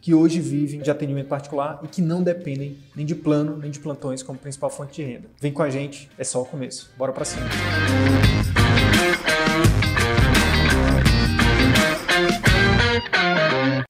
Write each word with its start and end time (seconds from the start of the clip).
que 0.00 0.14
hoje 0.14 0.40
vivem 0.40 0.80
de 0.80 0.90
atendimento 0.90 1.28
particular 1.28 1.80
e 1.82 1.88
que 1.88 2.00
não 2.00 2.22
dependem 2.22 2.78
nem 2.96 3.04
de 3.04 3.14
plano 3.14 3.58
nem 3.58 3.70
de 3.70 3.78
plantões 3.78 4.22
como 4.22 4.38
principal 4.38 4.70
fonte 4.70 4.94
de 4.94 5.02
renda. 5.02 5.28
Vem 5.40 5.52
com 5.52 5.62
a 5.62 5.68
gente, 5.68 6.10
é 6.16 6.24
só 6.24 6.40
o 6.40 6.44
começo. 6.46 6.90
Bora 6.96 7.12
para 7.12 7.24
cima. 7.24 7.46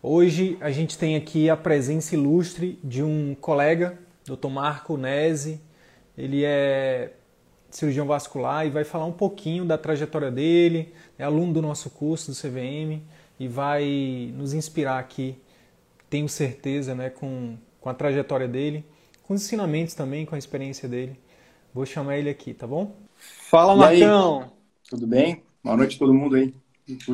Hoje 0.03 0.59
a 0.61 0.71
gente 0.71 0.99
tem 0.99 1.15
aqui 1.15 1.49
a 1.49 1.57
presença 1.57 2.15
ilustre 2.15 2.79
de 2.83 3.03
um 3.03 3.37
colega, 3.41 3.97
Dr. 4.25 4.49
Marco 4.49 4.97
Nese. 4.97 5.61
Ele 6.19 6.43
é 6.45 7.13
cirurgião 7.71 8.07
vascular 8.07 8.67
e 8.67 8.71
vai 8.71 8.83
falar 8.83 9.07
um 9.07 9.13
pouquinho 9.13 9.65
da 9.65 9.79
trajetória 9.79 10.31
dele, 10.31 10.93
é 11.17 11.23
aluno 11.23 11.53
do 11.53 11.63
nosso 11.63 11.89
curso 11.91 12.33
do 12.33 12.37
CVM 12.37 13.01
e 13.39 13.47
vai 13.47 14.35
nos 14.37 14.53
inspirar 14.53 14.99
aqui 14.99 15.39
tenho 16.11 16.29
certeza, 16.29 16.95
né, 16.95 17.09
com, 17.09 17.57
com 17.81 17.89
a 17.89 17.95
trajetória 17.95 18.49
dele, 18.49 18.85
com 19.23 19.33
os 19.33 19.45
ensinamentos 19.45 19.95
também, 19.95 20.27
com 20.27 20.35
a 20.35 20.39
experiência 20.39 20.89
dele. 20.89 21.17
Vou 21.73 21.87
chamar 21.87 22.19
ele 22.19 22.29
aqui, 22.29 22.53
tá 22.53 22.67
bom? 22.67 22.97
Fala, 23.49 23.75
e 23.75 24.01
Marcão! 24.01 24.43
Aí? 24.43 24.49
Tudo 24.91 25.07
bem? 25.07 25.43
Boa 25.63 25.77
noite 25.77 25.95
a 25.95 25.99
todo 26.01 26.13
mundo 26.13 26.35
aí. 26.35 26.53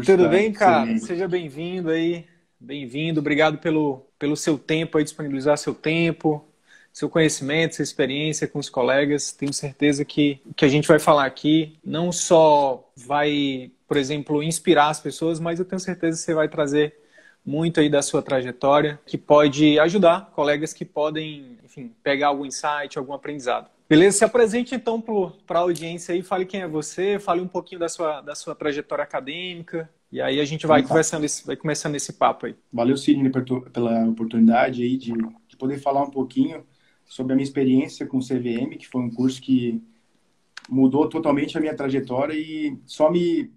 Tudo 0.05 0.29
bem, 0.31 0.51
cara? 0.51 0.97
Seja 0.99 1.29
bem-vindo 1.29 1.91
aí. 1.91 2.25
Bem-vindo. 2.59 3.21
Obrigado 3.21 3.59
pelo, 3.59 4.07
pelo 4.19 4.35
seu 4.35 4.59
tempo 4.59 4.97
aí, 4.97 5.05
disponibilizar 5.05 5.59
seu 5.59 5.75
tempo, 5.75 6.43
seu 6.91 7.11
conhecimento, 7.11 7.75
sua 7.75 7.83
experiência 7.83 8.49
com 8.49 8.59
os 8.59 8.71
colegas. 8.71 9.33
Tenho 9.33 9.53
certeza 9.53 10.03
que 10.03 10.41
o 10.47 10.55
que 10.55 10.65
a 10.65 10.69
gente 10.69 10.89
vai 10.89 10.99
falar 10.99 11.27
aqui 11.27 11.79
não 11.85 12.11
só 12.11 12.91
vai, 12.97 13.71
por 13.87 13.99
exemplo, 13.99 14.43
inspirar 14.43 14.89
as 14.89 15.01
pessoas, 15.01 15.39
mas 15.39 15.59
eu 15.59 15.67
tenho 15.67 15.79
certeza 15.79 16.17
que 16.17 16.25
você 16.25 16.33
vai 16.33 16.49
trazer 16.49 16.95
muito 17.47 17.79
aí 17.79 17.89
da 17.89 18.03
sua 18.03 18.21
trajetória, 18.21 18.99
que 19.07 19.17
pode 19.17 19.79
ajudar 19.79 20.33
colegas 20.35 20.73
que 20.73 20.85
podem, 20.85 21.57
enfim, 21.65 21.93
pegar 22.03 22.29
algum 22.29 22.45
insight, 22.45 22.99
algum 22.99 23.13
aprendizado. 23.13 23.71
Beleza? 23.89 24.19
Se 24.19 24.25
apresente 24.25 24.75
então 24.75 25.01
para 25.47 25.61
a 25.61 25.63
audiência 25.63 26.13
aí, 26.13 26.23
fale 26.23 26.45
quem 26.45 26.63
é 26.63 26.67
você, 26.67 27.21
fale 27.21 27.41
um 27.41 27.47
pouquinho 27.47 27.79
da 27.79 27.89
sua, 27.89 28.21
da 28.21 28.35
sua 28.35 28.53
trajetória 28.53 29.05
acadêmica, 29.05 29.89
e 30.11 30.21
aí 30.21 30.41
a 30.41 30.45
gente 30.45 30.67
vai, 30.67 30.83
conversando 30.83 31.25
esse, 31.25 31.47
vai 31.47 31.55
começando 31.55 31.95
esse 31.95 32.13
papo 32.13 32.47
aí. 32.47 32.57
Valeu, 32.73 32.97
Sidney, 32.97 33.31
pela 33.73 34.09
oportunidade 34.09 34.83
aí 34.83 34.97
de, 34.97 35.13
de 35.13 35.57
poder 35.57 35.79
falar 35.79 36.03
um 36.03 36.11
pouquinho 36.11 36.65
sobre 37.05 37.33
a 37.33 37.37
minha 37.37 37.45
experiência 37.45 38.07
com 38.07 38.19
o 38.19 38.25
CVM, 38.25 38.77
que 38.77 38.89
foi 38.89 39.03
um 39.03 39.11
curso 39.11 39.41
que 39.41 39.81
mudou 40.69 41.09
totalmente 41.09 41.57
a 41.57 41.61
minha 41.61 41.77
trajetória 41.77 42.35
e 42.35 42.77
só 42.85 43.11
me 43.11 43.53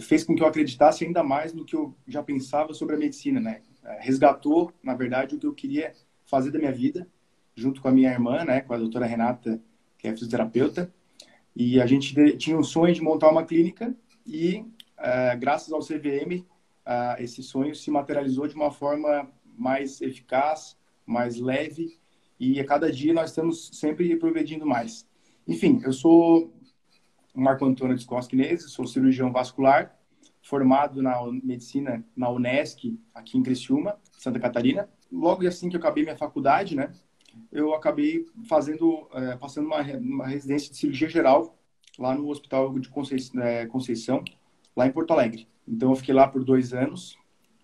fez 0.00 0.24
com 0.24 0.34
que 0.34 0.42
eu 0.42 0.46
acreditasse 0.46 1.04
ainda 1.04 1.22
mais 1.22 1.52
no 1.52 1.64
que 1.64 1.76
eu 1.76 1.94
já 2.06 2.22
pensava 2.22 2.72
sobre 2.72 2.94
a 2.96 2.98
medicina, 2.98 3.40
né? 3.40 3.60
É, 3.84 3.98
resgatou, 4.00 4.72
na 4.82 4.94
verdade, 4.94 5.34
o 5.34 5.38
que 5.38 5.46
eu 5.46 5.54
queria 5.54 5.92
fazer 6.24 6.50
da 6.50 6.58
minha 6.58 6.72
vida, 6.72 7.06
junto 7.54 7.80
com 7.80 7.88
a 7.88 7.92
minha 7.92 8.10
irmã, 8.10 8.44
né, 8.44 8.60
com 8.60 8.72
a 8.72 8.78
doutora 8.78 9.06
Renata, 9.06 9.60
que 9.98 10.08
é 10.08 10.12
fisioterapeuta, 10.12 10.92
e 11.54 11.80
a 11.80 11.86
gente 11.86 12.14
tinha 12.36 12.58
um 12.58 12.64
sonho 12.64 12.94
de 12.94 13.02
montar 13.02 13.30
uma 13.30 13.44
clínica 13.44 13.94
e, 14.26 14.64
uh, 14.98 15.38
graças 15.38 15.72
ao 15.72 15.80
CVM, 15.80 16.40
uh, 16.40 16.46
é, 16.86 17.22
esse 17.22 17.42
sonho 17.42 17.74
se 17.74 17.90
materializou 17.90 18.48
de 18.48 18.54
uma 18.54 18.70
forma 18.70 19.30
mais 19.56 20.00
eficaz, 20.00 20.76
mais 21.06 21.36
leve, 21.36 21.98
e 22.40 22.58
a 22.58 22.64
cada 22.64 22.90
dia 22.90 23.12
nós 23.12 23.30
estamos 23.30 23.70
sempre 23.74 24.16
progredindo 24.16 24.66
mais. 24.66 25.06
Enfim, 25.46 25.80
eu 25.84 25.92
sou 25.92 26.52
Marco 27.34 27.64
Antônio 27.64 27.96
Descosquinese, 27.96 28.70
sou 28.70 28.86
cirurgião 28.86 29.32
vascular, 29.32 29.98
formado 30.40 31.02
na 31.02 31.20
medicina 31.42 32.04
na 32.14 32.30
Unesc, 32.30 32.98
aqui 33.14 33.36
em 33.36 33.42
Criciúma, 33.42 33.98
Santa 34.12 34.38
Catarina. 34.38 34.88
Logo 35.10 35.46
assim 35.46 35.68
que 35.68 35.76
eu 35.76 35.80
acabei 35.80 36.04
minha 36.04 36.16
faculdade, 36.16 36.76
né, 36.76 36.92
eu 37.50 37.74
acabei 37.74 38.24
fazendo, 38.48 39.08
é, 39.12 39.36
passando 39.36 39.66
uma, 39.66 39.80
uma 39.80 40.26
residência 40.26 40.70
de 40.70 40.76
cirurgia 40.76 41.08
geral 41.08 41.58
lá 41.98 42.14
no 42.14 42.28
Hospital 42.28 42.78
de 42.78 42.88
Conceição, 42.88 43.42
é, 43.42 43.66
Conceição, 43.66 44.22
lá 44.76 44.86
em 44.86 44.92
Porto 44.92 45.12
Alegre. 45.12 45.48
Então 45.66 45.90
eu 45.90 45.96
fiquei 45.96 46.14
lá 46.14 46.28
por 46.28 46.44
dois 46.44 46.72
anos. 46.72 47.16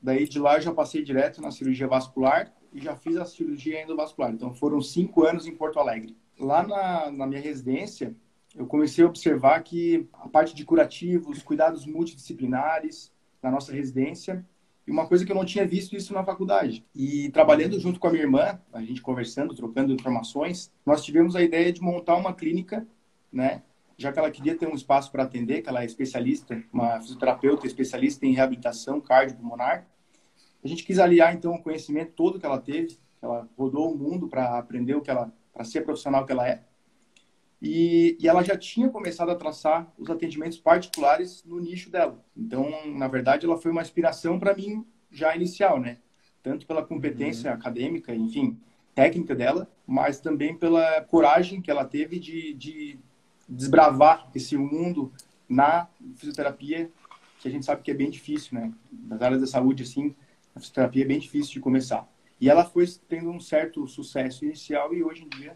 Daí 0.02 0.26
de 0.26 0.38
lá 0.38 0.56
eu 0.56 0.62
já 0.62 0.72
passei 0.72 1.02
direto 1.02 1.42
na 1.42 1.50
cirurgia 1.50 1.86
vascular 1.86 2.52
e 2.72 2.80
já 2.80 2.96
fiz 2.96 3.16
a 3.16 3.24
cirurgia 3.24 3.82
endovascular. 3.82 4.32
Então 4.32 4.54
foram 4.54 4.80
cinco 4.80 5.24
anos 5.24 5.46
em 5.46 5.54
Porto 5.54 5.78
Alegre. 5.78 6.16
Lá 6.38 6.66
na, 6.66 7.10
na 7.10 7.26
minha 7.26 7.40
residência, 7.40 8.16
eu 8.56 8.66
comecei 8.66 9.04
a 9.04 9.06
observar 9.06 9.62
que 9.62 10.08
a 10.12 10.28
parte 10.28 10.54
de 10.54 10.64
curativos, 10.64 11.42
cuidados 11.42 11.86
multidisciplinares 11.86 13.12
na 13.42 13.50
nossa 13.50 13.72
residência, 13.72 14.44
e 14.86 14.90
uma 14.90 15.06
coisa 15.06 15.24
que 15.24 15.30
eu 15.30 15.36
não 15.36 15.44
tinha 15.44 15.66
visto 15.66 15.94
isso 15.94 16.12
na 16.12 16.24
faculdade. 16.24 16.84
E 16.94 17.30
trabalhando 17.30 17.78
junto 17.78 18.00
com 18.00 18.08
a 18.08 18.10
minha 18.10 18.24
irmã, 18.24 18.60
a 18.72 18.82
gente 18.82 19.00
conversando, 19.00 19.54
trocando 19.54 19.92
informações, 19.92 20.72
nós 20.84 21.04
tivemos 21.04 21.36
a 21.36 21.42
ideia 21.42 21.72
de 21.72 21.80
montar 21.80 22.16
uma 22.16 22.34
clínica, 22.34 22.86
né? 23.32 23.62
Já 23.96 24.10
que 24.10 24.18
ela 24.18 24.30
queria 24.30 24.56
ter 24.56 24.66
um 24.66 24.74
espaço 24.74 25.12
para 25.12 25.22
atender, 25.22 25.62
que 25.62 25.68
ela 25.68 25.82
é 25.82 25.86
especialista, 25.86 26.60
uma 26.72 27.00
fisioterapeuta 27.00 27.66
especialista 27.66 28.26
em 28.26 28.32
reabilitação 28.32 29.00
cardiopulmonar. 29.00 29.86
A 30.64 30.66
gente 30.66 30.84
quis 30.84 30.98
aliar 30.98 31.34
então 31.34 31.54
o 31.54 31.62
conhecimento 31.62 32.12
todo 32.12 32.40
que 32.40 32.46
ela 32.46 32.58
teve, 32.58 32.98
ela 33.22 33.48
rodou 33.56 33.92
o 33.92 33.96
mundo 33.96 34.26
para 34.26 34.58
aprender 34.58 34.94
o 34.94 35.02
que 35.02 35.10
ela, 35.10 35.32
para 35.52 35.64
ser 35.64 35.82
profissional 35.82 36.24
que 36.24 36.32
ela 36.32 36.48
é, 36.48 36.64
e, 37.62 38.16
e, 38.18 38.26
ela 38.26 38.42
já 38.42 38.56
tinha 38.56 38.88
começado 38.88 39.30
a 39.30 39.34
traçar 39.34 39.92
os 39.98 40.08
atendimentos 40.08 40.58
particulares 40.58 41.44
no 41.44 41.60
nicho 41.60 41.90
dela. 41.90 42.24
Então, 42.34 42.70
na 42.86 43.06
verdade, 43.06 43.44
ela 43.44 43.58
foi 43.58 43.70
uma 43.70 43.82
inspiração 43.82 44.38
para 44.38 44.54
mim 44.54 44.84
já 45.10 45.36
inicial, 45.36 45.78
né? 45.78 45.98
Tanto 46.42 46.66
pela 46.66 46.82
competência 46.82 47.50
uhum. 47.50 47.56
acadêmica, 47.56 48.14
enfim, 48.14 48.58
técnica 48.94 49.34
dela, 49.34 49.70
mas 49.86 50.20
também 50.20 50.56
pela 50.56 51.02
coragem 51.02 51.60
que 51.60 51.70
ela 51.70 51.84
teve 51.84 52.18
de, 52.18 52.54
de 52.54 52.98
desbravar 53.46 54.30
esse 54.34 54.56
mundo 54.56 55.12
na 55.46 55.86
fisioterapia, 56.16 56.90
que 57.40 57.48
a 57.48 57.50
gente 57.50 57.66
sabe 57.66 57.82
que 57.82 57.90
é 57.90 57.94
bem 57.94 58.08
difícil, 58.08 58.58
né? 58.58 58.72
Nas 58.90 59.20
áreas 59.20 59.42
da 59.42 59.46
saúde, 59.46 59.82
assim, 59.82 60.14
a 60.54 60.60
fisioterapia 60.60 61.04
é 61.04 61.08
bem 61.08 61.18
difícil 61.18 61.52
de 61.52 61.60
começar. 61.60 62.08
E 62.40 62.48
ela 62.48 62.64
foi 62.64 62.86
tendo 63.06 63.28
um 63.28 63.38
certo 63.38 63.86
sucesso 63.86 64.46
inicial 64.46 64.94
e 64.94 65.04
hoje 65.04 65.24
em 65.24 65.28
dia 65.28 65.54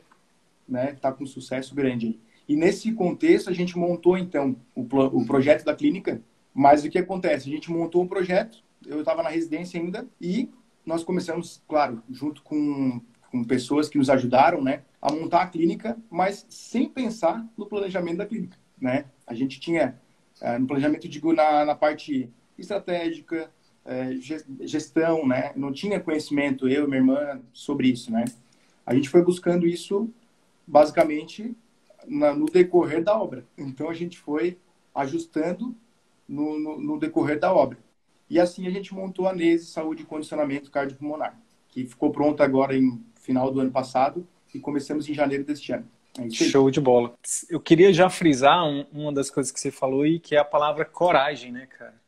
né, 0.68 0.92
está 0.92 1.12
com 1.12 1.26
sucesso 1.26 1.74
grande. 1.74 2.18
E 2.48 2.56
nesse 2.56 2.92
contexto, 2.92 3.48
a 3.48 3.52
gente 3.52 3.76
montou, 3.78 4.18
então, 4.18 4.56
o, 4.74 4.82
o 4.82 5.26
projeto 5.26 5.64
da 5.64 5.74
clínica, 5.74 6.20
mas 6.52 6.84
o 6.84 6.90
que 6.90 6.98
acontece? 6.98 7.48
A 7.48 7.52
gente 7.52 7.70
montou 7.70 8.02
um 8.02 8.08
projeto, 8.08 8.62
eu 8.86 9.00
estava 9.00 9.22
na 9.22 9.28
residência 9.28 9.80
ainda, 9.80 10.06
e 10.20 10.50
nós 10.84 11.02
começamos, 11.02 11.62
claro, 11.66 12.02
junto 12.10 12.42
com, 12.42 13.00
com 13.30 13.44
pessoas 13.44 13.88
que 13.88 13.98
nos 13.98 14.10
ajudaram, 14.10 14.62
né, 14.62 14.82
a 15.00 15.10
montar 15.10 15.42
a 15.42 15.46
clínica, 15.46 15.98
mas 16.10 16.46
sem 16.48 16.88
pensar 16.88 17.46
no 17.56 17.66
planejamento 17.66 18.18
da 18.18 18.26
clínica, 18.26 18.56
né? 18.80 19.06
A 19.26 19.34
gente 19.34 19.58
tinha, 19.58 19.98
é, 20.40 20.58
no 20.58 20.66
planejamento, 20.66 21.08
digo, 21.08 21.32
na, 21.32 21.64
na 21.64 21.74
parte 21.74 22.30
estratégica, 22.58 23.50
é, 23.84 24.16
gestão, 24.60 25.26
né? 25.26 25.52
Não 25.56 25.72
tinha 25.72 26.00
conhecimento, 26.00 26.68
eu 26.68 26.84
e 26.84 26.86
minha 26.86 26.98
irmã, 26.98 27.40
sobre 27.52 27.88
isso, 27.88 28.10
né? 28.10 28.24
A 28.86 28.94
gente 28.94 29.08
foi 29.08 29.22
buscando 29.22 29.66
isso 29.66 30.10
basicamente 30.66 31.56
na, 32.06 32.34
no 32.34 32.46
decorrer 32.46 33.02
da 33.02 33.18
obra. 33.18 33.46
Então 33.56 33.88
a 33.88 33.94
gente 33.94 34.18
foi 34.18 34.58
ajustando 34.94 35.74
no, 36.28 36.58
no, 36.58 36.80
no, 36.80 36.98
decorrer 36.98 37.38
da 37.38 37.52
obra. 37.52 37.78
E 38.28 38.40
assim 38.40 38.66
a 38.66 38.70
gente 38.70 38.94
montou 38.94 39.28
a 39.28 39.34
NESE 39.34 39.66
Saúde 39.66 40.02
e 40.02 40.06
Condicionamento 40.06 40.70
Cardiopulmonar, 40.70 41.38
que 41.68 41.84
ficou 41.86 42.10
pronta 42.10 42.44
agora 42.44 42.76
em 42.76 43.02
final 43.20 43.50
do 43.50 43.60
ano 43.60 43.70
passado 43.70 44.26
e 44.54 44.58
começamos 44.58 45.08
em 45.08 45.14
janeiro 45.14 45.44
deste 45.44 45.72
ano. 45.72 45.88
É 46.18 46.30
Show 46.30 46.70
de 46.70 46.80
bola. 46.80 47.14
Eu 47.50 47.58
queria 47.58 47.92
já 47.92 48.08
frisar 48.08 48.64
um, 48.64 48.86
uma 48.92 49.12
das 49.12 49.30
coisas 49.30 49.50
que 49.50 49.58
você 49.58 49.70
falou 49.70 50.02
aí, 50.02 50.20
que 50.20 50.36
é 50.36 50.38
a 50.38 50.44
palavra 50.44 50.84
coragem, 50.84 51.50
né, 51.50 51.66
cara? 51.66 52.00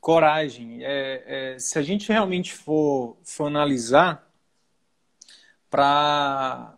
Coragem. 0.00 0.82
É, 0.82 1.22
é, 1.26 1.58
se 1.58 1.78
a 1.78 1.82
gente 1.82 2.08
realmente 2.08 2.54
for, 2.54 3.16
for 3.22 3.46
analisar, 3.46 4.26
para 5.72 6.76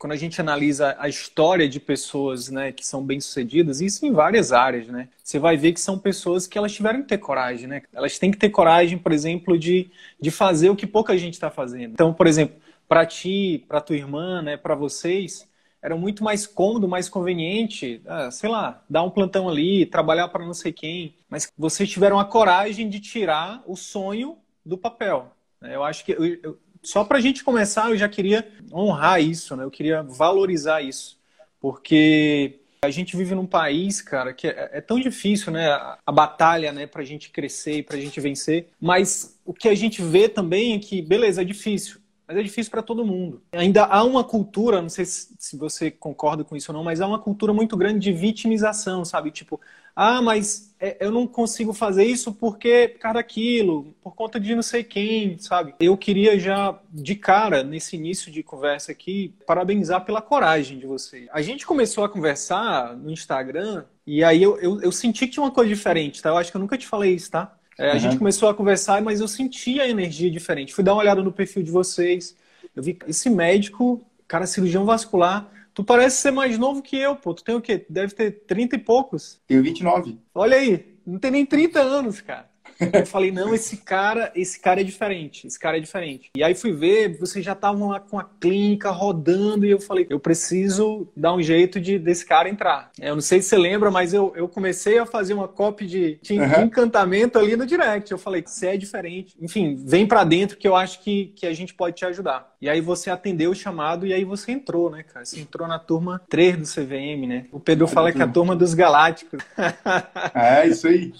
quando 0.00 0.14
a 0.14 0.16
gente 0.16 0.40
analisa 0.40 0.96
a 0.98 1.10
história 1.10 1.68
de 1.68 1.78
pessoas 1.78 2.48
né, 2.48 2.72
que 2.72 2.86
são 2.86 3.04
bem-sucedidas, 3.04 3.82
isso 3.82 4.06
em 4.06 4.12
várias 4.12 4.50
áreas, 4.50 4.86
né? 4.86 5.10
Você 5.22 5.38
vai 5.38 5.58
ver 5.58 5.74
que 5.74 5.80
são 5.80 5.98
pessoas 5.98 6.46
que 6.46 6.56
elas 6.56 6.72
tiveram 6.72 7.02
que 7.02 7.08
ter 7.08 7.18
coragem, 7.18 7.66
né? 7.66 7.82
Elas 7.92 8.18
têm 8.18 8.30
que 8.30 8.38
ter 8.38 8.48
coragem, 8.48 8.96
por 8.96 9.12
exemplo, 9.12 9.58
de, 9.58 9.90
de 10.18 10.30
fazer 10.30 10.70
o 10.70 10.74
que 10.74 10.86
pouca 10.86 11.18
gente 11.18 11.34
está 11.34 11.50
fazendo. 11.50 11.92
Então, 11.92 12.14
por 12.14 12.26
exemplo, 12.26 12.56
para 12.88 13.04
ti, 13.04 13.62
para 13.68 13.82
tua 13.82 13.94
irmã, 13.94 14.40
né, 14.40 14.56
para 14.56 14.74
vocês, 14.74 15.46
era 15.82 15.94
muito 15.94 16.24
mais 16.24 16.46
cômodo, 16.46 16.88
mais 16.88 17.06
conveniente, 17.06 18.00
ah, 18.06 18.30
sei 18.30 18.48
lá, 18.48 18.82
dar 18.88 19.02
um 19.02 19.10
plantão 19.10 19.50
ali, 19.50 19.84
trabalhar 19.84 20.28
para 20.28 20.46
não 20.46 20.54
sei 20.54 20.72
quem. 20.72 21.14
Mas 21.28 21.52
vocês 21.58 21.90
tiveram 21.90 22.18
a 22.18 22.24
coragem 22.24 22.88
de 22.88 23.00
tirar 23.00 23.62
o 23.66 23.76
sonho 23.76 24.38
do 24.64 24.78
papel. 24.78 25.30
Eu 25.60 25.84
acho 25.84 26.06
que 26.06 26.12
eu, 26.12 26.24
eu, 26.42 26.58
só 26.82 27.04
para 27.04 27.18
a 27.18 27.20
gente 27.20 27.44
começar, 27.44 27.90
eu 27.90 27.96
já 27.96 28.08
queria 28.08 28.46
honrar 28.72 29.22
isso, 29.22 29.56
né? 29.56 29.64
Eu 29.64 29.70
queria 29.70 30.02
valorizar 30.02 30.80
isso, 30.80 31.18
porque 31.60 32.60
a 32.82 32.90
gente 32.90 33.16
vive 33.16 33.34
num 33.34 33.46
país, 33.46 34.00
cara, 34.00 34.32
que 34.32 34.46
é, 34.46 34.70
é 34.72 34.80
tão 34.80 34.98
difícil, 34.98 35.52
né? 35.52 35.70
A, 35.70 35.98
a 36.06 36.12
batalha, 36.12 36.72
né, 36.72 36.86
para 36.86 37.02
a 37.02 37.04
gente 37.04 37.30
crescer 37.30 37.78
e 37.78 37.82
para 37.82 37.96
a 37.96 38.00
gente 38.00 38.18
vencer. 38.20 38.68
Mas 38.80 39.38
o 39.44 39.52
que 39.52 39.68
a 39.68 39.74
gente 39.74 40.00
vê 40.00 40.28
também 40.28 40.74
é 40.74 40.78
que, 40.78 41.02
beleza, 41.02 41.42
é 41.42 41.44
difícil, 41.44 41.99
mas 42.30 42.38
é 42.38 42.42
difícil 42.44 42.70
para 42.70 42.80
todo 42.80 43.04
mundo. 43.04 43.42
Ainda 43.50 43.84
há 43.84 44.04
uma 44.04 44.22
cultura, 44.22 44.80
não 44.80 44.88
sei 44.88 45.04
se 45.04 45.56
você 45.56 45.90
concorda 45.90 46.44
com 46.44 46.54
isso 46.54 46.70
ou 46.70 46.78
não, 46.78 46.84
mas 46.84 47.00
há 47.00 47.06
uma 47.06 47.18
cultura 47.18 47.52
muito 47.52 47.76
grande 47.76 47.98
de 47.98 48.12
vitimização, 48.12 49.04
sabe? 49.04 49.32
Tipo, 49.32 49.60
ah, 49.96 50.22
mas 50.22 50.72
é, 50.78 50.96
eu 51.00 51.10
não 51.10 51.26
consigo 51.26 51.72
fazer 51.72 52.04
isso 52.04 52.32
porque 52.32 52.86
por 52.86 53.00
causa 53.00 53.14
daquilo, 53.14 53.96
por 54.00 54.14
conta 54.14 54.38
de 54.38 54.54
não 54.54 54.62
sei 54.62 54.84
quem, 54.84 55.38
sabe? 55.38 55.74
Eu 55.80 55.96
queria 55.96 56.38
já, 56.38 56.78
de 56.92 57.16
cara, 57.16 57.64
nesse 57.64 57.96
início 57.96 58.30
de 58.30 58.44
conversa 58.44 58.92
aqui, 58.92 59.34
parabenizar 59.44 60.04
pela 60.04 60.22
coragem 60.22 60.78
de 60.78 60.86
você. 60.86 61.28
A 61.32 61.42
gente 61.42 61.66
começou 61.66 62.04
a 62.04 62.08
conversar 62.08 62.96
no 62.96 63.10
Instagram 63.10 63.84
e 64.06 64.22
aí 64.22 64.40
eu, 64.40 64.56
eu, 64.60 64.80
eu 64.80 64.92
senti 64.92 65.26
que 65.26 65.32
tinha 65.32 65.42
uma 65.42 65.50
coisa 65.50 65.68
diferente, 65.68 66.22
tá? 66.22 66.28
Eu 66.28 66.36
acho 66.36 66.52
que 66.52 66.56
eu 66.56 66.60
nunca 66.60 66.78
te 66.78 66.86
falei 66.86 67.12
isso, 67.12 67.28
tá? 67.28 67.58
É, 67.80 67.90
a 67.90 67.94
uhum. 67.94 67.98
gente 67.98 68.18
começou 68.18 68.48
a 68.48 68.54
conversar, 68.54 69.02
mas 69.02 69.20
eu 69.20 69.28
senti 69.28 69.80
a 69.80 69.88
energia 69.88 70.30
diferente. 70.30 70.74
Fui 70.74 70.84
dar 70.84 70.92
uma 70.92 71.00
olhada 71.00 71.22
no 71.22 71.32
perfil 71.32 71.62
de 71.62 71.70
vocês. 71.70 72.36
Eu 72.76 72.82
vi 72.82 72.98
esse 73.06 73.30
médico, 73.30 74.04
cara, 74.28 74.46
cirurgião 74.46 74.84
vascular, 74.84 75.50
Tu 75.72 75.84
parece 75.84 76.20
ser 76.20 76.30
mais 76.30 76.58
novo 76.58 76.82
que 76.82 76.96
eu, 76.96 77.16
pô. 77.16 77.32
Tu 77.32 77.44
tem 77.44 77.54
o 77.54 77.60
quê? 77.60 77.86
Deve 77.88 78.14
ter 78.14 78.32
30 78.46 78.76
e 78.76 78.78
poucos. 78.78 79.40
Tenho 79.46 79.62
29. 79.62 80.18
Olha 80.34 80.56
aí, 80.56 80.94
não 81.06 81.18
tem 81.18 81.30
nem 81.30 81.46
30 81.46 81.80
anos, 81.80 82.20
cara. 82.20 82.49
Eu 82.92 83.06
falei, 83.06 83.30
não, 83.30 83.54
esse 83.54 83.78
cara, 83.78 84.32
esse 84.34 84.58
cara 84.58 84.80
é 84.80 84.84
diferente, 84.84 85.46
esse 85.46 85.58
cara 85.58 85.76
é 85.76 85.80
diferente. 85.80 86.30
E 86.34 86.42
aí 86.42 86.54
fui 86.54 86.72
ver, 86.72 87.18
vocês 87.18 87.44
já 87.44 87.52
estavam 87.52 87.88
lá 87.88 88.00
com 88.00 88.18
a 88.18 88.24
clínica 88.24 88.90
rodando 88.90 89.66
e 89.66 89.70
eu 89.70 89.80
falei, 89.80 90.06
eu 90.08 90.18
preciso 90.18 91.08
dar 91.16 91.34
um 91.34 91.42
jeito 91.42 91.80
de 91.80 91.98
desse 91.98 92.24
cara 92.24 92.48
entrar. 92.48 92.90
Eu 92.98 93.14
não 93.14 93.22
sei 93.22 93.42
se 93.42 93.48
você 93.48 93.58
lembra, 93.58 93.90
mas 93.90 94.14
eu, 94.14 94.32
eu 94.34 94.48
comecei 94.48 94.98
a 94.98 95.06
fazer 95.06 95.34
uma 95.34 95.48
copy 95.48 95.86
de, 95.86 96.18
de 96.22 96.38
uhum. 96.38 96.64
encantamento 96.64 97.38
ali 97.38 97.56
no 97.56 97.66
direct. 97.66 98.10
Eu 98.10 98.18
falei, 98.18 98.42
você 98.44 98.68
é 98.68 98.76
diferente. 98.76 99.36
Enfim, 99.40 99.76
vem 99.76 100.06
para 100.06 100.24
dentro 100.24 100.56
que 100.56 100.66
eu 100.66 100.76
acho 100.76 101.00
que, 101.02 101.32
que 101.36 101.46
a 101.46 101.52
gente 101.52 101.74
pode 101.74 101.96
te 101.96 102.04
ajudar. 102.04 102.50
E 102.60 102.68
aí 102.68 102.80
você 102.80 103.10
atendeu 103.10 103.50
o 103.50 103.54
chamado 103.54 104.06
e 104.06 104.12
aí 104.12 104.24
você 104.24 104.52
entrou, 104.52 104.90
né, 104.90 105.02
cara? 105.02 105.24
Você 105.24 105.40
entrou 105.40 105.66
na 105.66 105.78
turma 105.78 106.20
3 106.28 106.56
do 106.58 106.64
CVM, 106.64 107.26
né? 107.26 107.46
O 107.50 107.58
Pedro 107.58 107.86
fala 107.86 108.12
que 108.12 108.20
é 108.20 108.24
a 108.24 108.28
turma 108.28 108.54
dos 108.54 108.74
galácticos. 108.74 109.42
É, 110.34 110.66
isso 110.66 110.86
aí. 110.86 111.12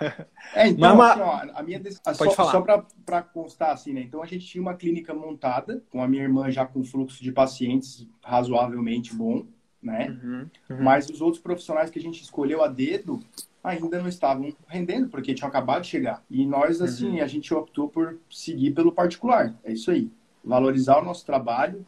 É, 0.54 0.68
então, 0.68 0.91
Mas, 0.96 1.10
assim, 1.12 1.20
ó, 1.20 1.58
a 1.58 1.62
minha 1.62 1.78
decisão, 1.78 2.02
Pode 2.04 2.18
só, 2.18 2.30
falar. 2.30 2.52
só 2.52 2.84
para 3.04 3.22
constar, 3.22 3.70
assim, 3.70 3.92
né? 3.92 4.00
Então, 4.02 4.22
a 4.22 4.26
gente 4.26 4.46
tinha 4.46 4.62
uma 4.62 4.74
clínica 4.74 5.14
montada, 5.14 5.82
com 5.90 6.02
a 6.02 6.08
minha 6.08 6.22
irmã 6.22 6.50
já 6.50 6.66
com 6.66 6.84
fluxo 6.84 7.22
de 7.22 7.32
pacientes 7.32 8.06
razoavelmente 8.22 9.14
bom, 9.14 9.44
né? 9.82 10.16
Uhum, 10.22 10.46
uhum. 10.70 10.82
Mas 10.82 11.08
os 11.08 11.20
outros 11.20 11.42
profissionais 11.42 11.90
que 11.90 11.98
a 11.98 12.02
gente 12.02 12.22
escolheu 12.22 12.62
a 12.62 12.68
dedo 12.68 13.20
ainda 13.62 14.00
não 14.00 14.08
estavam 14.08 14.52
rendendo, 14.66 15.08
porque 15.08 15.34
tinham 15.34 15.48
acabado 15.48 15.82
de 15.82 15.88
chegar. 15.88 16.22
E 16.30 16.44
nós, 16.46 16.80
assim, 16.80 17.18
uhum. 17.18 17.22
a 17.22 17.26
gente 17.26 17.52
optou 17.52 17.88
por 17.88 18.18
seguir 18.30 18.72
pelo 18.72 18.92
particular. 18.92 19.54
É 19.62 19.72
isso 19.72 19.90
aí. 19.90 20.10
Valorizar 20.44 20.98
o 20.98 21.04
nosso 21.04 21.24
trabalho, 21.24 21.84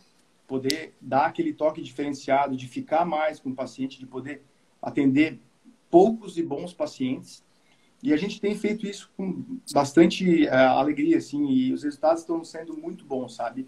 poder 0.46 0.94
dar 1.00 1.26
aquele 1.26 1.52
toque 1.52 1.82
diferenciado, 1.82 2.56
de 2.56 2.68
ficar 2.68 3.04
mais 3.04 3.40
com 3.40 3.50
o 3.50 3.54
paciente, 3.54 3.98
de 3.98 4.06
poder 4.06 4.42
atender 4.80 5.40
poucos 5.90 6.38
e 6.38 6.42
bons 6.42 6.72
pacientes 6.72 7.44
e 8.04 8.12
a 8.12 8.18
gente 8.18 8.38
tem 8.38 8.54
feito 8.54 8.86
isso 8.86 9.10
com 9.16 9.42
bastante 9.72 10.44
uh, 10.44 10.76
alegria, 10.76 11.16
assim, 11.16 11.46
e 11.48 11.72
os 11.72 11.84
resultados 11.84 12.20
estão 12.20 12.44
sendo 12.44 12.76
muito 12.76 13.02
bons, 13.02 13.34
sabe? 13.34 13.66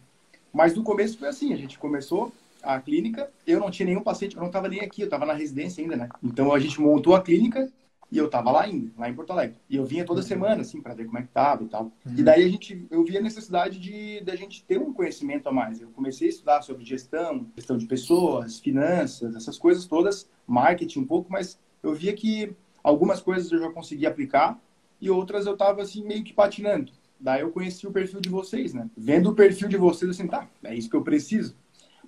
Mas 0.52 0.74
no 0.74 0.82
começo 0.82 1.16
foi 1.16 1.28
assim, 1.28 1.54
a 1.54 1.56
gente 1.56 1.78
começou 1.78 2.30
a 2.62 2.78
clínica, 2.78 3.30
eu 3.46 3.58
não 3.58 3.70
tinha 3.70 3.86
nenhum 3.86 4.02
paciente, 4.02 4.36
eu 4.36 4.40
não 4.40 4.48
estava 4.48 4.68
nem 4.68 4.80
aqui, 4.80 5.00
eu 5.00 5.06
estava 5.06 5.24
na 5.24 5.32
residência 5.32 5.82
ainda, 5.82 5.96
né? 5.96 6.10
Então 6.22 6.52
a 6.52 6.58
gente 6.58 6.78
montou 6.78 7.14
a 7.14 7.22
clínica 7.22 7.72
e 8.12 8.18
eu 8.18 8.26
estava 8.26 8.50
lá 8.50 8.64
ainda, 8.64 8.92
lá 8.98 9.08
em 9.08 9.14
Porto 9.14 9.30
Alegre. 9.30 9.56
E 9.70 9.76
eu 9.76 9.86
vinha 9.86 10.04
toda 10.04 10.20
uhum. 10.20 10.26
semana, 10.26 10.60
assim, 10.60 10.82
para 10.82 10.92
ver 10.92 11.06
como 11.06 11.16
é 11.16 11.22
que 11.22 11.28
tava 11.28 11.64
e 11.64 11.68
tal. 11.68 11.84
Uhum. 11.84 12.14
E 12.18 12.22
daí 12.22 12.44
a 12.44 12.48
gente, 12.48 12.86
eu 12.90 13.02
vi 13.04 13.16
a 13.16 13.22
necessidade 13.22 13.78
de, 13.80 14.20
de 14.20 14.30
a 14.30 14.36
gente 14.36 14.62
ter 14.64 14.78
um 14.78 14.92
conhecimento 14.92 15.48
a 15.48 15.52
mais. 15.52 15.80
Eu 15.80 15.88
comecei 15.88 16.28
a 16.28 16.30
estudar 16.30 16.60
sobre 16.60 16.84
gestão, 16.84 17.46
gestão 17.56 17.78
de 17.78 17.86
pessoas, 17.86 18.58
finanças, 18.58 19.34
essas 19.34 19.56
coisas 19.56 19.86
todas, 19.86 20.28
marketing 20.46 21.00
um 21.00 21.06
pouco, 21.06 21.32
mas 21.32 21.58
eu 21.82 21.94
via 21.94 22.12
que 22.12 22.54
Algumas 22.86 23.20
coisas 23.20 23.50
eu 23.50 23.58
já 23.58 23.68
consegui 23.68 24.06
aplicar 24.06 24.56
e 25.00 25.10
outras 25.10 25.44
eu 25.44 25.56
tava 25.56 25.82
assim 25.82 26.04
meio 26.04 26.22
que 26.22 26.32
patinando. 26.32 26.92
Daí 27.18 27.40
eu 27.40 27.50
conheci 27.50 27.84
o 27.84 27.90
perfil 27.90 28.20
de 28.20 28.28
vocês, 28.28 28.72
né? 28.72 28.88
Vendo 28.96 29.30
o 29.30 29.34
perfil 29.34 29.66
de 29.66 29.76
vocês, 29.76 30.08
assim, 30.08 30.28
tá, 30.28 30.46
é 30.62 30.72
isso 30.72 30.88
que 30.88 30.94
eu 30.94 31.02
preciso. 31.02 31.56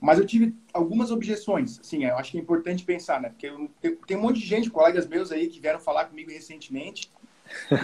Mas 0.01 0.21
eu 0.21 0.25
tive 0.25 0.55
algumas 0.73 1.11
objeções, 1.11 1.81
assim, 1.81 2.05
eu 2.05 2.17
acho 2.17 2.31
que 2.31 2.39
é 2.39 2.41
importante 2.41 2.85
pensar, 2.85 3.21
né? 3.21 3.31
Porque 3.31 3.49
eu, 3.49 3.69
tem, 3.81 3.97
tem 3.97 4.17
um 4.17 4.21
monte 4.21 4.39
de 4.39 4.47
gente, 4.47 4.71
colegas 4.71 5.09
meus 5.09 5.33
aí, 5.33 5.49
que 5.49 5.59
vieram 5.59 5.81
falar 5.81 6.05
comigo 6.05 6.31
recentemente, 6.31 7.11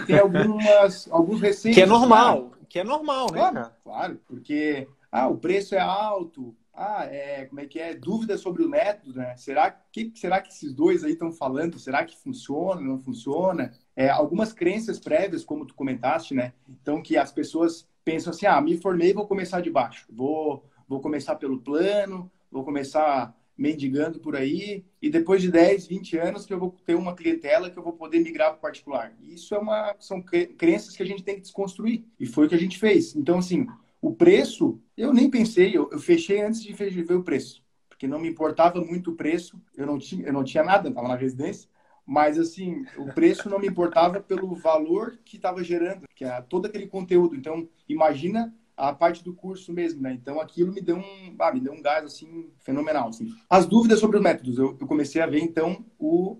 tem 0.07 0.17
algumas, 0.17 1.05
alguns 1.11 1.41
receios. 1.41 1.75
Que 1.75 1.83
é 1.83 1.85
normal, 1.85 2.51
assim, 2.53 2.65
que 2.69 2.79
é 2.79 2.83
normal, 2.85 3.27
né? 3.29 3.39
Claro, 3.39 3.71
claro, 3.83 4.21
porque, 4.25 4.87
ah, 5.11 5.27
o 5.27 5.35
preço 5.35 5.75
é 5.75 5.79
alto, 5.79 6.55
ah, 6.75 7.05
é, 7.05 7.45
como 7.45 7.61
é 7.61 7.65
que 7.65 7.79
é? 7.79 7.95
Dúvidas 7.95 8.41
sobre 8.41 8.63
o 8.63 8.69
método, 8.69 9.17
né? 9.17 9.35
Será 9.37 9.71
que 9.71 10.11
será 10.15 10.41
que 10.41 10.49
esses 10.49 10.73
dois 10.73 11.03
aí 11.03 11.13
estão 11.13 11.31
falando? 11.31 11.79
Será 11.79 12.03
que 12.03 12.17
funciona, 12.17 12.81
não 12.81 12.99
funciona? 12.99 13.71
É, 13.95 14.09
algumas 14.09 14.51
crenças 14.51 14.99
prévias, 14.99 15.45
como 15.45 15.65
tu 15.65 15.73
comentaste, 15.73 16.33
né? 16.33 16.53
Então 16.67 17.01
que 17.01 17.17
as 17.17 17.31
pessoas 17.31 17.87
pensam 18.03 18.31
assim: 18.31 18.45
"Ah, 18.45 18.59
me 18.61 18.77
formei, 18.77 19.13
vou 19.13 19.27
começar 19.27 19.61
de 19.61 19.69
baixo. 19.71 20.05
Vou 20.09 20.65
vou 20.87 20.99
começar 20.99 21.35
pelo 21.35 21.61
plano, 21.61 22.31
vou 22.51 22.63
começar 22.63 23.35
mendigando 23.57 24.19
por 24.19 24.35
aí 24.35 24.83
e 25.01 25.09
depois 25.09 25.41
de 25.41 25.49
10, 25.49 25.87
20 25.87 26.17
anos 26.17 26.45
que 26.45 26.53
eu 26.53 26.59
vou 26.59 26.75
ter 26.85 26.95
uma 26.95 27.15
clientela 27.15 27.69
que 27.69 27.79
eu 27.79 27.83
vou 27.83 27.93
poder 27.93 28.19
migrar 28.19 28.51
para 28.51 28.59
particular. 28.59 29.13
Isso 29.21 29.55
é 29.55 29.57
uma 29.59 29.95
são 29.99 30.21
crenças 30.21 30.95
que 30.95 31.03
a 31.03 31.05
gente 31.05 31.23
tem 31.23 31.35
que 31.35 31.41
desconstruir 31.41 32.03
e 32.19 32.25
foi 32.25 32.45
o 32.45 32.49
que 32.49 32.55
a 32.55 32.59
gente 32.59 32.77
fez. 32.77 33.15
Então 33.15 33.37
assim, 33.39 33.65
o 34.05 34.13
preço, 34.13 34.79
eu 34.95 35.11
nem 35.11 35.31
pensei, 35.31 35.75
eu, 35.75 35.89
eu 35.91 35.97
fechei 35.97 36.39
antes 36.39 36.61
de 36.61 36.71
ver 36.73 37.15
o 37.15 37.23
preço, 37.23 37.63
porque 37.89 38.07
não 38.07 38.19
me 38.19 38.29
importava 38.29 38.79
muito 38.79 39.09
o 39.09 39.15
preço, 39.15 39.59
eu 39.75 39.87
não 39.87 39.97
tinha, 39.97 40.27
eu 40.27 40.31
não 40.31 40.43
tinha 40.43 40.63
nada, 40.63 40.89
estava 40.89 41.07
na 41.07 41.15
residência, 41.15 41.67
mas 42.05 42.37
assim, 42.37 42.85
o 42.99 43.11
preço 43.13 43.49
não 43.49 43.57
me 43.57 43.67
importava 43.67 44.21
pelo 44.21 44.53
valor 44.53 45.17
que 45.25 45.37
estava 45.37 45.63
gerando, 45.63 46.05
que 46.15 46.23
é 46.23 46.39
todo 46.41 46.67
aquele 46.67 46.85
conteúdo. 46.85 47.35
Então, 47.35 47.67
imagina 47.89 48.53
a 48.77 48.93
parte 48.93 49.23
do 49.23 49.33
curso 49.33 49.73
mesmo, 49.73 50.03
né? 50.03 50.13
Então, 50.13 50.39
aquilo 50.39 50.71
me 50.71 50.81
deu 50.81 50.97
um, 50.97 51.35
ah, 51.39 51.51
me 51.51 51.59
deu 51.59 51.73
um 51.73 51.81
gás 51.81 52.05
assim 52.05 52.51
fenomenal, 52.59 53.09
assim. 53.09 53.33
As 53.49 53.65
dúvidas 53.65 53.99
sobre 53.99 54.17
os 54.17 54.23
métodos, 54.23 54.59
eu, 54.59 54.77
eu 54.79 54.85
comecei 54.85 55.19
a 55.19 55.25
ver 55.25 55.39
então 55.39 55.83
o 55.97 56.39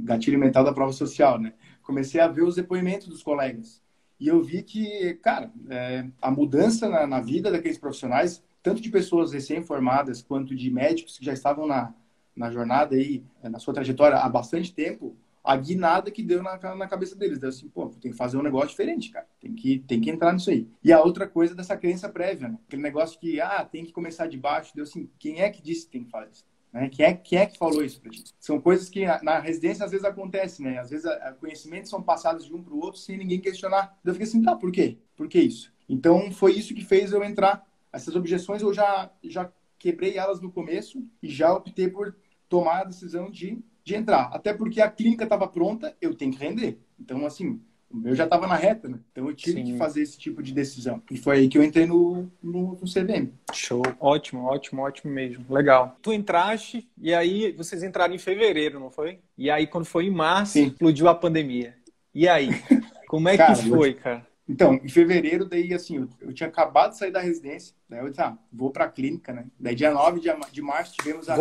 gatilho 0.00 0.38
mental 0.38 0.64
da 0.64 0.72
prova 0.72 0.92
social, 0.92 1.38
né? 1.38 1.54
Comecei 1.80 2.20
a 2.20 2.26
ver 2.26 2.42
os 2.42 2.56
depoimentos 2.56 3.06
dos 3.06 3.22
colegas. 3.22 3.83
E 4.24 4.28
eu 4.28 4.42
vi 4.42 4.62
que, 4.62 5.18
cara, 5.22 5.52
é, 5.68 6.06
a 6.22 6.30
mudança 6.30 6.88
na, 6.88 7.06
na, 7.06 7.20
vida 7.20 7.50
daqueles 7.50 7.76
profissionais, 7.76 8.42
tanto 8.62 8.80
de 8.80 8.88
pessoas 8.88 9.34
recém-formadas 9.34 10.22
quanto 10.22 10.56
de 10.56 10.70
médicos 10.70 11.18
que 11.18 11.24
já 11.26 11.34
estavam 11.34 11.66
na, 11.66 11.92
na 12.34 12.50
jornada 12.50 12.96
aí, 12.96 13.22
é, 13.42 13.50
na 13.50 13.58
sua 13.58 13.74
trajetória 13.74 14.16
há 14.16 14.26
bastante 14.26 14.72
tempo, 14.72 15.14
a 15.44 15.54
guinada 15.58 16.10
que 16.10 16.22
deu 16.22 16.42
na, 16.42 16.56
na 16.74 16.88
cabeça 16.88 17.14
deles. 17.14 17.38
Deu 17.38 17.50
assim, 17.50 17.68
pô, 17.68 17.90
tem 18.00 18.12
que 18.12 18.16
fazer 18.16 18.38
um 18.38 18.42
negócio 18.42 18.70
diferente, 18.70 19.10
cara. 19.10 19.26
Tem 19.38 19.52
que, 19.52 19.80
tem 19.80 20.00
que 20.00 20.08
entrar 20.08 20.32
nisso 20.32 20.48
aí. 20.48 20.66
E 20.82 20.90
a 20.90 21.02
outra 21.02 21.28
coisa 21.28 21.54
dessa 21.54 21.76
crença 21.76 22.08
prévia, 22.08 22.48
né? 22.48 22.58
Aquele 22.66 22.80
negócio 22.80 23.20
que, 23.20 23.42
ah, 23.42 23.62
tem 23.62 23.84
que 23.84 23.92
começar 23.92 24.26
de 24.26 24.38
baixo. 24.38 24.74
Deu 24.74 24.84
assim, 24.84 25.06
quem 25.18 25.42
é 25.42 25.50
que 25.50 25.60
disse 25.60 25.84
que 25.84 25.92
tem 25.92 26.04
que 26.04 26.10
fazer 26.10 26.30
isso? 26.30 26.46
Né? 26.74 26.88
Quem, 26.88 27.06
é, 27.06 27.14
quem 27.14 27.38
é 27.38 27.46
que 27.46 27.56
falou 27.56 27.84
isso 27.84 28.00
para 28.00 28.10
ti? 28.10 28.24
São 28.40 28.60
coisas 28.60 28.88
que 28.88 29.06
na 29.22 29.38
residência 29.38 29.84
às 29.84 29.92
vezes 29.92 30.04
acontecem, 30.04 30.66
né? 30.66 30.78
Às 30.78 30.90
vezes 30.90 31.06
a, 31.06 31.28
a 31.28 31.32
conhecimentos 31.32 31.88
são 31.88 32.02
passados 32.02 32.44
de 32.44 32.52
um 32.52 32.60
para 32.60 32.74
o 32.74 32.80
outro 32.80 33.00
sem 33.00 33.16
ninguém 33.16 33.40
questionar. 33.40 33.96
Eu 34.04 34.12
fiquei 34.12 34.26
assim, 34.26 34.42
tá, 34.42 34.56
por 34.56 34.72
quê? 34.72 34.98
Por 35.14 35.28
que 35.28 35.38
isso? 35.38 35.72
Então 35.88 36.32
foi 36.32 36.52
isso 36.52 36.74
que 36.74 36.84
fez 36.84 37.12
eu 37.12 37.22
entrar. 37.22 37.64
Essas 37.92 38.16
objeções 38.16 38.60
eu 38.60 38.74
já, 38.74 39.08
já 39.22 39.52
quebrei 39.78 40.18
elas 40.18 40.40
no 40.40 40.50
começo 40.50 41.06
e 41.22 41.28
já 41.28 41.54
optei 41.54 41.88
por 41.88 42.16
tomar 42.48 42.80
a 42.80 42.84
decisão 42.84 43.30
de, 43.30 43.62
de 43.84 43.94
entrar. 43.94 44.30
Até 44.32 44.52
porque 44.52 44.80
a 44.80 44.90
clínica 44.90 45.22
estava 45.22 45.46
pronta, 45.46 45.96
eu 46.00 46.12
tenho 46.12 46.32
que 46.32 46.38
render. 46.38 46.80
Então, 46.98 47.24
assim, 47.24 47.60
O 47.94 47.96
meu 47.96 48.14
já 48.14 48.24
estava 48.24 48.48
na 48.48 48.56
reta, 48.56 48.88
né? 48.88 48.98
Então 49.12 49.28
eu 49.28 49.34
tive 49.34 49.62
Sim. 49.62 49.64
que 49.64 49.78
fazer 49.78 50.02
esse 50.02 50.18
tipo 50.18 50.42
de 50.42 50.52
decisão. 50.52 51.00
E 51.08 51.16
foi 51.16 51.36
aí 51.36 51.48
que 51.48 51.56
eu 51.56 51.62
entrei 51.62 51.86
no, 51.86 52.28
no, 52.42 52.72
no 52.72 52.86
CVM. 52.86 53.28
Show. 53.52 53.82
Ótimo, 54.00 54.44
ótimo, 54.46 54.82
ótimo 54.82 55.12
mesmo. 55.12 55.44
Legal. 55.48 55.96
Tu 56.02 56.12
entraste 56.12 56.88
e 56.98 57.14
aí 57.14 57.52
vocês 57.52 57.84
entraram 57.84 58.12
em 58.12 58.18
fevereiro, 58.18 58.80
não 58.80 58.90
foi? 58.90 59.20
E 59.38 59.48
aí 59.48 59.68
quando 59.68 59.84
foi 59.84 60.06
em 60.06 60.10
março, 60.10 60.54
Sim. 60.54 60.66
explodiu 60.66 61.06
a 61.08 61.14
pandemia. 61.14 61.76
E 62.12 62.26
aí? 62.26 62.48
Como 63.06 63.28
é 63.28 63.36
cara, 63.36 63.54
que 63.54 63.68
foi, 63.68 63.94
cara? 63.94 64.26
Então, 64.46 64.74
em 64.74 64.88
fevereiro, 64.88 65.46
daí, 65.46 65.72
assim, 65.72 65.96
eu, 65.96 66.08
eu, 66.20 66.32
tinha 66.34 66.48
acabado 66.48 66.90
de 66.90 66.98
sair 66.98 67.10
da 67.10 67.20
residência, 67.20 67.74
daí 67.88 68.00
eu 68.00 68.10
disse, 68.10 68.20
ah, 68.20 68.36
vou 68.52 68.70
pra 68.70 68.88
clínica, 68.88 69.32
né? 69.32 69.46
Daí, 69.58 69.74
dia 69.74 69.90
9 69.90 70.20
de, 70.20 70.28
de 70.52 70.60
março, 70.60 70.94
tivemos 70.94 71.30
a. 71.30 71.36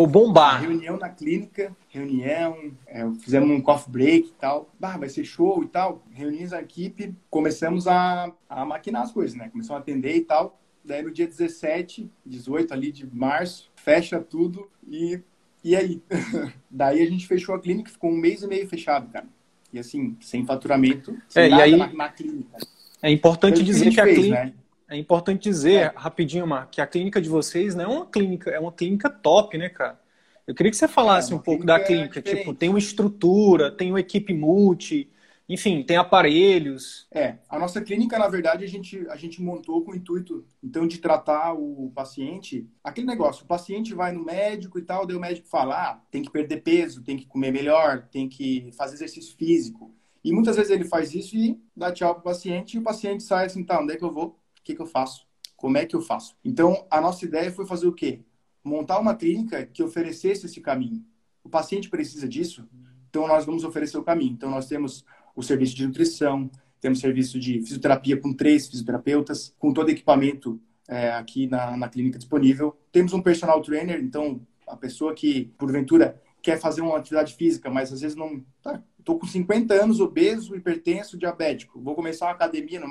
A 0.56 0.60
reunião 0.60 0.98
na 0.98 1.10
clínica, 1.10 1.76
reunião, 1.90 2.72
é, 2.88 3.04
fizemos 3.20 3.50
um 3.50 3.62
coffee 3.62 3.92
break 3.92 4.30
e 4.30 4.34
tal, 4.40 4.70
bah, 4.80 4.98
vai 4.98 5.10
ser 5.10 5.26
show 5.26 5.62
e 5.64 5.68
tal, 5.68 6.02
reunimos 6.12 6.54
a 6.54 6.62
equipe, 6.62 7.14
começamos 7.30 7.88
a, 7.88 8.32
a 8.50 8.64
maquinar 8.64 9.02
as 9.02 9.12
coisas, 9.12 9.36
né? 9.36 9.50
Começamos 9.50 9.80
a 9.80 9.82
atender 9.82 10.16
e 10.16 10.22
tal, 10.22 10.58
daí 10.84 11.02
no 11.02 11.12
dia 11.12 11.28
17, 11.28 12.10
18 12.26 12.74
ali 12.74 12.90
de 12.90 13.06
março, 13.14 13.70
fecha 13.76 14.18
tudo 14.22 14.70
e, 14.88 15.20
e 15.62 15.76
aí? 15.76 16.02
daí 16.72 17.02
a 17.02 17.06
gente 17.06 17.28
fechou 17.28 17.54
a 17.54 17.60
clínica, 17.60 17.92
ficou 17.92 18.10
um 18.10 18.18
mês 18.18 18.44
e 18.44 18.48
meio 18.48 18.66
fechado, 18.66 19.12
cara. 19.12 19.28
E 19.74 19.80
assim, 19.80 20.16
sem 20.22 20.46
faturamento, 20.46 21.18
sem 21.28 21.46
é, 21.46 21.50
nada 21.50 21.68
e 21.68 21.74
aí... 21.74 21.78
na, 21.78 21.92
na 21.92 22.08
clínica. 22.08 22.58
É 23.04 23.12
importante 23.12 23.62
dizer 23.62 23.92
que, 23.92 24.00
a, 24.00 24.06
fez, 24.06 24.18
clínica. 24.18 24.46
Né? 24.46 24.54
É 24.90 24.98
importante 24.98 25.44
dizer, 25.44 25.74
é. 25.74 25.94
rapidinho, 25.96 26.48
Mar, 26.48 26.70
que 26.72 26.80
a 26.80 26.88
clínica 26.88 27.22
de 27.22 27.28
vocês 27.28 27.76
não 27.76 27.84
é 27.84 27.88
uma 27.88 28.06
clínica, 28.06 28.50
é 28.50 28.60
uma 28.60 28.72
clínica 28.72 29.10
top, 29.10 29.58
né, 29.58 29.68
cara? 29.68 30.00
Eu 30.48 30.56
queria 30.56 30.72
que 30.72 30.78
você 30.78 30.88
falasse 30.88 31.34
é, 31.34 31.36
um 31.36 31.40
pouco 31.40 31.66
da 31.66 31.80
clínica. 31.80 32.22
Tipo, 32.22 32.54
tem 32.54 32.70
uma 32.70 32.80
estrutura, 32.80 33.72
tem 33.72 33.92
uma 33.92 34.00
equipe 34.00 34.34
multi, 34.34 35.10
enfim, 35.48 35.84
tem 35.84 35.98
aparelhos. 35.98 37.08
É, 37.12 37.38
a 37.50 37.60
nossa 37.60 37.82
clínica, 37.82 38.18
na 38.18 38.28
verdade, 38.28 38.64
a 38.64 38.68
gente, 38.68 39.06
a 39.10 39.16
gente 39.16 39.42
montou 39.42 39.84
com 39.84 39.92
o 39.92 39.96
intuito, 39.96 40.46
então, 40.64 40.88
de 40.88 41.00
tratar 41.00 41.54
o 41.54 41.92
paciente. 41.94 42.68
Aquele 42.84 43.08
negócio, 43.08 43.44
o 43.44 43.48
paciente 43.48 43.94
vai 43.94 44.14
no 44.14 44.24
médico 44.24 44.80
e 44.80 44.82
tal, 44.82 45.06
daí 45.06 45.16
o 45.16 45.20
médico 45.20 45.48
fala, 45.48 45.76
ah, 45.76 46.02
tem 46.10 46.22
que 46.22 46.32
perder 46.32 46.62
peso, 46.62 47.04
tem 47.04 47.18
que 47.18 47.26
comer 47.26 47.52
melhor, 47.52 48.08
tem 48.12 48.30
que 48.30 48.72
fazer 48.78 48.96
exercício 48.96 49.36
físico. 49.36 49.94
E 50.24 50.32
muitas 50.32 50.56
vezes 50.56 50.72
ele 50.72 50.86
faz 50.86 51.14
isso 51.14 51.36
e 51.36 51.62
dá 51.76 51.92
tchau 51.92 52.14
para 52.14 52.22
o 52.22 52.24
paciente 52.24 52.76
e 52.76 52.80
o 52.80 52.84
paciente 52.84 53.24
sai 53.24 53.46
assim, 53.46 53.64
tá, 53.64 53.80
onde 53.82 53.94
é 53.94 53.98
que 53.98 54.04
eu 54.04 54.12
vou? 54.12 54.28
O 54.28 54.64
que, 54.64 54.74
que 54.74 54.82
eu 54.82 54.86
faço? 54.86 55.28
Como 55.58 55.78
é 55.78 55.86
que 55.86 55.96
eu 55.96 56.02
faço? 56.02 56.36
Então, 56.44 56.86
a 56.90 57.02
nossa 57.02 57.26
ideia 57.26 57.52
foi 57.52 57.66
fazer 57.66 57.88
o 57.88 57.94
quê? 57.94 58.22
Montar 58.64 59.00
uma 59.00 59.16
clínica 59.16 59.66
que 59.66 59.84
oferecesse 59.84 60.46
esse 60.46 60.62
caminho. 60.62 61.04
O 61.44 61.50
paciente 61.50 61.90
precisa 61.90 62.28
disso, 62.28 62.68
então 63.10 63.28
nós 63.28 63.46
vamos 63.46 63.64
oferecer 63.64 63.98
o 63.98 64.04
caminho. 64.04 64.32
Então, 64.32 64.50
nós 64.50 64.68
temos 64.68 65.06
o 65.36 65.44
serviço 65.44 65.76
de 65.76 65.86
nutrição, 65.86 66.50
temos 66.80 67.00
serviço 67.00 67.40
de 67.40 67.62
fisioterapia 67.62 68.18
com 68.18 68.34
três 68.34 68.68
fisioterapeutas, 68.68 69.54
com 69.58 69.74
todo 69.74 69.90
equipamento 69.90 70.62
é, 70.88 71.12
aqui 71.12 71.48
na, 71.48 71.76
na 71.78 71.90
clínica 71.90 72.18
disponível. 72.18 72.78
Temos 72.92 73.14
um 73.14 73.22
personal 73.22 73.62
trainer, 73.62 74.02
então 74.02 74.42
a 74.68 74.76
pessoa 74.76 75.14
que, 75.14 75.46
porventura, 75.58 76.22
quer 76.42 76.60
fazer 76.60 76.82
uma 76.82 76.98
atividade 76.98 77.36
física, 77.36 77.70
mas 77.70 77.92
às 77.92 78.02
vezes 78.02 78.18
não. 78.18 78.44
Tá, 78.62 78.84
Estou 79.04 79.20
com 79.20 79.28
50 79.28 79.74
anos, 79.74 80.00
obeso, 80.00 80.56
hipertenso, 80.56 81.18
diabético. 81.18 81.78
Vou 81.82 81.94
começar 81.94 82.28
uma 82.28 82.32
academia 82.32 82.82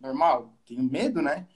normal? 0.00 0.56
Tenho 0.64 0.82
medo, 0.82 1.20
né? 1.20 1.46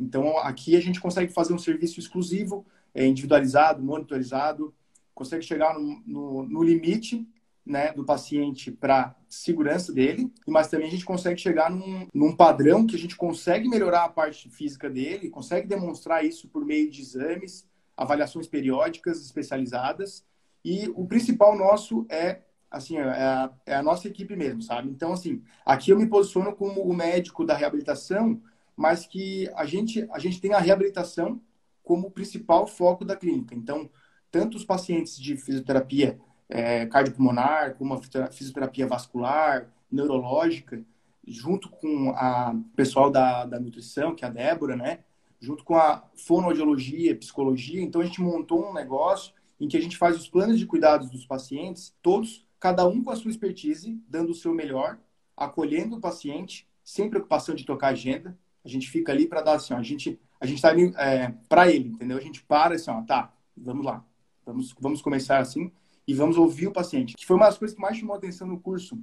Então, 0.00 0.38
aqui 0.38 0.74
a 0.76 0.80
gente 0.80 0.98
consegue 0.98 1.30
fazer 1.30 1.52
um 1.52 1.58
serviço 1.58 2.00
exclusivo, 2.00 2.64
é, 2.94 3.06
individualizado, 3.06 3.82
monitorizado, 3.82 4.74
consegue 5.14 5.44
chegar 5.44 5.78
no, 5.78 6.02
no, 6.06 6.42
no 6.44 6.62
limite 6.62 7.28
né, 7.66 7.92
do 7.92 8.02
paciente 8.02 8.72
para 8.72 9.14
segurança 9.28 9.92
dele, 9.92 10.32
mas 10.46 10.68
também 10.68 10.88
a 10.88 10.90
gente 10.90 11.04
consegue 11.04 11.38
chegar 11.38 11.70
num, 11.70 12.08
num, 12.14 12.34
padrão 12.34 12.86
que 12.86 12.96
a 12.96 12.98
gente 12.98 13.14
consegue 13.14 13.68
melhorar 13.68 14.04
a 14.04 14.08
parte 14.08 14.48
física 14.48 14.88
dele, 14.88 15.28
consegue 15.28 15.68
demonstrar 15.68 16.24
isso 16.24 16.48
por 16.48 16.64
meio 16.64 16.90
de 16.90 17.02
exames, 17.02 17.68
avaliações 17.94 18.46
periódicas 18.46 19.20
especializadas, 19.20 20.24
e 20.64 20.90
o 20.94 21.06
principal 21.06 21.54
nosso 21.54 22.06
é 22.08 22.40
assim, 22.72 22.96
é 22.96 23.02
a, 23.02 23.50
é 23.66 23.74
a, 23.74 23.82
nossa 23.82 24.08
equipe 24.08 24.34
mesmo, 24.34 24.62
sabe? 24.62 24.88
Então, 24.88 25.12
assim, 25.12 25.42
aqui 25.64 25.90
eu 25.90 25.98
me 25.98 26.06
posiciono 26.06 26.54
como 26.54 26.80
o 26.82 26.94
médico 26.94 27.44
da 27.44 27.54
reabilitação, 27.54 28.40
mas 28.74 29.06
que 29.06 29.48
a 29.54 29.66
gente, 29.66 30.08
a 30.10 30.18
gente 30.18 30.40
tem 30.40 30.54
a 30.54 30.58
reabilitação 30.58 31.40
como 31.82 32.10
principal 32.10 32.66
foco 32.66 33.04
da 33.04 33.14
clínica. 33.14 33.54
Então, 33.54 33.90
tanto 34.30 34.56
os 34.56 34.64
pacientes 34.64 35.18
de 35.18 35.36
fisioterapia 35.36 36.18
é, 36.48 36.86
cardiopulmonar, 36.86 37.74
como 37.74 37.94
a 37.94 38.30
fisioterapia 38.30 38.86
vascular, 38.86 39.70
neurológica, 39.90 40.82
junto 41.26 41.68
com 41.68 42.10
a 42.16 42.54
pessoal 42.74 43.10
da, 43.10 43.44
da 43.44 43.60
nutrição, 43.60 44.14
que 44.14 44.24
é 44.24 44.28
a 44.28 44.30
Débora, 44.30 44.74
né? 44.74 45.00
Junto 45.38 45.64
com 45.64 45.76
a 45.76 46.04
fonoaudiologia, 46.16 47.16
psicologia. 47.16 47.82
Então, 47.82 48.00
a 48.00 48.04
gente 48.04 48.22
montou 48.22 48.70
um 48.70 48.72
negócio 48.72 49.34
em 49.60 49.68
que 49.68 49.76
a 49.76 49.80
gente 49.80 49.96
faz 49.96 50.16
os 50.16 50.28
planos 50.28 50.58
de 50.58 50.66
cuidados 50.66 51.10
dos 51.10 51.26
pacientes, 51.26 51.94
todos 52.02 52.44
cada 52.62 52.86
um 52.86 53.02
com 53.02 53.10
a 53.10 53.16
sua 53.16 53.28
expertise, 53.28 54.00
dando 54.08 54.30
o 54.30 54.34
seu 54.36 54.54
melhor, 54.54 54.96
acolhendo 55.36 55.96
o 55.96 56.00
paciente, 56.00 56.64
sem 56.84 57.10
preocupação 57.10 57.56
de 57.56 57.64
tocar 57.64 57.88
agenda. 57.88 58.38
A 58.64 58.68
gente 58.68 58.88
fica 58.88 59.10
ali 59.10 59.26
para 59.26 59.42
dar 59.42 59.54
assim, 59.54 59.74
ó, 59.74 59.78
a 59.78 59.82
gente 59.82 60.20
a 60.40 60.46
gente 60.46 60.58
está 60.58 60.68
ali 60.68 60.94
é, 60.96 61.34
para 61.48 61.68
ele, 61.68 61.88
entendeu? 61.88 62.16
A 62.16 62.20
gente 62.20 62.40
para 62.44 62.76
assim, 62.76 62.88
ó, 62.88 63.02
tá, 63.02 63.34
vamos 63.56 63.84
lá, 63.84 64.04
vamos 64.46 64.72
vamos 64.78 65.02
começar 65.02 65.40
assim 65.40 65.72
e 66.06 66.14
vamos 66.14 66.36
ouvir 66.36 66.68
o 66.68 66.72
paciente. 66.72 67.16
Que 67.16 67.26
foi 67.26 67.34
uma 67.34 67.46
das 67.46 67.58
coisas 67.58 67.74
que 67.74 67.82
mais 67.82 67.96
chamou 67.96 68.14
a 68.14 68.18
atenção 68.18 68.46
no 68.46 68.60
curso, 68.60 68.96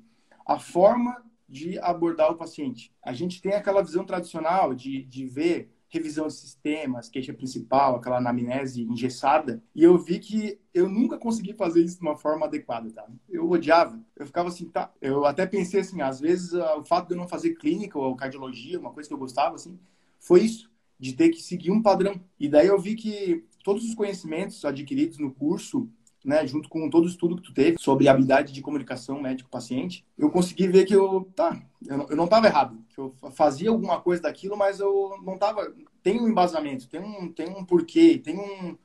a 0.46 0.58
forma 0.58 1.22
de 1.46 1.78
abordar 1.80 2.32
o 2.32 2.38
paciente. 2.38 2.94
A 3.04 3.12
gente 3.12 3.42
tem 3.42 3.56
aquela 3.56 3.84
visão 3.84 4.06
tradicional 4.06 4.74
de, 4.74 5.04
de 5.04 5.26
ver 5.26 5.70
revisão 5.90 6.28
de 6.28 6.34
sistemas, 6.34 7.10
queixa 7.10 7.34
principal, 7.34 7.96
aquela 7.96 8.18
anamnese 8.18 8.84
engessada. 8.84 9.62
E 9.76 9.84
eu 9.84 9.98
vi 9.98 10.20
que 10.20 10.60
eu 10.74 10.88
nunca 10.88 11.18
consegui 11.18 11.54
fazer 11.54 11.84
isso 11.84 11.98
de 11.98 12.02
uma 12.02 12.16
forma 12.16 12.46
adequada, 12.46 12.90
tá? 12.92 13.06
Eu 13.28 13.50
odiava. 13.50 14.00
Eu 14.16 14.28
ficava 14.28 14.50
assim, 14.50 14.70
tá? 14.70 14.94
Eu 15.02 15.26
até 15.26 15.46
pensei 15.48 15.82
assim, 15.82 16.02
às 16.02 16.20
vezes 16.20 16.54
ah, 16.54 16.78
o 16.78 16.84
fato 16.84 17.08
de 17.08 17.16
eu 17.16 17.18
não 17.18 17.28
fazer 17.28 17.56
clínica 17.56 17.98
ou 17.98 18.16
cardiologia, 18.16 18.80
uma 18.80 18.92
coisa 18.92 19.10
que 19.10 19.14
eu 19.14 19.20
gostava, 19.20 19.56
assim, 19.56 19.80
foi 20.20 20.42
isso, 20.42 20.72
de 21.00 21.14
ter 21.14 21.30
que 21.30 21.42
seguir 21.42 21.72
um 21.72 21.82
padrão. 21.82 22.22
E 22.40 22.48
daí 22.48 22.68
eu 22.68 22.80
vi 22.80 22.96
que 22.96 23.44
todos 23.64 23.84
os 23.84 23.96
conhecimentos 23.96 24.64
adquiridos 24.64 25.18
no 25.18 25.32
curso 25.32 25.90
né, 26.24 26.46
junto 26.46 26.68
com 26.68 26.90
todo 26.90 27.06
o 27.06 27.10
estudo 27.10 27.36
que 27.36 27.44
tu 27.44 27.54
teve 27.54 27.78
sobre 27.80 28.08
habilidade 28.08 28.52
de 28.52 28.62
comunicação 28.62 29.22
médico-paciente, 29.22 30.06
eu 30.18 30.30
consegui 30.30 30.68
ver 30.68 30.86
que 30.86 30.96
eu, 30.96 31.30
tá, 31.36 31.62
eu 31.88 32.16
não 32.16 32.26
estava 32.26 32.48
errado, 32.48 32.78
que 32.90 33.00
eu 33.00 33.16
fazia 33.32 33.70
alguma 33.70 34.00
coisa 34.02 34.24
daquilo, 34.24 34.58
mas 34.58 34.80
eu 34.80 35.18
não 35.24 35.36
estava, 35.36 35.74
tem 36.04 36.20
um 36.20 36.28
embasamento, 36.28 36.90
tem 36.90 37.00
um, 37.00 37.32
tem 37.32 37.50
um 37.50 37.64
porquê, 37.64 38.18
tem 38.18 38.38
um, 38.38 38.78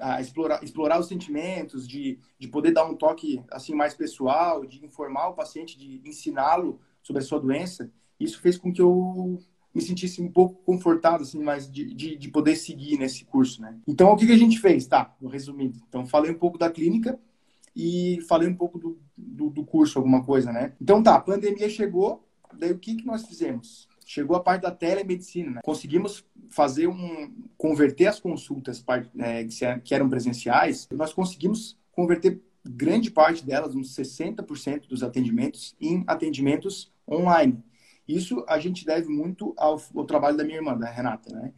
a 0.00 0.20
explorar, 0.20 0.62
explorar 0.62 0.98
os 0.98 1.06
sentimentos, 1.06 1.86
de, 1.86 2.18
de 2.38 2.48
poder 2.48 2.72
dar 2.72 2.84
um 2.84 2.94
toque 2.94 3.42
assim 3.50 3.74
mais 3.74 3.94
pessoal, 3.94 4.64
de 4.64 4.84
informar 4.84 5.28
o 5.28 5.34
paciente, 5.34 5.78
de 5.78 6.00
ensiná-lo 6.08 6.80
sobre 7.02 7.22
a 7.22 7.24
sua 7.24 7.40
doença, 7.40 7.90
isso 8.18 8.40
fez 8.40 8.56
com 8.56 8.72
que 8.72 8.80
eu 8.80 9.40
me 9.74 9.80
sentisse 9.80 10.20
um 10.20 10.30
pouco 10.30 10.62
confortável, 10.64 11.22
assim, 11.22 11.42
mais 11.42 11.70
de, 11.70 11.94
de, 11.94 12.16
de, 12.16 12.28
poder 12.28 12.56
seguir 12.56 12.98
nesse 12.98 13.24
curso, 13.24 13.62
né? 13.62 13.74
Então, 13.86 14.10
o 14.10 14.16
que, 14.16 14.26
que 14.26 14.32
a 14.32 14.38
gente 14.38 14.58
fez? 14.58 14.86
Tá, 14.86 15.14
resumindo. 15.22 15.80
Então, 15.88 16.04
falei 16.06 16.30
um 16.30 16.38
pouco 16.38 16.58
da 16.58 16.70
clínica 16.70 17.18
e 17.74 18.20
falei 18.28 18.48
um 18.48 18.54
pouco 18.54 18.78
do, 18.78 18.98
do, 19.16 19.50
do 19.50 19.64
curso, 19.64 19.98
alguma 19.98 20.22
coisa, 20.22 20.52
né? 20.52 20.72
Então, 20.80 21.02
tá, 21.02 21.14
a 21.14 21.20
pandemia 21.20 21.68
chegou, 21.68 22.22
daí 22.52 22.72
o 22.72 22.78
que, 22.78 22.96
que 22.96 23.06
nós 23.06 23.24
fizemos? 23.26 23.88
Chegou 24.04 24.36
a 24.36 24.40
parte 24.40 24.62
da 24.62 24.70
telemedicina, 24.70 25.50
né? 25.52 25.60
Conseguimos 25.64 26.24
fazer 26.50 26.86
um... 26.86 27.32
converter 27.56 28.06
as 28.06 28.20
consultas 28.20 28.84
é, 29.18 29.46
que 29.82 29.94
eram 29.94 30.08
presenciais, 30.08 30.86
nós 30.92 31.14
conseguimos 31.14 31.78
converter 31.92 32.42
grande 32.64 33.10
parte 33.10 33.44
delas, 33.44 33.74
uns 33.74 33.94
60% 33.96 34.86
dos 34.86 35.02
atendimentos, 35.02 35.74
em 35.80 36.04
atendimentos 36.06 36.92
online. 37.08 37.62
Isso 38.06 38.44
a 38.48 38.58
gente 38.58 38.84
deve 38.84 39.08
muito 39.08 39.54
ao, 39.56 39.80
ao, 39.94 40.04
trabalho 40.04 40.36
da 40.36 40.44
minha 40.44 40.56
irmã, 40.56 40.76
da 40.76 40.90
Renata, 40.90 41.32
né? 41.32 41.52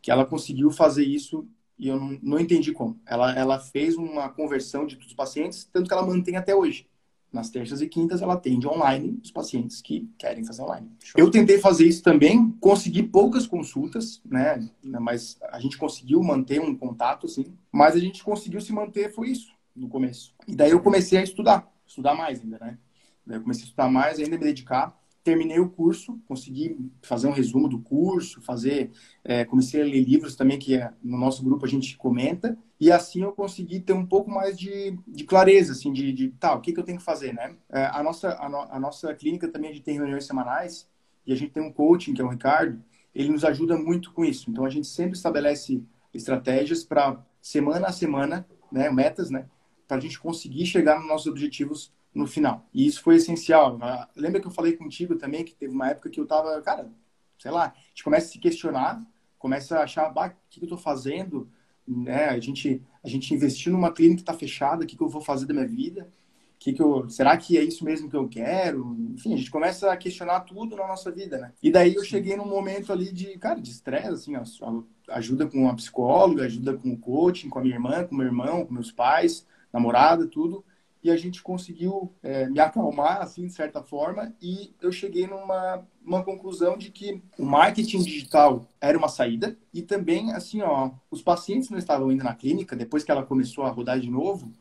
Que 0.00 0.10
ela 0.10 0.24
conseguiu 0.24 0.70
fazer 0.70 1.04
isso 1.04 1.46
e 1.78 1.88
eu 1.88 1.98
não, 1.98 2.18
não 2.22 2.38
entendi 2.38 2.72
como. 2.72 3.00
Ela, 3.06 3.34
ela 3.34 3.58
fez 3.58 3.96
uma 3.96 4.28
conversão 4.28 4.86
de 4.86 4.96
todos 4.96 5.08
os 5.08 5.14
pacientes, 5.14 5.64
tanto 5.64 5.88
que 5.88 5.94
ela 5.94 6.06
mantém 6.06 6.36
até 6.36 6.54
hoje. 6.54 6.86
Nas 7.32 7.48
terças 7.48 7.80
e 7.80 7.86
quintas, 7.86 8.20
ela 8.20 8.34
atende 8.34 8.66
online 8.66 9.18
os 9.22 9.30
pacientes 9.30 9.80
que 9.80 10.10
querem 10.18 10.44
fazer 10.44 10.62
online. 10.62 10.90
Show. 11.02 11.14
Eu 11.16 11.30
tentei 11.30 11.58
fazer 11.58 11.86
isso 11.86 12.02
também, 12.02 12.50
consegui 12.60 13.04
poucas 13.04 13.46
consultas, 13.46 14.20
né? 14.24 14.68
Mas 14.82 15.38
a 15.50 15.60
gente 15.60 15.78
conseguiu 15.78 16.22
manter 16.22 16.60
um 16.60 16.76
contato, 16.76 17.26
assim. 17.26 17.46
Mas 17.70 17.94
a 17.94 18.00
gente 18.00 18.22
conseguiu 18.22 18.60
se 18.60 18.72
manter, 18.72 19.12
foi 19.12 19.30
isso, 19.30 19.54
no 19.74 19.88
começo. 19.88 20.34
E 20.46 20.56
daí 20.56 20.72
eu 20.72 20.80
comecei 20.80 21.18
a 21.18 21.22
estudar, 21.22 21.72
estudar 21.86 22.14
mais 22.14 22.40
ainda, 22.40 22.58
né? 22.58 22.78
Daí 23.24 23.38
eu 23.38 23.42
comecei 23.42 23.62
a 23.62 23.66
estudar 23.66 23.88
mais, 23.88 24.18
ainda 24.18 24.36
me 24.36 24.44
dedicar 24.44 24.99
terminei 25.22 25.58
o 25.58 25.68
curso, 25.68 26.18
consegui 26.26 26.90
fazer 27.02 27.26
um 27.26 27.32
resumo 27.32 27.68
do 27.68 27.78
curso, 27.78 28.40
fazer, 28.40 28.90
é, 29.22 29.44
comecei 29.44 29.80
a 29.80 29.84
ler 29.84 30.02
livros 30.02 30.34
também 30.34 30.58
que 30.58 30.76
é, 30.76 30.92
no 31.02 31.18
nosso 31.18 31.44
grupo 31.44 31.64
a 31.64 31.68
gente 31.68 31.96
comenta 31.96 32.56
e 32.78 32.90
assim 32.90 33.22
eu 33.22 33.32
consegui 33.32 33.80
ter 33.80 33.92
um 33.92 34.06
pouco 34.06 34.30
mais 34.30 34.58
de, 34.58 34.98
de 35.06 35.24
clareza, 35.24 35.72
assim, 35.72 35.92
de, 35.92 36.12
de 36.12 36.28
tá, 36.30 36.54
o 36.54 36.60
que, 36.60 36.72
que 36.72 36.80
eu 36.80 36.84
tenho 36.84 36.98
que 36.98 37.04
fazer, 37.04 37.34
né? 37.34 37.54
É, 37.68 37.84
a 37.84 38.02
nossa 38.02 38.34
a, 38.40 38.48
no, 38.48 38.58
a, 38.58 38.80
nossa 38.80 39.14
clínica 39.14 39.48
também 39.48 39.70
a 39.70 39.74
gente 39.74 39.84
tem 39.84 39.96
reuniões 39.96 40.24
semanais 40.24 40.88
e 41.26 41.32
a 41.32 41.36
gente 41.36 41.52
tem 41.52 41.62
um 41.62 41.72
coaching 41.72 42.14
que 42.14 42.22
é 42.22 42.24
o 42.24 42.28
Ricardo, 42.28 42.82
ele 43.14 43.28
nos 43.28 43.44
ajuda 43.44 43.76
muito 43.76 44.12
com 44.12 44.24
isso. 44.24 44.50
Então 44.50 44.64
a 44.64 44.70
gente 44.70 44.86
sempre 44.86 45.16
estabelece 45.16 45.82
estratégias 46.14 46.82
para 46.82 47.22
semana 47.42 47.88
a 47.88 47.92
semana, 47.92 48.46
né, 48.72 48.88
metas, 48.90 49.30
né, 49.30 49.46
para 49.86 49.98
a 49.98 50.00
gente 50.00 50.18
conseguir 50.18 50.64
chegar 50.64 50.98
nos 50.98 51.08
nossos 51.08 51.26
objetivos 51.26 51.92
no 52.14 52.26
final. 52.26 52.66
E 52.74 52.86
isso 52.86 53.02
foi 53.02 53.16
essencial. 53.16 53.78
Ah, 53.80 54.08
lembra 54.16 54.40
que 54.40 54.46
eu 54.46 54.50
falei 54.50 54.76
contigo 54.76 55.16
também 55.16 55.44
que 55.44 55.54
teve 55.54 55.72
uma 55.72 55.90
época 55.90 56.10
que 56.10 56.20
eu 56.20 56.26
tava, 56.26 56.60
cara, 56.62 56.90
sei 57.38 57.50
lá, 57.50 57.66
a 57.66 57.88
gente 57.88 58.04
começa 58.04 58.26
a 58.26 58.30
se 58.30 58.38
questionar, 58.38 59.02
começa 59.38 59.78
a 59.78 59.84
achar, 59.84 60.08
bah, 60.10 60.28
o 60.28 60.32
que 60.50 60.62
eu 60.62 60.68
tô 60.68 60.76
fazendo? 60.76 61.48
Né? 61.86 62.26
A 62.26 62.38
gente 62.38 62.82
a 63.02 63.08
gente 63.08 63.32
investiu 63.32 63.72
numa 63.72 63.92
clínica 63.92 64.16
que 64.16 64.22
está 64.22 64.34
fechada, 64.34 64.84
o 64.84 64.86
que, 64.86 64.96
que 64.96 65.02
eu 65.02 65.08
vou 65.08 65.22
fazer 65.22 65.46
da 65.46 65.54
minha 65.54 65.66
vida? 65.66 66.12
Que 66.58 66.74
que 66.74 66.82
eu, 66.82 67.08
será 67.08 67.34
que 67.38 67.56
é 67.56 67.62
isso 67.62 67.82
mesmo 67.84 68.10
que 68.10 68.16
eu 68.16 68.28
quero? 68.28 68.94
Enfim, 69.14 69.32
a 69.32 69.36
gente 69.36 69.50
começa 69.50 69.90
a 69.90 69.96
questionar 69.96 70.40
tudo 70.40 70.76
na 70.76 70.86
nossa 70.86 71.10
vida, 71.10 71.38
né? 71.38 71.52
E 71.62 71.70
daí 71.70 71.94
eu 71.94 72.04
cheguei 72.04 72.36
num 72.36 72.46
momento 72.46 72.92
ali 72.92 73.10
de, 73.10 73.38
cara, 73.38 73.58
de 73.58 73.70
estresse, 73.70 74.08
assim, 74.08 74.36
ó, 74.36 74.82
ajuda 75.08 75.46
com 75.46 75.62
uma 75.62 75.74
psicóloga, 75.74 76.44
ajuda 76.44 76.76
com 76.76 76.92
o 76.92 76.98
coaching, 76.98 77.48
com 77.48 77.58
a 77.58 77.62
minha 77.62 77.76
irmã, 77.76 78.04
com 78.04 78.14
meu 78.14 78.26
irmão, 78.26 78.66
com 78.66 78.74
meus 78.74 78.92
pais, 78.92 79.46
namorada, 79.72 80.26
tudo 80.26 80.62
e 81.02 81.10
a 81.10 81.16
gente 81.16 81.42
conseguiu 81.42 82.12
é, 82.22 82.48
me 82.48 82.60
acalmar, 82.60 83.22
assim, 83.22 83.46
de 83.46 83.52
certa 83.52 83.82
forma, 83.82 84.34
e 84.40 84.74
eu 84.80 84.92
cheguei 84.92 85.26
numa 85.26 85.86
uma 86.04 86.24
conclusão 86.24 86.76
de 86.76 86.90
que 86.90 87.22
o 87.38 87.44
marketing 87.44 88.02
digital 88.02 88.66
era 88.80 88.96
uma 88.96 89.08
saída 89.08 89.56
e 89.72 89.82
também, 89.82 90.32
assim, 90.32 90.62
ó, 90.62 90.90
os 91.10 91.22
pacientes 91.22 91.70
não 91.70 91.78
estavam 91.78 92.10
indo 92.10 92.24
na 92.24 92.34
clínica, 92.34 92.74
depois 92.74 93.04
que 93.04 93.10
ela 93.10 93.24
começou 93.24 93.64
a 93.64 93.70
rodar 93.70 94.00
de 94.00 94.10
novo, 94.10 94.52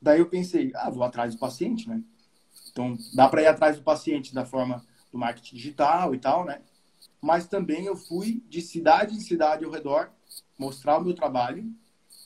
daí 0.00 0.20
eu 0.20 0.26
pensei, 0.26 0.72
ah, 0.74 0.90
vou 0.90 1.02
atrás 1.02 1.34
do 1.34 1.40
paciente, 1.40 1.88
né? 1.88 2.02
Então, 2.70 2.96
dá 3.14 3.28
para 3.28 3.42
ir 3.42 3.46
atrás 3.46 3.76
do 3.76 3.82
paciente 3.82 4.34
da 4.34 4.44
forma 4.44 4.84
do 5.12 5.18
marketing 5.18 5.56
digital 5.56 6.14
e 6.14 6.18
tal, 6.18 6.44
né? 6.44 6.60
Mas 7.20 7.46
também 7.46 7.86
eu 7.86 7.96
fui 7.96 8.42
de 8.48 8.60
cidade 8.60 9.14
em 9.14 9.20
cidade 9.20 9.64
ao 9.64 9.70
redor 9.70 10.10
mostrar 10.58 10.98
o 10.98 11.04
meu 11.04 11.14
trabalho 11.14 11.64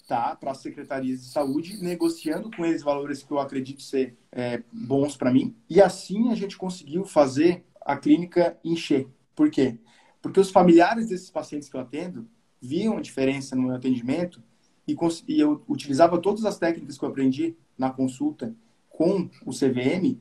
tá, 0.07 0.37
para 0.37 0.51
as 0.51 0.59
secretarias 0.59 1.23
de 1.23 1.31
saúde, 1.31 1.83
negociando 1.83 2.51
com 2.51 2.65
eles 2.65 2.83
valores 2.83 3.23
que 3.23 3.31
eu 3.31 3.39
acredito 3.39 3.83
ser 3.83 4.17
é, 4.31 4.63
bons 4.73 5.17
para 5.17 5.33
mim. 5.33 5.57
E 5.69 5.81
assim 5.81 6.31
a 6.31 6.35
gente 6.35 6.57
conseguiu 6.57 7.05
fazer 7.05 7.65
a 7.81 7.97
clínica 7.97 8.59
encher. 8.65 9.09
Por 9.35 9.51
quê? 9.51 9.79
Porque 10.21 10.41
os 10.41 10.51
familiares 10.51 11.09
desses 11.09 11.31
pacientes 11.31 11.69
que 11.69 11.77
eu 11.77 11.81
atendo 11.81 12.29
viam 12.61 12.97
a 12.97 13.01
diferença 13.01 13.55
no 13.55 13.63
meu 13.63 13.75
atendimento 13.75 14.43
e, 14.87 14.97
e 15.29 15.41
eu 15.41 15.63
utilizava 15.69 16.19
todas 16.19 16.45
as 16.45 16.59
técnicas 16.59 16.99
que 16.99 17.05
eu 17.05 17.09
aprendi 17.09 17.57
na 17.77 17.91
consulta 17.91 18.55
com 18.89 19.29
o 19.45 19.51
CVM 19.51 20.19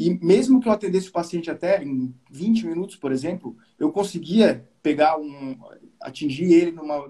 e 0.00 0.10
mesmo 0.24 0.60
que 0.60 0.68
eu 0.68 0.72
atendesse 0.72 1.08
o 1.08 1.12
paciente 1.12 1.50
até 1.50 1.82
em 1.82 2.14
20 2.30 2.66
minutos, 2.66 2.96
por 2.96 3.12
exemplo, 3.12 3.56
eu 3.78 3.92
conseguia 3.92 4.66
pegar 4.82 5.18
um 5.18 5.58
atingir 6.00 6.52
ele 6.52 6.72
numa 6.72 7.06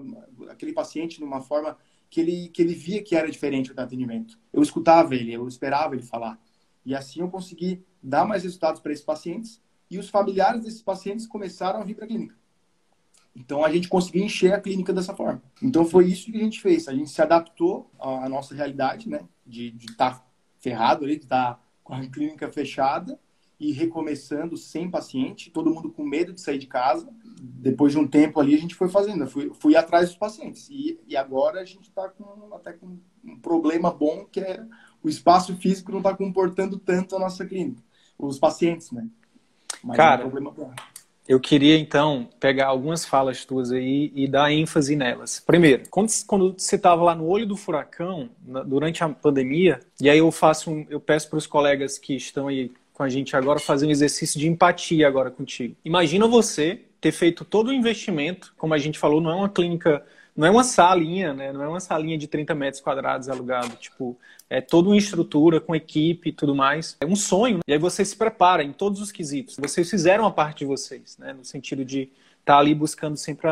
aquele 0.49 0.73
paciente 0.73 1.21
numa 1.21 1.39
forma 1.39 1.77
que 2.11 2.19
ele, 2.19 2.49
que 2.49 2.61
ele 2.61 2.75
via 2.75 3.01
que 3.01 3.15
era 3.15 3.31
diferente 3.31 3.71
o 3.71 3.81
atendimento. 3.81 4.37
Eu 4.51 4.61
escutava 4.61 5.15
ele, 5.15 5.33
eu 5.33 5.47
esperava 5.47 5.95
ele 5.95 6.03
falar. 6.03 6.37
E 6.85 6.93
assim 6.93 7.21
eu 7.21 7.29
consegui 7.29 7.83
dar 8.03 8.25
mais 8.25 8.43
resultados 8.43 8.81
para 8.81 8.91
esses 8.91 9.05
pacientes 9.05 9.61
e 9.89 9.97
os 9.97 10.09
familiares 10.09 10.65
desses 10.65 10.81
pacientes 10.81 11.25
começaram 11.25 11.79
a 11.79 11.83
vir 11.85 11.95
para 11.95 12.03
a 12.03 12.07
clínica. 12.07 12.35
Então 13.33 13.63
a 13.63 13.71
gente 13.71 13.87
conseguiu 13.87 14.25
encher 14.25 14.53
a 14.53 14.59
clínica 14.59 14.91
dessa 14.91 15.15
forma. 15.15 15.41
Então 15.63 15.85
foi 15.85 16.07
isso 16.07 16.29
que 16.29 16.37
a 16.37 16.43
gente 16.43 16.59
fez. 16.59 16.89
A 16.89 16.93
gente 16.93 17.09
se 17.09 17.21
adaptou 17.21 17.89
à 17.97 18.27
nossa 18.27 18.53
realidade, 18.53 19.07
né? 19.07 19.21
De 19.47 19.73
estar 19.79 20.19
tá 20.19 20.25
ferrado 20.59 21.05
ali, 21.05 21.15
de 21.15 21.23
estar 21.23 21.53
tá 21.53 21.63
com 21.81 21.93
a 21.93 22.05
clínica 22.07 22.51
fechada 22.51 23.17
e 23.57 23.71
recomeçando 23.71 24.57
sem 24.57 24.89
paciente, 24.89 25.49
todo 25.49 25.69
mundo 25.69 25.89
com 25.89 26.03
medo 26.03 26.33
de 26.33 26.41
sair 26.41 26.57
de 26.57 26.67
casa 26.67 27.07
depois 27.43 27.91
de 27.91 27.97
um 27.97 28.07
tempo 28.07 28.39
ali, 28.39 28.53
a 28.53 28.59
gente 28.59 28.75
foi 28.75 28.87
fazendo. 28.87 29.23
Eu 29.23 29.27
fui, 29.27 29.51
fui 29.55 29.75
atrás 29.75 30.09
dos 30.09 30.17
pacientes. 30.17 30.69
E, 30.69 30.99
e 31.07 31.17
agora 31.17 31.59
a 31.59 31.65
gente 31.65 31.89
está 31.89 32.07
com 32.07 32.53
até 32.53 32.73
com 32.73 32.99
um 33.25 33.39
problema 33.39 33.89
bom, 33.91 34.25
que 34.31 34.39
é 34.39 34.63
o 35.01 35.09
espaço 35.09 35.55
físico 35.55 35.91
não 35.91 35.97
está 35.97 36.15
comportando 36.15 36.77
tanto 36.77 37.15
a 37.15 37.19
nossa 37.19 37.43
clínica. 37.43 37.81
Os 38.19 38.37
pacientes, 38.37 38.91
né? 38.91 39.07
Mas 39.83 39.97
Cara, 39.97 40.21
é 40.21 40.25
um 40.25 40.29
problema 40.29 40.51
bom. 40.51 40.71
Eu 41.27 41.39
queria, 41.39 41.77
então, 41.77 42.29
pegar 42.39 42.67
algumas 42.67 43.05
falas 43.05 43.43
tuas 43.43 43.71
aí 43.71 44.11
e 44.13 44.27
dar 44.27 44.51
ênfase 44.51 44.95
nelas. 44.95 45.39
Primeiro, 45.39 45.83
quando, 45.89 46.11
quando 46.27 46.53
você 46.55 46.75
estava 46.75 47.01
lá 47.01 47.15
no 47.15 47.25
olho 47.25 47.47
do 47.47 47.55
furacão, 47.55 48.29
na, 48.45 48.61
durante 48.61 49.03
a 49.03 49.09
pandemia, 49.09 49.79
e 49.99 50.09
aí 50.09 50.19
eu 50.19 50.31
faço 50.31 50.69
um, 50.69 50.85
eu 50.89 50.99
peço 50.99 51.29
para 51.29 51.37
os 51.37 51.47
colegas 51.47 51.97
que 51.97 52.15
estão 52.15 52.47
aí 52.47 52.71
com 52.93 53.01
a 53.01 53.09
gente 53.09 53.35
agora 53.35 53.59
fazer 53.59 53.87
um 53.87 53.91
exercício 53.91 54.39
de 54.39 54.47
empatia 54.47 55.07
agora 55.07 55.31
contigo. 55.31 55.75
Imagina 55.83 56.27
você 56.27 56.81
ter 57.01 57.11
feito 57.11 57.43
todo 57.43 57.69
o 57.69 57.73
investimento, 57.73 58.53
como 58.55 58.75
a 58.75 58.77
gente 58.77 58.99
falou, 58.99 59.19
não 59.19 59.31
é 59.31 59.35
uma 59.35 59.49
clínica, 59.49 60.05
não 60.37 60.47
é 60.47 60.51
uma 60.51 60.63
salinha, 60.63 61.33
né? 61.33 61.51
Não 61.51 61.63
é 61.63 61.67
uma 61.67 61.79
salinha 61.79 62.15
de 62.15 62.27
30 62.27 62.53
metros 62.53 62.81
quadrados 62.81 63.27
alugado, 63.27 63.75
tipo, 63.77 64.15
é 64.47 64.61
toda 64.61 64.89
uma 64.89 64.97
estrutura 64.97 65.59
com 65.59 65.75
equipe 65.75 66.29
e 66.29 66.31
tudo 66.31 66.53
mais. 66.53 66.95
É 67.01 67.05
um 67.05 67.15
sonho, 67.15 67.57
né? 67.57 67.63
e 67.67 67.73
aí 67.73 67.79
você 67.79 68.05
se 68.05 68.15
prepara 68.15 68.63
em 68.63 68.71
todos 68.71 69.01
os 69.01 69.11
quesitos. 69.11 69.57
Vocês 69.57 69.89
fizeram 69.89 70.27
a 70.27 70.31
parte 70.31 70.59
de 70.59 70.65
vocês, 70.65 71.17
né? 71.17 71.33
No 71.33 71.43
sentido 71.43 71.83
de 71.83 72.01
estar 72.39 72.53
tá 72.53 72.59
ali 72.59 72.75
buscando 72.75 73.17
sempre 73.17 73.49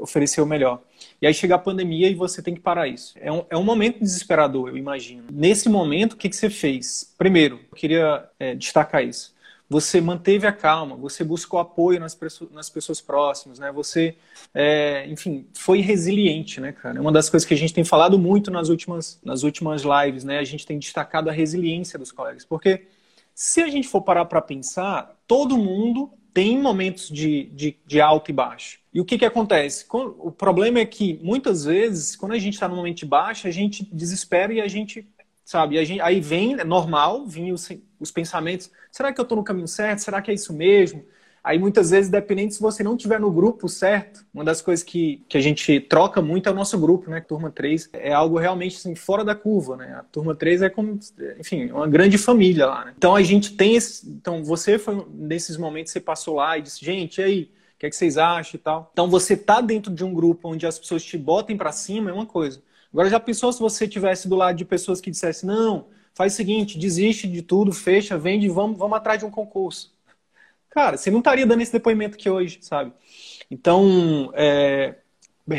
oferecer 0.00 0.40
o 0.40 0.46
melhor. 0.46 0.80
E 1.20 1.26
aí 1.26 1.34
chega 1.34 1.56
a 1.56 1.58
pandemia 1.58 2.08
e 2.08 2.14
você 2.14 2.40
tem 2.40 2.54
que 2.54 2.60
parar 2.60 2.88
isso. 2.88 3.14
É 3.20 3.30
um, 3.30 3.44
é 3.50 3.56
um 3.56 3.64
momento 3.64 4.00
desesperador, 4.00 4.70
eu 4.70 4.78
imagino. 4.78 5.24
Nesse 5.30 5.68
momento, 5.68 6.14
o 6.14 6.16
que, 6.16 6.28
que 6.28 6.36
você 6.36 6.48
fez? 6.48 7.14
Primeiro, 7.18 7.60
eu 7.70 7.76
queria 7.76 8.24
é, 8.38 8.54
destacar 8.54 9.04
isso 9.04 9.36
você 9.68 10.00
manteve 10.00 10.46
a 10.46 10.52
calma, 10.52 10.96
você 10.96 11.22
buscou 11.22 11.60
apoio 11.60 12.00
nas, 12.00 12.18
nas 12.50 12.70
pessoas 12.70 13.00
próximas, 13.00 13.58
né? 13.58 13.70
Você, 13.72 14.16
é, 14.54 15.06
enfim, 15.08 15.46
foi 15.52 15.80
resiliente, 15.80 16.60
né, 16.60 16.72
cara? 16.72 16.96
É 16.96 17.00
uma 17.00 17.12
das 17.12 17.28
coisas 17.28 17.46
que 17.46 17.52
a 17.52 17.56
gente 17.56 17.74
tem 17.74 17.84
falado 17.84 18.18
muito 18.18 18.50
nas 18.50 18.70
últimas, 18.70 19.20
nas 19.22 19.42
últimas 19.42 19.82
lives, 19.82 20.24
né? 20.24 20.38
A 20.38 20.44
gente 20.44 20.66
tem 20.66 20.78
destacado 20.78 21.28
a 21.28 21.32
resiliência 21.32 21.98
dos 21.98 22.10
colegas, 22.10 22.46
porque 22.46 22.86
se 23.34 23.60
a 23.62 23.68
gente 23.68 23.86
for 23.86 24.00
parar 24.00 24.24
para 24.24 24.40
pensar, 24.40 25.16
todo 25.26 25.58
mundo 25.58 26.10
tem 26.32 26.58
momentos 26.58 27.08
de, 27.08 27.44
de, 27.54 27.76
de, 27.86 28.00
alto 28.00 28.30
e 28.30 28.34
baixo. 28.34 28.78
E 28.92 29.00
o 29.00 29.04
que, 29.04 29.18
que 29.18 29.24
acontece? 29.24 29.84
O 29.90 30.30
problema 30.30 30.78
é 30.78 30.86
que, 30.86 31.18
muitas 31.22 31.64
vezes, 31.64 32.16
quando 32.16 32.32
a 32.32 32.38
gente 32.38 32.54
está 32.54 32.68
no 32.68 32.76
momento 32.76 32.98
de 32.98 33.06
baixo, 33.06 33.46
a 33.46 33.50
gente 33.50 33.86
desespera 33.92 34.52
e 34.52 34.60
a 34.60 34.68
gente 34.68 35.06
sabe? 35.48 35.82
Gente, 35.82 36.02
aí 36.02 36.20
vem, 36.20 36.60
é 36.60 36.64
normal, 36.64 37.24
vinham 37.24 37.54
os, 37.54 37.66
os, 37.98 38.10
pensamentos, 38.10 38.70
será 38.92 39.14
que 39.14 39.18
eu 39.18 39.22
estou 39.22 39.38
no 39.38 39.42
caminho 39.42 39.66
certo? 39.66 40.00
Será 40.00 40.20
que 40.20 40.30
é 40.30 40.34
isso 40.34 40.52
mesmo? 40.52 41.02
Aí 41.42 41.58
muitas 41.58 41.88
vezes, 41.88 42.10
dependendo 42.10 42.52
se 42.52 42.60
você 42.60 42.82
não 42.82 42.96
estiver 42.96 43.18
no 43.18 43.30
grupo 43.30 43.66
certo, 43.66 44.26
uma 44.34 44.44
das 44.44 44.60
coisas 44.60 44.84
que, 44.84 45.24
que 45.26 45.38
a 45.38 45.40
gente 45.40 45.80
troca 45.80 46.20
muito 46.20 46.50
é 46.50 46.52
o 46.52 46.54
nosso 46.54 46.78
grupo, 46.78 47.08
né? 47.08 47.22
Turma 47.22 47.50
3 47.50 47.88
é 47.94 48.12
algo 48.12 48.36
realmente 48.36 48.76
assim, 48.76 48.94
fora 48.94 49.24
da 49.24 49.34
curva, 49.34 49.74
né? 49.78 49.96
A 49.98 50.02
turma 50.02 50.34
3 50.34 50.60
é 50.60 50.68
como, 50.68 50.98
enfim, 51.40 51.70
uma 51.70 51.88
grande 51.88 52.18
família 52.18 52.66
lá, 52.66 52.84
né? 52.84 52.92
Então 52.98 53.16
a 53.16 53.22
gente 53.22 53.56
tem 53.56 53.74
esse. 53.74 54.06
Então 54.06 54.44
você 54.44 54.78
foi 54.78 55.02
nesses 55.14 55.56
momentos, 55.56 55.92
você 55.92 56.00
passou 56.00 56.34
lá 56.34 56.58
e 56.58 56.62
disse, 56.62 56.84
gente, 56.84 57.22
e 57.22 57.24
aí? 57.24 57.42
O 57.74 57.78
que, 57.78 57.86
é 57.86 57.90
que 57.90 57.96
vocês 57.96 58.18
acham 58.18 58.58
e 58.58 58.58
tal? 58.58 58.90
Então 58.92 59.08
você 59.08 59.34
tá 59.34 59.62
dentro 59.62 59.94
de 59.94 60.04
um 60.04 60.12
grupo 60.12 60.50
onde 60.50 60.66
as 60.66 60.78
pessoas 60.78 61.02
te 61.02 61.16
botem 61.16 61.56
para 61.56 61.72
cima 61.72 62.10
é 62.10 62.12
uma 62.12 62.26
coisa. 62.26 62.60
Agora, 62.92 63.10
já 63.10 63.20
pensou 63.20 63.52
se 63.52 63.60
você 63.60 63.86
tivesse 63.86 64.28
do 64.28 64.36
lado 64.36 64.56
de 64.56 64.64
pessoas 64.64 65.00
que 65.00 65.10
dissessem, 65.10 65.48
não, 65.48 65.86
faz 66.14 66.32
o 66.32 66.36
seguinte, 66.36 66.78
desiste 66.78 67.28
de 67.28 67.42
tudo, 67.42 67.72
fecha, 67.72 68.18
vende, 68.18 68.48
vamos, 68.48 68.78
vamos 68.78 68.96
atrás 68.96 69.18
de 69.18 69.24
um 69.24 69.30
concurso. 69.30 69.92
Cara, 70.70 70.96
você 70.96 71.10
não 71.10 71.18
estaria 71.18 71.46
dando 71.46 71.60
esse 71.62 71.72
depoimento 71.72 72.16
aqui 72.16 72.28
hoje, 72.28 72.58
sabe? 72.60 72.92
Então, 73.50 74.30
é, 74.34 74.96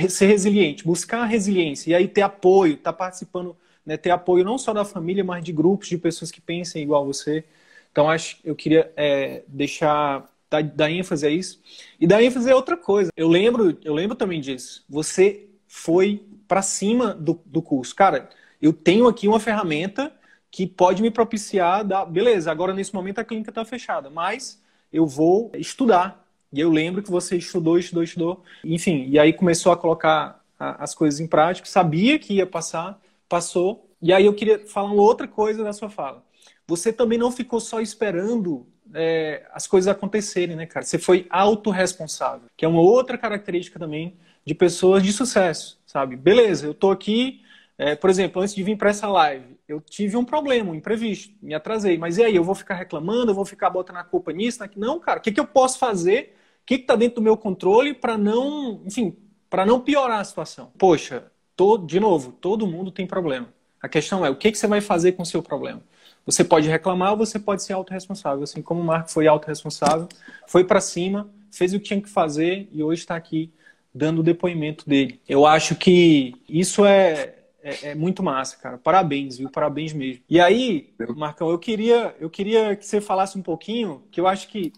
ser 0.09 0.27
resiliente, 0.27 0.83
buscar 0.83 1.21
a 1.21 1.25
resiliência 1.25 1.91
e 1.91 1.95
aí 1.95 2.07
ter 2.07 2.21
apoio, 2.21 2.73
estar 2.73 2.93
tá 2.93 2.97
participando, 2.97 3.55
né, 3.85 3.97
ter 3.97 4.11
apoio 4.11 4.43
não 4.43 4.57
só 4.57 4.73
da 4.73 4.85
família, 4.85 5.23
mas 5.23 5.43
de 5.43 5.51
grupos 5.51 5.87
de 5.87 5.97
pessoas 5.97 6.31
que 6.31 6.41
pensem 6.41 6.83
igual 6.83 7.05
você. 7.05 7.43
Então, 7.91 8.09
acho, 8.09 8.37
eu 8.43 8.55
queria 8.55 8.91
é, 8.95 9.43
deixar 9.47 10.29
dar, 10.49 10.63
dar 10.63 10.91
ênfase 10.91 11.25
a 11.25 11.29
isso. 11.29 11.61
E 11.99 12.07
dar 12.07 12.21
ênfase 12.21 12.51
a 12.51 12.55
outra 12.55 12.77
coisa. 12.77 13.11
Eu 13.15 13.27
lembro, 13.27 13.77
eu 13.83 13.93
lembro 13.93 14.15
também 14.15 14.41
disso. 14.41 14.83
Você 14.89 15.47
foi 15.67 16.23
para 16.49 16.63
cima 16.63 17.13
do, 17.13 17.39
do 17.45 17.61
curso. 17.61 17.95
Cara, 17.95 18.27
eu 18.59 18.73
tenho 18.73 19.07
aqui 19.07 19.27
uma 19.27 19.39
ferramenta 19.39 20.11
que 20.51 20.65
pode 20.65 20.99
me 20.99 21.11
propiciar, 21.11 21.85
dar, 21.85 22.05
beleza, 22.05 22.51
agora 22.51 22.73
nesse 22.73 22.93
momento 22.93 23.19
a 23.19 23.23
clínica 23.23 23.51
está 23.51 23.63
fechada, 23.63 24.09
mas 24.09 24.59
eu 24.91 25.05
vou 25.05 25.51
estudar. 25.53 26.25
E 26.51 26.59
eu 26.59 26.71
lembro 26.71 27.03
que 27.03 27.11
você 27.11 27.37
estudou, 27.37 27.77
estudou, 27.77 28.01
estudou. 28.01 28.43
Enfim, 28.65 29.05
e 29.07 29.19
aí 29.19 29.31
começou 29.31 29.71
a 29.71 29.77
colocar 29.77 30.43
a, 30.59 30.83
as 30.83 30.95
coisas 30.95 31.19
em 31.19 31.27
prática, 31.27 31.67
sabia 31.67 32.17
que 32.17 32.33
ia 32.33 32.47
passar, 32.47 32.99
passou. 33.29 33.87
E 34.01 34.11
aí 34.11 34.25
eu 34.25 34.33
queria 34.33 34.65
falar 34.65 34.91
uma 34.91 35.03
outra 35.03 35.27
coisa 35.27 35.63
da 35.63 35.71
sua 35.71 35.89
fala. 35.89 36.23
Você 36.67 36.91
também 36.91 37.19
não 37.19 37.31
ficou 37.31 37.59
só 37.59 37.79
esperando 37.79 38.65
é, 38.91 39.45
as 39.53 39.67
coisas 39.67 39.87
acontecerem, 39.87 40.55
né, 40.55 40.65
cara? 40.65 40.83
Você 40.83 40.97
foi 40.97 41.27
autorresponsável, 41.29 42.47
que 42.57 42.65
é 42.65 42.67
uma 42.67 42.81
outra 42.81 43.19
característica 43.19 43.77
também 43.77 44.17
de 44.49 44.55
pessoas 44.55 45.03
de 45.03 45.13
sucesso, 45.13 45.79
sabe? 45.85 46.15
Beleza, 46.15 46.65
eu 46.65 46.73
tô 46.73 46.89
aqui, 46.89 47.43
é, 47.77 47.95
por 47.95 48.09
exemplo, 48.09 48.41
antes 48.41 48.55
de 48.55 48.63
vir 48.63 48.75
para 48.75 48.89
essa 48.89 49.07
live, 49.07 49.59
eu 49.67 49.79
tive 49.79 50.17
um 50.17 50.25
problema, 50.25 50.71
um 50.71 50.73
imprevisto, 50.73 51.31
me 51.39 51.53
atrasei. 51.53 51.99
Mas 51.99 52.17
e 52.17 52.23
aí, 52.23 52.35
eu 52.35 52.43
vou 52.43 52.55
ficar 52.55 52.73
reclamando, 52.73 53.29
eu 53.29 53.35
vou 53.35 53.45
ficar 53.45 53.69
botando 53.69 53.97
a 53.97 54.03
culpa 54.03 54.33
nisso? 54.33 54.57
Não, 54.75 54.99
cara, 54.99 55.19
o 55.19 55.21
que, 55.21 55.31
que 55.31 55.39
eu 55.39 55.45
posso 55.45 55.77
fazer? 55.77 56.35
O 56.63 56.65
que 56.65 56.73
está 56.73 56.95
dentro 56.95 57.17
do 57.17 57.21
meu 57.21 57.37
controle 57.37 57.93
para 57.93 58.17
não, 58.17 58.81
enfim, 58.87 59.15
para 59.51 59.67
não 59.67 59.79
piorar 59.79 60.19
a 60.19 60.23
situação? 60.23 60.71
Poxa, 60.79 61.31
todo, 61.55 61.85
de 61.85 61.99
novo, 61.99 62.31
todo 62.31 62.65
mundo 62.65 62.89
tem 62.89 63.05
problema. 63.05 63.53
A 63.79 63.87
questão 63.87 64.25
é, 64.25 64.31
o 64.31 64.35
que, 64.35 64.51
que 64.51 64.57
você 64.57 64.65
vai 64.65 64.81
fazer 64.81 65.11
com 65.11 65.21
o 65.21 65.27
seu 65.27 65.43
problema? 65.43 65.83
Você 66.25 66.43
pode 66.43 66.67
reclamar 66.67 67.11
ou 67.11 67.17
você 67.17 67.37
pode 67.37 67.61
ser 67.61 67.73
autorresponsável. 67.73 68.41
Assim 68.41 68.63
como 68.63 68.81
o 68.81 68.83
Marco 68.83 69.11
foi 69.11 69.27
autorresponsável, 69.27 70.09
foi 70.47 70.63
para 70.63 70.81
cima, 70.81 71.29
fez 71.51 71.71
o 71.71 71.79
que 71.79 71.85
tinha 71.85 72.01
que 72.01 72.09
fazer 72.09 72.67
e 72.71 72.81
hoje 72.81 73.01
está 73.01 73.15
aqui 73.15 73.53
dando 73.93 74.19
o 74.19 74.23
depoimento 74.23 74.87
dele. 74.87 75.19
Eu 75.27 75.45
acho 75.45 75.75
que 75.75 76.33
isso 76.47 76.85
é, 76.85 77.35
é, 77.61 77.89
é, 77.89 77.95
muito 77.95 78.23
massa, 78.23 78.57
cara. 78.57 78.77
Parabéns, 78.77 79.37
viu? 79.37 79.49
Parabéns 79.49 79.93
mesmo. 79.93 80.23
E 80.29 80.39
aí, 80.39 80.93
Marcão, 81.15 81.49
eu 81.49 81.59
queria, 81.59 82.15
eu 82.19 82.29
queria 82.29 82.75
que 82.75 82.85
você 82.85 83.01
falasse 83.01 83.37
um 83.37 83.41
pouquinho, 83.41 84.03
que 84.11 84.19
eu 84.19 84.27
acho 84.27 84.47
que 84.47 84.71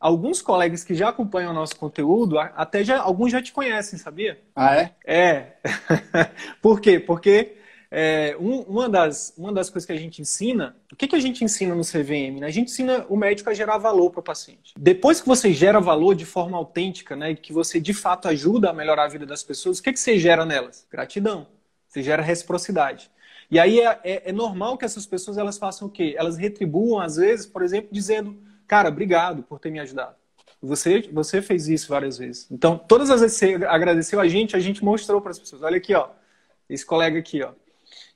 alguns 0.00 0.42
colegas 0.42 0.82
que 0.82 0.94
já 0.94 1.08
acompanham 1.08 1.52
o 1.52 1.54
nosso 1.54 1.76
conteúdo, 1.76 2.38
até 2.38 2.82
já, 2.82 3.00
alguns 3.00 3.30
já 3.30 3.40
te 3.40 3.52
conhecem, 3.52 3.98
sabia? 3.98 4.40
Ah, 4.54 4.76
é? 4.76 4.94
É. 5.06 5.52
Por 6.60 6.80
quê? 6.80 6.98
Porque 6.98 7.56
é, 7.94 8.34
um, 8.40 8.60
uma, 8.60 8.88
das, 8.88 9.34
uma 9.36 9.52
das 9.52 9.68
coisas 9.68 9.84
que 9.84 9.92
a 9.92 9.98
gente 9.98 10.22
ensina, 10.22 10.74
o 10.90 10.96
que, 10.96 11.06
que 11.06 11.14
a 11.14 11.20
gente 11.20 11.44
ensina 11.44 11.74
no 11.74 11.82
CVM? 11.82 12.40
Né? 12.40 12.46
A 12.46 12.50
gente 12.50 12.70
ensina 12.70 13.04
o 13.06 13.14
médico 13.18 13.50
a 13.50 13.54
gerar 13.54 13.76
valor 13.76 14.08
para 14.08 14.20
o 14.20 14.22
paciente. 14.22 14.72
Depois 14.78 15.20
que 15.20 15.28
você 15.28 15.52
gera 15.52 15.78
valor 15.78 16.14
de 16.14 16.24
forma 16.24 16.56
autêntica, 16.56 17.14
né, 17.14 17.34
que 17.34 17.52
você 17.52 17.78
de 17.78 17.92
fato 17.92 18.28
ajuda 18.28 18.70
a 18.70 18.72
melhorar 18.72 19.04
a 19.04 19.08
vida 19.08 19.26
das 19.26 19.42
pessoas, 19.42 19.78
o 19.78 19.82
que, 19.82 19.92
que 19.92 20.00
você 20.00 20.18
gera 20.18 20.46
nelas? 20.46 20.86
Gratidão. 20.90 21.46
Você 21.86 22.02
gera 22.02 22.22
reciprocidade. 22.22 23.10
E 23.50 23.58
aí 23.58 23.80
é, 23.80 24.00
é, 24.02 24.30
é, 24.30 24.32
normal 24.32 24.78
que 24.78 24.86
essas 24.86 25.04
pessoas 25.04 25.36
elas 25.36 25.58
façam 25.58 25.86
o 25.86 25.90
quê? 25.90 26.14
Elas 26.16 26.38
retribuam, 26.38 26.98
às 26.98 27.16
vezes, 27.16 27.44
por 27.44 27.60
exemplo, 27.60 27.90
dizendo, 27.92 28.38
cara, 28.66 28.88
obrigado 28.88 29.42
por 29.42 29.58
ter 29.58 29.70
me 29.70 29.78
ajudado. 29.78 30.16
Você, 30.62 31.10
você 31.12 31.42
fez 31.42 31.68
isso 31.68 31.90
várias 31.90 32.16
vezes. 32.16 32.50
Então, 32.50 32.78
todas 32.78 33.10
as 33.10 33.20
vezes 33.20 33.38
que 33.38 33.58
você 33.58 33.66
agradeceu 33.66 34.18
a 34.18 34.26
gente, 34.26 34.56
a 34.56 34.60
gente 34.60 34.82
mostrou 34.82 35.20
para 35.20 35.32
as 35.32 35.38
pessoas. 35.38 35.62
Olha 35.62 35.76
aqui, 35.76 35.92
ó. 35.92 36.08
Esse 36.70 36.86
colega 36.86 37.18
aqui, 37.18 37.42
ó. 37.42 37.52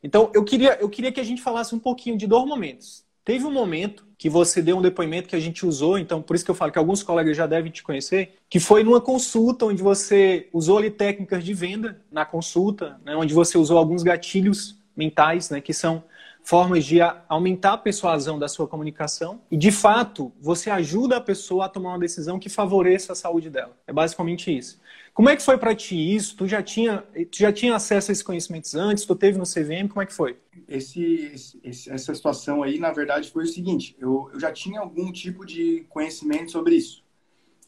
Então, 0.02 0.30
eu 0.34 0.44
queria, 0.44 0.78
eu 0.80 0.88
queria 0.88 1.12
que 1.12 1.20
a 1.20 1.24
gente 1.24 1.42
falasse 1.42 1.74
um 1.74 1.78
pouquinho 1.78 2.16
de 2.16 2.26
dois 2.26 2.46
momentos. 2.46 3.04
Teve 3.24 3.44
um 3.44 3.50
momento 3.50 4.06
que 4.16 4.30
você 4.30 4.62
deu 4.62 4.78
um 4.78 4.82
depoimento 4.82 5.28
que 5.28 5.34
a 5.36 5.40
gente 5.40 5.66
usou, 5.66 5.98
então 5.98 6.22
por 6.22 6.36
isso 6.36 6.44
que 6.44 6.50
eu 6.50 6.54
falo 6.54 6.70
que 6.70 6.78
alguns 6.78 7.02
colegas 7.02 7.36
já 7.36 7.46
devem 7.46 7.72
te 7.72 7.82
conhecer, 7.82 8.36
que 8.48 8.60
foi 8.60 8.84
numa 8.84 9.00
consulta 9.00 9.66
onde 9.66 9.82
você 9.82 10.48
usou 10.52 10.78
ali 10.78 10.90
técnicas 10.90 11.44
de 11.44 11.52
venda 11.52 12.00
na 12.10 12.24
consulta, 12.24 13.00
né, 13.04 13.16
onde 13.16 13.34
você 13.34 13.58
usou 13.58 13.78
alguns 13.78 14.02
gatilhos 14.02 14.78
mentais, 14.96 15.50
né, 15.50 15.60
que 15.60 15.74
são 15.74 16.04
formas 16.46 16.84
de 16.84 16.98
aumentar 17.28 17.72
a 17.72 17.78
persuasão 17.78 18.38
da 18.38 18.46
sua 18.46 18.68
comunicação 18.68 19.40
e, 19.50 19.56
de 19.56 19.72
fato, 19.72 20.32
você 20.40 20.70
ajuda 20.70 21.16
a 21.16 21.20
pessoa 21.20 21.64
a 21.64 21.68
tomar 21.68 21.90
uma 21.90 21.98
decisão 21.98 22.38
que 22.38 22.48
favoreça 22.48 23.12
a 23.12 23.16
saúde 23.16 23.50
dela. 23.50 23.76
É 23.84 23.92
basicamente 23.92 24.56
isso. 24.56 24.80
Como 25.16 25.30
é 25.30 25.34
que 25.34 25.42
foi 25.42 25.56
para 25.56 25.74
ti 25.74 26.14
isso? 26.14 26.36
Tu 26.36 26.46
já 26.46 26.62
tinha, 26.62 26.98
tu 26.98 27.38
já 27.38 27.50
tinha 27.50 27.74
acesso 27.74 28.10
a 28.10 28.12
esses 28.12 28.22
conhecimentos 28.22 28.74
antes? 28.74 29.06
Tu 29.06 29.16
teve 29.16 29.38
no 29.38 29.44
CVM? 29.44 29.88
Como 29.88 30.02
é 30.02 30.04
que 30.04 30.12
foi? 30.12 30.36
Esse, 30.68 31.32
esse 31.64 31.90
essa 31.90 32.14
situação 32.14 32.62
aí, 32.62 32.78
na 32.78 32.92
verdade, 32.92 33.30
foi 33.30 33.44
o 33.44 33.46
seguinte: 33.46 33.96
eu, 33.98 34.28
eu 34.34 34.38
já 34.38 34.52
tinha 34.52 34.78
algum 34.78 35.10
tipo 35.10 35.46
de 35.46 35.86
conhecimento 35.88 36.52
sobre 36.52 36.74
isso. 36.74 37.02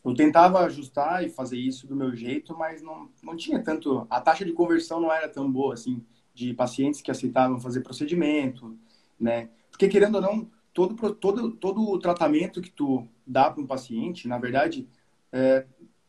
Eu 0.04 0.12
tentava 0.12 0.60
ajustar 0.60 1.24
e 1.24 1.30
fazer 1.30 1.56
isso 1.56 1.86
do 1.86 1.96
meu 1.96 2.14
jeito, 2.14 2.54
mas 2.54 2.82
não, 2.82 3.08
não 3.22 3.34
tinha 3.34 3.62
tanto. 3.62 4.06
A 4.10 4.20
taxa 4.20 4.44
de 4.44 4.52
conversão 4.52 5.00
não 5.00 5.10
era 5.10 5.26
tão 5.26 5.50
boa 5.50 5.72
assim, 5.72 6.04
de 6.34 6.52
pacientes 6.52 7.00
que 7.00 7.10
aceitavam 7.10 7.58
fazer 7.58 7.80
procedimento, 7.80 8.76
né? 9.18 9.48
Porque, 9.70 9.88
querendo 9.88 10.16
ou 10.16 10.20
não, 10.20 10.50
todo, 10.74 11.14
todo, 11.14 11.50
todo 11.52 11.80
o 11.80 11.98
tratamento 11.98 12.60
que 12.60 12.70
tu 12.70 13.08
dá 13.26 13.50
para 13.50 13.62
um 13.62 13.66
paciente, 13.66 14.28
na 14.28 14.36
verdade, 14.36 14.86
é, 15.32 15.64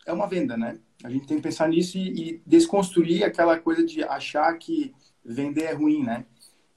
é 0.10 0.14
uma 0.14 0.28
venda, 0.28 0.58
né? 0.58 0.80
A 1.04 1.10
gente 1.10 1.28
tem 1.28 1.38
que 1.38 1.44
pensar 1.44 1.70
nisso 1.70 1.98
e, 1.98 2.32
e 2.32 2.42
desconstruir 2.46 3.24
aquela 3.24 3.58
coisa 3.60 3.86
de 3.86 4.04
achar 4.04 4.52
que 4.58 4.94
vender 5.24 5.64
é 5.64 5.74
ruim, 5.74 6.04
né? 6.04 6.26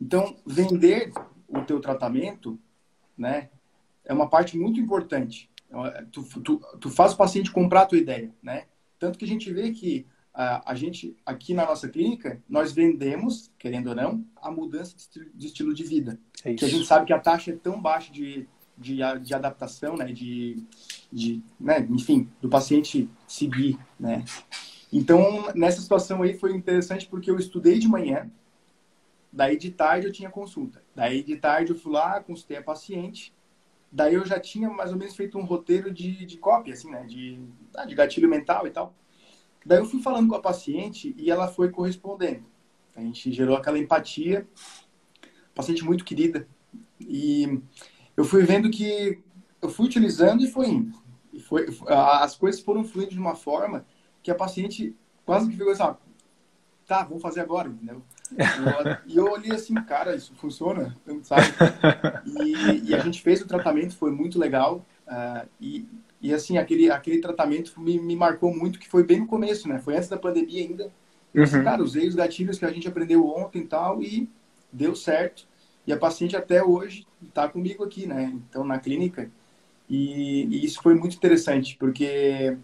Então, 0.00 0.36
vender 0.46 1.12
o 1.48 1.62
teu 1.62 1.80
tratamento, 1.80 2.58
né, 3.16 3.50
é 4.04 4.12
uma 4.12 4.28
parte 4.28 4.56
muito 4.58 4.80
importante. 4.80 5.50
Tu, 6.10 6.22
tu, 6.40 6.60
tu 6.80 6.90
faz 6.90 7.12
o 7.12 7.16
paciente 7.16 7.50
comprar 7.50 7.82
a 7.82 7.86
tua 7.86 7.98
ideia, 7.98 8.34
né? 8.42 8.66
Tanto 8.98 9.18
que 9.18 9.24
a 9.24 9.28
gente 9.28 9.52
vê 9.52 9.70
que 9.70 10.06
a, 10.34 10.72
a 10.72 10.74
gente, 10.74 11.16
aqui 11.24 11.54
na 11.54 11.66
nossa 11.66 11.88
clínica, 11.88 12.42
nós 12.48 12.72
vendemos, 12.72 13.50
querendo 13.58 13.88
ou 13.88 13.94
não, 13.94 14.24
a 14.36 14.50
mudança 14.50 14.94
de 14.94 15.02
estilo 15.02 15.30
de, 15.34 15.46
estilo 15.46 15.74
de 15.74 15.84
vida. 15.84 16.20
É 16.44 16.54
que 16.54 16.64
a 16.64 16.68
gente 16.68 16.86
sabe 16.86 17.06
que 17.06 17.12
a 17.12 17.18
taxa 17.18 17.50
é 17.50 17.56
tão 17.56 17.80
baixa 17.80 18.12
de, 18.12 18.46
de, 18.82 18.98
de 19.22 19.34
adaptação, 19.34 19.96
né, 19.96 20.12
de, 20.12 20.62
de 21.10 21.42
né, 21.58 21.86
enfim, 21.90 22.28
do 22.40 22.48
paciente 22.48 23.08
seguir, 23.26 23.78
né. 23.98 24.24
Então, 24.92 25.50
nessa 25.54 25.80
situação 25.80 26.22
aí 26.22 26.34
foi 26.34 26.52
interessante 26.54 27.06
porque 27.08 27.30
eu 27.30 27.38
estudei 27.38 27.78
de 27.78 27.88
manhã, 27.88 28.30
daí 29.32 29.56
de 29.56 29.70
tarde 29.70 30.06
eu 30.06 30.12
tinha 30.12 30.28
consulta. 30.28 30.82
Daí 30.94 31.22
de 31.22 31.36
tarde 31.36 31.72
eu 31.72 31.78
fui 31.78 31.92
lá, 31.92 32.20
consultei 32.20 32.58
a 32.58 32.62
paciente, 32.62 33.32
daí 33.90 34.14
eu 34.14 34.26
já 34.26 34.38
tinha 34.38 34.68
mais 34.68 34.92
ou 34.92 34.98
menos 34.98 35.16
feito 35.16 35.38
um 35.38 35.44
roteiro 35.44 35.90
de, 35.90 36.26
de 36.26 36.36
cópia, 36.36 36.74
assim, 36.74 36.90
né, 36.90 37.04
de, 37.06 37.40
ah, 37.74 37.86
de 37.86 37.94
gatilho 37.94 38.28
mental 38.28 38.66
e 38.66 38.70
tal. 38.70 38.94
Daí 39.64 39.78
eu 39.78 39.86
fui 39.86 40.02
falando 40.02 40.28
com 40.28 40.34
a 40.34 40.42
paciente 40.42 41.14
e 41.16 41.30
ela 41.30 41.48
foi 41.48 41.70
correspondendo. 41.70 42.44
A 42.94 43.00
gente 43.00 43.32
gerou 43.32 43.56
aquela 43.56 43.78
empatia, 43.78 44.46
paciente 45.54 45.84
muito 45.84 46.04
querida. 46.04 46.46
E 47.00 47.60
eu 48.16 48.24
fui 48.24 48.42
vendo 48.42 48.70
que 48.70 49.22
eu 49.60 49.68
fui 49.68 49.86
utilizando 49.86 50.42
e 50.42 50.50
foi 50.50 50.68
indo. 50.68 50.98
E 51.32 51.40
foi, 51.40 51.66
as 51.88 52.36
coisas 52.36 52.60
foram 52.60 52.84
fluindo 52.84 53.12
de 53.12 53.18
uma 53.18 53.34
forma 53.34 53.86
que 54.22 54.30
a 54.30 54.34
paciente 54.34 54.94
quase 55.24 55.48
que 55.48 55.56
ficou 55.56 55.72
assim, 55.72 55.96
tá, 56.86 57.04
vamos 57.04 57.22
fazer 57.22 57.40
agora, 57.40 57.68
entendeu? 57.68 58.02
E 59.06 59.16
eu 59.16 59.30
olhei 59.30 59.52
assim, 59.52 59.74
cara, 59.74 60.16
isso 60.16 60.34
funciona, 60.36 60.96
sabe? 61.22 61.46
E, 62.24 62.90
e 62.90 62.94
a 62.94 62.98
gente 62.98 63.20
fez 63.20 63.42
o 63.42 63.46
tratamento, 63.46 63.94
foi 63.94 64.10
muito 64.10 64.38
legal. 64.38 64.84
Uh, 65.06 65.46
e, 65.60 65.86
e 66.20 66.32
assim, 66.32 66.56
aquele, 66.56 66.90
aquele 66.90 67.20
tratamento 67.20 67.78
me, 67.80 67.98
me 67.98 68.16
marcou 68.16 68.54
muito, 68.54 68.78
que 68.78 68.88
foi 68.88 69.04
bem 69.04 69.20
no 69.20 69.26
começo, 69.26 69.68
né? 69.68 69.78
Foi 69.78 69.96
antes 69.96 70.08
da 70.08 70.16
pandemia 70.16 70.62
ainda. 70.62 70.90
Uhum. 71.34 71.42
Assim, 71.42 71.62
cara, 71.62 71.82
usei 71.82 72.08
os 72.08 72.14
gatilhos 72.14 72.58
que 72.58 72.64
a 72.64 72.72
gente 72.72 72.88
aprendeu 72.88 73.26
ontem 73.26 73.62
e 73.62 73.66
tal, 73.66 74.02
e 74.02 74.30
deu 74.72 74.94
certo. 74.94 75.46
E 75.86 75.92
a 75.92 75.98
paciente 75.98 76.36
até 76.36 76.62
hoje 76.62 77.06
está 77.28 77.48
comigo 77.48 77.84
aqui, 77.84 78.06
né? 78.06 78.32
Então, 78.48 78.64
na 78.64 78.78
clínica. 78.78 79.30
E, 79.88 80.44
e, 80.44 80.64
isso 80.64 80.82
foi 80.82 80.94
muito 80.94 81.16
interessante, 81.16 81.76
porque 81.76 82.56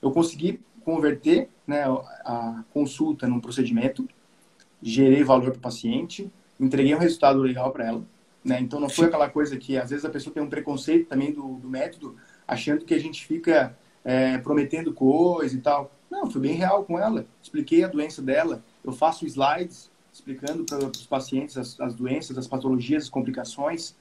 eu 0.00 0.10
consegui 0.10 0.60
converter 0.84 1.48
né, 1.66 1.84
a 2.24 2.62
consulta 2.72 3.26
num 3.26 3.40
procedimento, 3.40 4.08
gerei 4.80 5.24
valor 5.24 5.50
para 5.50 5.58
o 5.58 5.60
paciente, 5.60 6.30
entreguei 6.60 6.94
um 6.94 6.98
resultado 6.98 7.40
legal 7.40 7.72
para 7.72 7.86
ela. 7.86 8.04
Né? 8.44 8.60
Então, 8.60 8.78
não 8.78 8.88
foi 8.88 9.06
aquela 9.06 9.28
coisa 9.28 9.56
que, 9.56 9.76
às 9.76 9.90
vezes, 9.90 10.04
a 10.04 10.10
pessoa 10.10 10.32
tem 10.32 10.42
um 10.42 10.48
preconceito 10.48 11.08
também 11.08 11.32
do, 11.32 11.54
do 11.54 11.68
método, 11.68 12.16
achando 12.46 12.84
que 12.84 12.94
a 12.94 13.00
gente 13.00 13.26
fica 13.26 13.76
é, 14.04 14.38
prometendo 14.38 14.92
coisa 14.92 15.56
e 15.56 15.60
tal. 15.60 15.90
Não, 16.08 16.30
fui 16.30 16.40
bem 16.40 16.54
real 16.54 16.84
com 16.84 16.96
ela. 16.96 17.26
Expliquei 17.42 17.82
a 17.82 17.88
doença 17.88 18.22
dela. 18.22 18.62
Eu 18.84 18.92
faço 18.92 19.26
slides 19.26 19.90
explicando 20.12 20.64
para 20.64 20.78
os 20.78 21.06
pacientes 21.06 21.58
as, 21.58 21.78
as, 21.80 21.94
doenças, 21.94 22.38
as 22.38 22.46
patologias, 22.46 23.04
as 23.04 23.08
complicações. 23.08 23.96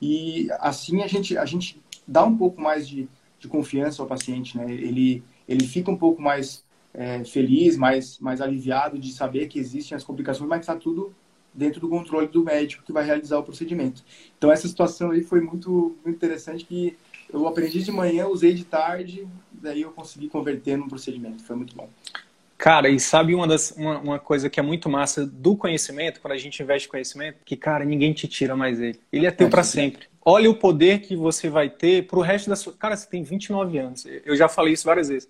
E 0.00 0.48
assim 0.58 1.02
a 1.02 1.06
gente, 1.06 1.36
a 1.36 1.44
gente 1.44 1.80
dá 2.06 2.24
um 2.24 2.36
pouco 2.36 2.60
mais 2.60 2.88
de, 2.88 3.08
de 3.38 3.48
confiança 3.48 4.02
ao 4.02 4.08
paciente, 4.08 4.56
né? 4.56 4.64
Ele, 4.70 5.22
ele 5.48 5.66
fica 5.66 5.90
um 5.90 5.96
pouco 5.96 6.20
mais 6.20 6.64
é, 6.94 7.24
feliz, 7.24 7.76
mais, 7.76 8.18
mais 8.18 8.40
aliviado 8.40 8.98
de 8.98 9.12
saber 9.12 9.46
que 9.48 9.58
existem 9.58 9.96
as 9.96 10.04
complicações, 10.04 10.48
mas 10.48 10.60
está 10.60 10.76
tudo 10.76 11.14
dentro 11.52 11.80
do 11.80 11.88
controle 11.88 12.28
do 12.28 12.44
médico 12.44 12.84
que 12.84 12.92
vai 12.92 13.04
realizar 13.04 13.38
o 13.38 13.42
procedimento. 13.42 14.04
Então 14.38 14.50
essa 14.50 14.68
situação 14.68 15.10
aí 15.10 15.22
foi 15.22 15.40
muito, 15.40 15.96
muito 16.04 16.16
interessante 16.16 16.64
que 16.64 16.96
eu 17.32 17.46
aprendi 17.46 17.82
de 17.82 17.92
manhã, 17.92 18.26
usei 18.26 18.52
de 18.52 18.64
tarde, 18.64 19.26
daí 19.52 19.82
eu 19.82 19.92
consegui 19.92 20.28
converter 20.28 20.76
num 20.76 20.88
procedimento. 20.88 21.42
Foi 21.44 21.56
muito 21.56 21.74
bom. 21.74 21.88
Cara, 22.60 22.90
e 22.90 23.00
sabe 23.00 23.34
uma, 23.34 23.46
das, 23.46 23.70
uma, 23.70 23.98
uma, 24.00 24.18
coisa 24.18 24.50
que 24.50 24.60
é 24.60 24.62
muito 24.62 24.86
massa 24.86 25.24
do 25.24 25.56
conhecimento, 25.56 26.20
quando 26.20 26.34
a 26.34 26.36
gente 26.36 26.62
investe 26.62 26.86
em 26.86 26.90
conhecimento? 26.90 27.38
Que, 27.42 27.56
cara, 27.56 27.86
ninguém 27.86 28.12
te 28.12 28.28
tira 28.28 28.54
mais 28.54 28.78
ele. 28.78 29.00
Ele 29.10 29.24
é 29.24 29.30
teu 29.30 29.46
é, 29.46 29.50
para 29.50 29.62
sempre. 29.62 30.08
Olha 30.22 30.50
o 30.50 30.54
poder 30.54 31.00
que 31.00 31.16
você 31.16 31.48
vai 31.48 31.70
ter 31.70 32.06
pro 32.06 32.20
resto 32.20 32.50
da 32.50 32.56
sua. 32.56 32.74
Cara, 32.74 32.94
você 32.94 33.08
tem 33.08 33.22
29 33.22 33.78
anos. 33.78 34.04
Eu 34.26 34.36
já 34.36 34.46
falei 34.46 34.74
isso 34.74 34.84
várias 34.84 35.08
vezes. 35.08 35.26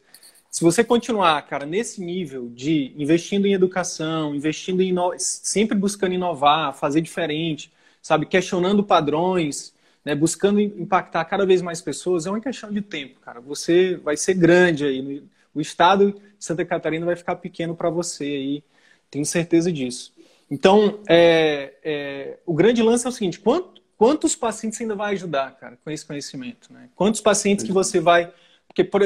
Se 0.50 0.64
você 0.64 0.82
continuar, 0.82 1.40
cara, 1.42 1.64
nesse 1.64 2.02
nível 2.02 2.48
de 2.48 2.92
investindo 2.96 3.46
em 3.46 3.52
educação, 3.52 4.34
investindo 4.34 4.82
em 4.82 4.88
ino... 4.88 5.12
sempre 5.16 5.78
buscando 5.78 6.14
inovar, 6.14 6.74
fazer 6.74 7.00
diferente, 7.00 7.70
sabe, 8.02 8.26
questionando 8.26 8.82
padrões, 8.82 9.72
né, 10.04 10.16
buscando 10.16 10.58
impactar 10.58 11.24
cada 11.26 11.46
vez 11.46 11.62
mais 11.62 11.80
pessoas, 11.80 12.26
é 12.26 12.30
uma 12.30 12.40
questão 12.40 12.72
de 12.72 12.80
tempo, 12.80 13.20
cara. 13.20 13.40
Você 13.40 13.94
vai 14.02 14.16
ser 14.16 14.34
grande 14.34 14.84
aí. 14.84 15.22
O 15.54 15.60
estado 15.60 16.20
Santa 16.40 16.64
Catarina 16.64 17.06
vai 17.06 17.14
ficar 17.14 17.36
pequeno 17.36 17.76
para 17.76 17.90
você 17.90 18.24
aí, 18.24 18.64
tenho 19.10 19.24
certeza 19.24 19.70
disso. 19.70 20.12
Então, 20.50 21.00
é, 21.08 21.74
é, 21.84 22.38
o 22.44 22.54
grande 22.54 22.82
lance 22.82 23.06
é 23.06 23.08
o 23.08 23.12
seguinte: 23.12 23.38
quanto, 23.38 23.80
quantos 23.96 24.34
pacientes 24.34 24.78
você 24.78 24.84
ainda 24.84 24.96
vai 24.96 25.12
ajudar, 25.12 25.56
cara, 25.56 25.78
com 25.84 25.90
esse 25.90 26.04
conhecimento? 26.04 26.72
Né? 26.72 26.88
Quantos 26.96 27.20
pacientes 27.20 27.64
que 27.64 27.72
você 27.72 28.00
vai. 28.00 28.32
Porque 28.66 28.84
por, 28.84 29.02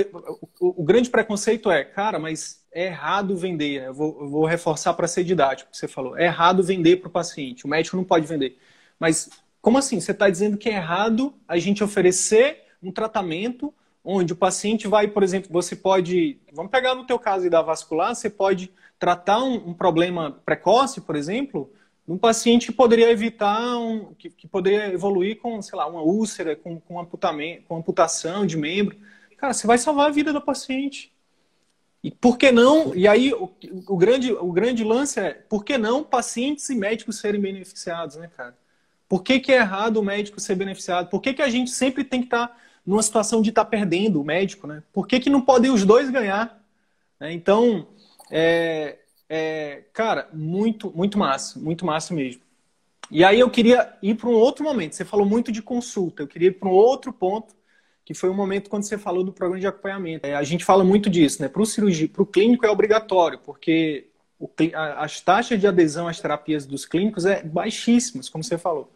o, 0.60 0.82
o, 0.82 0.84
grande 0.84 1.08
preconceito 1.08 1.70
é, 1.70 1.82
cara, 1.84 2.18
mas 2.18 2.62
é 2.70 2.86
errado 2.86 3.36
vender. 3.36 3.82
Eu 3.82 3.94
vou, 3.94 4.20
eu 4.20 4.28
vou 4.28 4.44
reforçar 4.44 4.92
para 4.92 5.08
ser 5.08 5.24
didático, 5.24 5.70
que 5.70 5.76
você 5.76 5.88
falou. 5.88 6.16
É 6.16 6.24
errado 6.24 6.62
vender 6.62 6.96
para 6.96 7.08
o 7.08 7.10
paciente. 7.10 7.64
O 7.64 7.68
médico 7.68 7.96
não 7.96 8.04
pode 8.04 8.26
vender. 8.26 8.58
Mas 8.98 9.30
como 9.62 9.78
assim? 9.78 9.98
Você 9.98 10.12
está 10.12 10.28
dizendo 10.28 10.58
que 10.58 10.68
é 10.68 10.74
errado 10.74 11.34
a 11.48 11.58
gente 11.58 11.82
oferecer 11.82 12.64
um 12.82 12.92
tratamento 12.92 13.72
onde 14.04 14.34
o 14.34 14.36
paciente 14.36 14.86
vai, 14.86 15.08
por 15.08 15.22
exemplo, 15.22 15.48
você 15.50 15.74
pode, 15.74 16.38
vamos 16.52 16.70
pegar 16.70 16.94
no 16.94 17.06
teu 17.06 17.18
caso 17.18 17.48
da 17.48 17.62
vascular, 17.62 18.14
você 18.14 18.28
pode 18.28 18.70
tratar 18.98 19.42
um, 19.42 19.70
um 19.70 19.74
problema 19.74 20.42
precoce, 20.44 21.00
por 21.00 21.16
exemplo, 21.16 21.72
um 22.06 22.18
paciente 22.18 22.66
que 22.66 22.72
poderia 22.72 23.10
evitar, 23.10 23.78
um, 23.78 24.12
que, 24.14 24.28
que, 24.28 24.46
poderia 24.46 24.92
evoluir 24.92 25.38
com, 25.38 25.60
sei 25.62 25.78
lá, 25.78 25.86
uma 25.86 26.02
úlcera, 26.02 26.54
com, 26.54 26.78
com, 26.78 27.00
amputamento, 27.00 27.62
com 27.66 27.76
amputação 27.76 28.44
de 28.44 28.58
membro. 28.58 28.98
Cara, 29.38 29.54
você 29.54 29.66
vai 29.66 29.78
salvar 29.78 30.08
a 30.08 30.12
vida 30.12 30.30
do 30.30 30.40
paciente. 30.40 31.10
E 32.02 32.10
por 32.10 32.36
que 32.36 32.52
não? 32.52 32.94
E 32.94 33.08
aí 33.08 33.32
o, 33.32 33.50
o, 33.88 33.96
grande, 33.96 34.30
o 34.34 34.52
grande 34.52 34.84
lance 34.84 35.18
é 35.18 35.32
por 35.32 35.64
que 35.64 35.78
não 35.78 36.04
pacientes 36.04 36.68
e 36.68 36.74
médicos 36.74 37.18
serem 37.18 37.40
beneficiados, 37.40 38.16
né, 38.16 38.30
cara? 38.36 38.54
Por 39.08 39.22
que, 39.22 39.40
que 39.40 39.52
é 39.52 39.56
errado 39.56 39.96
o 39.96 40.02
médico 40.02 40.38
ser 40.40 40.54
beneficiado? 40.54 41.08
Por 41.08 41.22
que, 41.22 41.32
que 41.32 41.42
a 41.42 41.48
gente 41.48 41.70
sempre 41.70 42.04
tem 42.04 42.20
que 42.20 42.26
estar 42.26 42.48
tá 42.48 42.56
numa 42.86 43.02
situação 43.02 43.40
de 43.40 43.50
estar 43.50 43.64
tá 43.64 43.70
perdendo 43.70 44.20
o 44.20 44.24
médico, 44.24 44.66
né? 44.66 44.82
Por 44.92 45.06
que, 45.06 45.20
que 45.20 45.30
não 45.30 45.40
podem 45.40 45.70
os 45.70 45.84
dois 45.84 46.10
ganhar? 46.10 46.62
É, 47.20 47.32
então, 47.32 47.86
é, 48.30 48.98
é, 49.28 49.84
cara, 49.92 50.28
muito, 50.32 50.92
muito 50.94 51.18
massa, 51.18 51.58
muito 51.58 51.86
massa 51.86 52.12
mesmo. 52.14 52.42
E 53.10 53.24
aí 53.24 53.40
eu 53.40 53.50
queria 53.50 53.96
ir 54.02 54.14
para 54.14 54.28
um 54.28 54.34
outro 54.34 54.64
momento. 54.64 54.94
Você 54.94 55.04
falou 55.04 55.26
muito 55.26 55.52
de 55.52 55.62
consulta, 55.62 56.22
eu 56.22 56.28
queria 56.28 56.48
ir 56.48 56.58
para 56.58 56.68
um 56.68 56.72
outro 56.72 57.12
ponto, 57.12 57.54
que 58.04 58.12
foi 58.12 58.28
o 58.28 58.32
um 58.32 58.36
momento 58.36 58.68
quando 58.68 58.82
você 58.82 58.98
falou 58.98 59.24
do 59.24 59.32
programa 59.32 59.60
de 59.60 59.66
acompanhamento. 59.66 60.26
É, 60.26 60.34
a 60.34 60.42
gente 60.42 60.64
fala 60.64 60.84
muito 60.84 61.08
disso, 61.08 61.40
né? 61.40 61.48
Para 61.48 61.62
o 61.62 61.66
cirurgia, 61.66 62.08
para 62.08 62.22
o 62.22 62.26
clínico 62.26 62.66
é 62.66 62.70
obrigatório, 62.70 63.38
porque 63.38 64.08
o, 64.38 64.50
as 64.98 65.20
taxas 65.20 65.58
de 65.58 65.66
adesão 65.66 66.06
às 66.06 66.20
terapias 66.20 66.66
dos 66.66 66.84
clínicos 66.84 67.24
é 67.24 67.42
baixíssimas, 67.42 68.28
como 68.28 68.44
você 68.44 68.58
falou. 68.58 68.92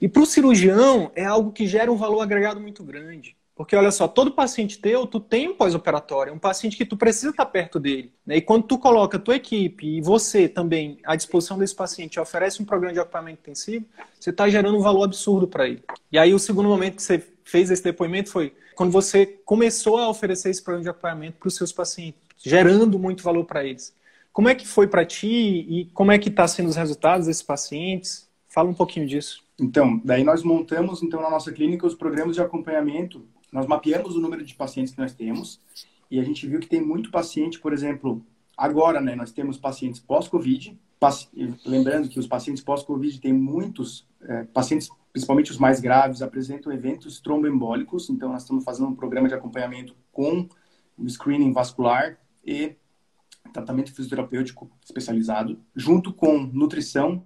E 0.00 0.08
para 0.08 0.22
o 0.22 0.26
cirurgião 0.26 1.10
é 1.14 1.24
algo 1.24 1.52
que 1.52 1.66
gera 1.66 1.90
um 1.90 1.96
valor 1.96 2.20
agregado 2.20 2.60
muito 2.60 2.84
grande. 2.84 3.36
Porque 3.58 3.74
olha 3.74 3.90
só, 3.90 4.06
todo 4.06 4.30
paciente 4.30 4.78
teu, 4.78 5.04
tu 5.04 5.18
tem 5.18 5.48
um 5.48 5.54
pós-operatório, 5.56 6.30
é 6.30 6.32
um 6.32 6.38
paciente 6.38 6.76
que 6.76 6.84
tu 6.84 6.96
precisa 6.96 7.30
estar 7.30 7.44
perto 7.46 7.80
dele. 7.80 8.12
Né? 8.24 8.36
E 8.36 8.40
quando 8.40 8.62
tu 8.62 8.78
coloca 8.78 9.16
a 9.16 9.20
tua 9.20 9.34
equipe 9.34 9.84
e 9.84 10.00
você 10.00 10.48
também 10.48 11.00
à 11.04 11.16
disposição 11.16 11.58
desse 11.58 11.74
paciente 11.74 12.14
e 12.14 12.20
oferece 12.20 12.62
um 12.62 12.64
programa 12.64 12.94
de 12.94 13.00
acompanhamento 13.00 13.40
intensivo, 13.40 13.84
você 14.18 14.30
está 14.30 14.48
gerando 14.48 14.78
um 14.78 14.80
valor 14.80 15.02
absurdo 15.02 15.48
para 15.48 15.66
ele. 15.66 15.82
E 16.12 16.16
aí 16.16 16.32
o 16.32 16.38
segundo 16.38 16.68
momento 16.68 16.94
que 16.94 17.02
você 17.02 17.20
fez 17.42 17.68
esse 17.68 17.82
depoimento 17.82 18.30
foi 18.30 18.54
quando 18.76 18.92
você 18.92 19.26
começou 19.26 19.98
a 19.98 20.08
oferecer 20.08 20.50
esse 20.50 20.62
programa 20.62 20.84
de 20.84 20.90
acompanhamento 20.90 21.38
para 21.38 21.48
os 21.48 21.56
seus 21.56 21.72
pacientes, 21.72 22.20
gerando 22.38 22.96
muito 22.96 23.24
valor 23.24 23.44
para 23.44 23.64
eles. 23.64 23.92
Como 24.32 24.48
é 24.48 24.54
que 24.54 24.68
foi 24.68 24.86
para 24.86 25.04
ti 25.04 25.66
e 25.68 25.86
como 25.92 26.12
é 26.12 26.18
que 26.18 26.28
está 26.28 26.46
sendo 26.46 26.68
os 26.68 26.76
resultados 26.76 27.26
desses 27.26 27.42
pacientes? 27.42 28.28
Fala 28.48 28.68
um 28.68 28.74
pouquinho 28.74 29.04
disso. 29.04 29.47
Então, 29.60 30.00
daí 30.04 30.22
nós 30.22 30.42
montamos 30.42 31.02
então 31.02 31.20
na 31.20 31.30
nossa 31.30 31.52
clínica 31.52 31.86
os 31.86 31.94
programas 31.94 32.36
de 32.36 32.42
acompanhamento. 32.42 33.26
Nós 33.52 33.66
mapeamos 33.66 34.14
o 34.14 34.20
número 34.20 34.44
de 34.44 34.54
pacientes 34.54 34.94
que 34.94 35.00
nós 35.00 35.12
temos 35.12 35.60
e 36.10 36.18
a 36.20 36.22
gente 36.22 36.46
viu 36.46 36.60
que 36.60 36.68
tem 36.68 36.80
muito 36.80 37.10
paciente, 37.10 37.58
por 37.58 37.72
exemplo, 37.72 38.24
agora, 38.56 39.00
né, 39.00 39.14
nós 39.14 39.32
temos 39.32 39.58
pacientes 39.58 40.00
pós-Covid. 40.00 40.78
Paci... 40.98 41.28
Lembrando 41.64 42.08
que 42.08 42.18
os 42.18 42.26
pacientes 42.26 42.62
pós-Covid 42.62 43.20
têm 43.20 43.32
muitos 43.32 44.06
é, 44.22 44.44
pacientes, 44.44 44.88
principalmente 45.12 45.50
os 45.50 45.58
mais 45.58 45.80
graves, 45.80 46.22
apresentam 46.22 46.72
eventos 46.72 47.20
tromboembólicos. 47.20 48.08
Então, 48.10 48.32
nós 48.32 48.42
estamos 48.42 48.64
fazendo 48.64 48.88
um 48.88 48.94
programa 48.94 49.28
de 49.28 49.34
acompanhamento 49.34 49.94
com 50.12 50.48
o 50.96 51.08
screening 51.08 51.52
vascular 51.52 52.18
e 52.44 52.74
tratamento 53.52 53.94
fisioterapêutico 53.94 54.70
especializado, 54.84 55.58
junto 55.74 56.12
com 56.12 56.38
nutrição 56.38 57.24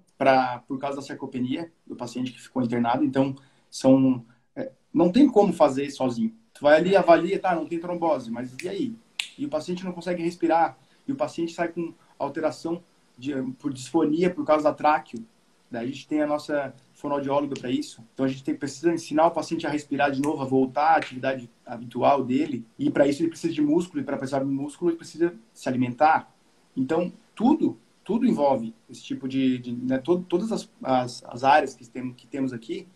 por 0.67 0.77
causa 0.79 0.97
da 0.97 1.01
sarcopenia 1.01 1.71
do 1.85 1.95
paciente 1.95 2.31
que 2.31 2.41
ficou 2.41 2.61
internado. 2.61 3.03
Então, 3.03 3.35
são 3.69 4.25
é, 4.55 4.71
não 4.93 5.11
tem 5.11 5.27
como 5.27 5.51
fazer 5.51 5.89
sozinho. 5.89 6.33
Tu 6.53 6.61
vai 6.61 6.77
ali, 6.77 6.95
avalia, 6.95 7.39
tá, 7.39 7.55
não 7.55 7.65
tem 7.65 7.79
trombose, 7.79 8.29
mas 8.29 8.55
e 8.63 8.69
aí? 8.69 8.95
E 9.37 9.45
o 9.45 9.49
paciente 9.49 9.83
não 9.83 9.91
consegue 9.91 10.21
respirar, 10.21 10.77
e 11.07 11.11
o 11.11 11.15
paciente 11.15 11.53
sai 11.53 11.69
com 11.69 11.93
alteração 12.19 12.83
de, 13.17 13.33
por 13.59 13.73
disfonia 13.73 14.29
por 14.29 14.45
causa 14.45 14.63
da 14.63 14.73
tráqueo. 14.73 15.25
Daí 15.69 15.85
a 15.85 15.87
gente 15.87 16.07
tem 16.07 16.21
a 16.21 16.27
nossa 16.27 16.73
fonoaudióloga 16.93 17.55
para 17.59 17.71
isso. 17.71 18.03
Então 18.13 18.25
a 18.25 18.29
gente 18.29 18.43
tem, 18.43 18.55
precisa 18.55 18.93
ensinar 18.93 19.25
o 19.25 19.31
paciente 19.31 19.65
a 19.65 19.69
respirar 19.71 20.11
de 20.11 20.21
novo, 20.21 20.43
a 20.43 20.45
voltar 20.45 20.89
à 20.89 20.95
atividade 20.97 21.49
habitual 21.65 22.23
dele. 22.23 22.63
E 22.77 22.91
para 22.91 23.07
isso 23.07 23.23
ele 23.23 23.29
precisa 23.29 23.51
de 23.51 23.61
músculo, 23.61 24.01
e 24.01 24.05
para 24.05 24.17
precisar 24.17 24.39
de 24.39 24.45
músculo 24.45 24.91
ele 24.91 24.97
precisa 24.97 25.33
se 25.51 25.67
alimentar. 25.67 26.31
Então 26.77 27.11
tudo 27.33 27.77
tudo 28.03 28.25
envolve 28.25 28.73
esse 28.89 29.03
tipo 29.03 29.27
de, 29.27 29.57
de 29.57 29.71
né, 29.71 29.97
todas 29.97 30.51
as, 30.51 30.69
as, 30.81 31.23
as, 31.25 31.43
áreas 31.43 31.73
que, 31.73 31.85
que 32.13 32.27
temos 32.27 32.51
aqui 32.51 32.87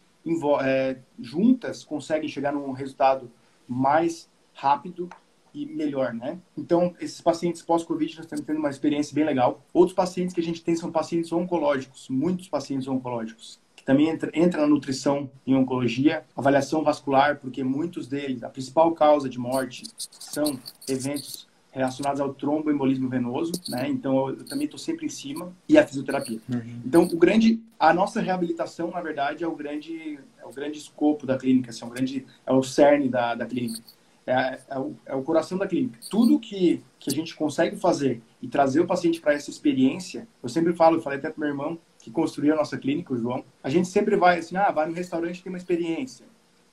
é, 0.62 0.98
juntas 1.20 1.84
conseguem 1.84 2.28
chegar 2.28 2.52
num 2.52 2.72
resultado 2.72 3.32
mais 3.67 4.30
rápido 4.54 5.10
e 5.54 5.65
melhor, 5.65 6.13
né? 6.13 6.38
Então, 6.58 6.93
esses 7.00 7.22
pacientes 7.22 7.62
pós-Covid, 7.62 8.17
nós 8.17 8.26
estamos 8.26 8.46
tendo 8.46 8.60
uma 8.60 8.70
experiência 8.70 9.15
bem 9.15 9.24
legal. 9.24 9.63
Outros 9.74 9.96
pacientes 9.96 10.34
que 10.34 10.41
a 10.41 10.43
gente 10.43 10.63
tem 10.63 10.76
são 10.76 10.91
pacientes 10.91 11.32
oncológicos, 11.32 12.10
muitos 12.10 12.48
pacientes 12.48 12.88
oncológicos, 12.88 13.60
que 13.76 13.84
também 13.84 14.10
entra, 14.10 14.30
entra 14.34 14.62
na 14.62 14.67
nutrição 14.67 15.30
em 15.46 15.56
oncologia, 15.56 16.26
avaliação 16.36 16.84
vascular, 16.84 17.39
porque 17.39 17.63
muitos 17.63 18.08
deles, 18.08 18.43
a 18.43 18.50
principal 18.50 18.91
causa 18.91 19.30
de 19.30 19.39
morte 19.39 19.84
são 19.98 20.60
eventos 20.88 21.46
relacionados 21.77 22.19
ao 22.19 22.33
tromboembolismo 22.33 23.07
venoso, 23.07 23.53
né? 23.69 23.87
Então 23.87 24.29
eu, 24.29 24.43
também 24.43 24.65
estou 24.65 24.79
sempre 24.79 25.05
em 25.05 25.09
cima 25.09 25.53
e 25.67 25.77
a 25.77 25.85
fisioterapia. 25.85 26.39
Uhum. 26.49 26.81
Então 26.85 27.03
o 27.03 27.17
grande, 27.17 27.61
a 27.79 27.93
nossa 27.93 28.19
reabilitação 28.19 28.91
na 28.91 29.01
verdade 29.01 29.43
é 29.43 29.47
o 29.47 29.55
grande, 29.55 30.19
é 30.41 30.45
o 30.45 30.51
grande 30.51 30.77
escopo 30.77 31.25
da 31.25 31.37
clínica, 31.37 31.69
assim, 31.69 31.83
é 31.83 31.87
o 31.87 31.89
grande, 31.89 32.25
é 32.45 32.51
o 32.51 32.63
cerne 32.63 33.07
da, 33.07 33.35
da 33.35 33.45
clínica, 33.45 33.79
é, 34.25 34.59
é, 34.69 34.79
o, 34.79 34.95
é 35.05 35.15
o 35.15 35.23
coração 35.23 35.57
da 35.57 35.67
clínica. 35.67 35.99
Tudo 36.09 36.39
que 36.39 36.81
que 37.07 37.09
a 37.09 37.13
gente 37.13 37.35
consegue 37.35 37.77
fazer 37.77 38.21
e 38.41 38.47
trazer 38.47 38.81
o 38.81 38.85
paciente 38.85 39.21
para 39.21 39.33
essa 39.33 39.49
experiência, 39.49 40.27
eu 40.43 40.49
sempre 40.49 40.73
falo, 40.73 40.97
eu 40.97 41.01
falei 41.01 41.19
até 41.19 41.29
para 41.29 41.39
meu 41.39 41.49
irmão 41.49 41.79
que 41.99 42.11
construiu 42.11 42.53
a 42.53 42.57
nossa 42.57 42.77
clínica, 42.77 43.13
o 43.13 43.17
João, 43.17 43.45
a 43.63 43.69
gente 43.69 43.87
sempre 43.87 44.17
vai 44.17 44.39
assim, 44.39 44.57
ah, 44.57 44.71
vai 44.71 44.87
no 44.87 44.93
restaurante 44.93 45.41
tem 45.41 45.51
uma 45.51 45.57
experiência, 45.57 46.25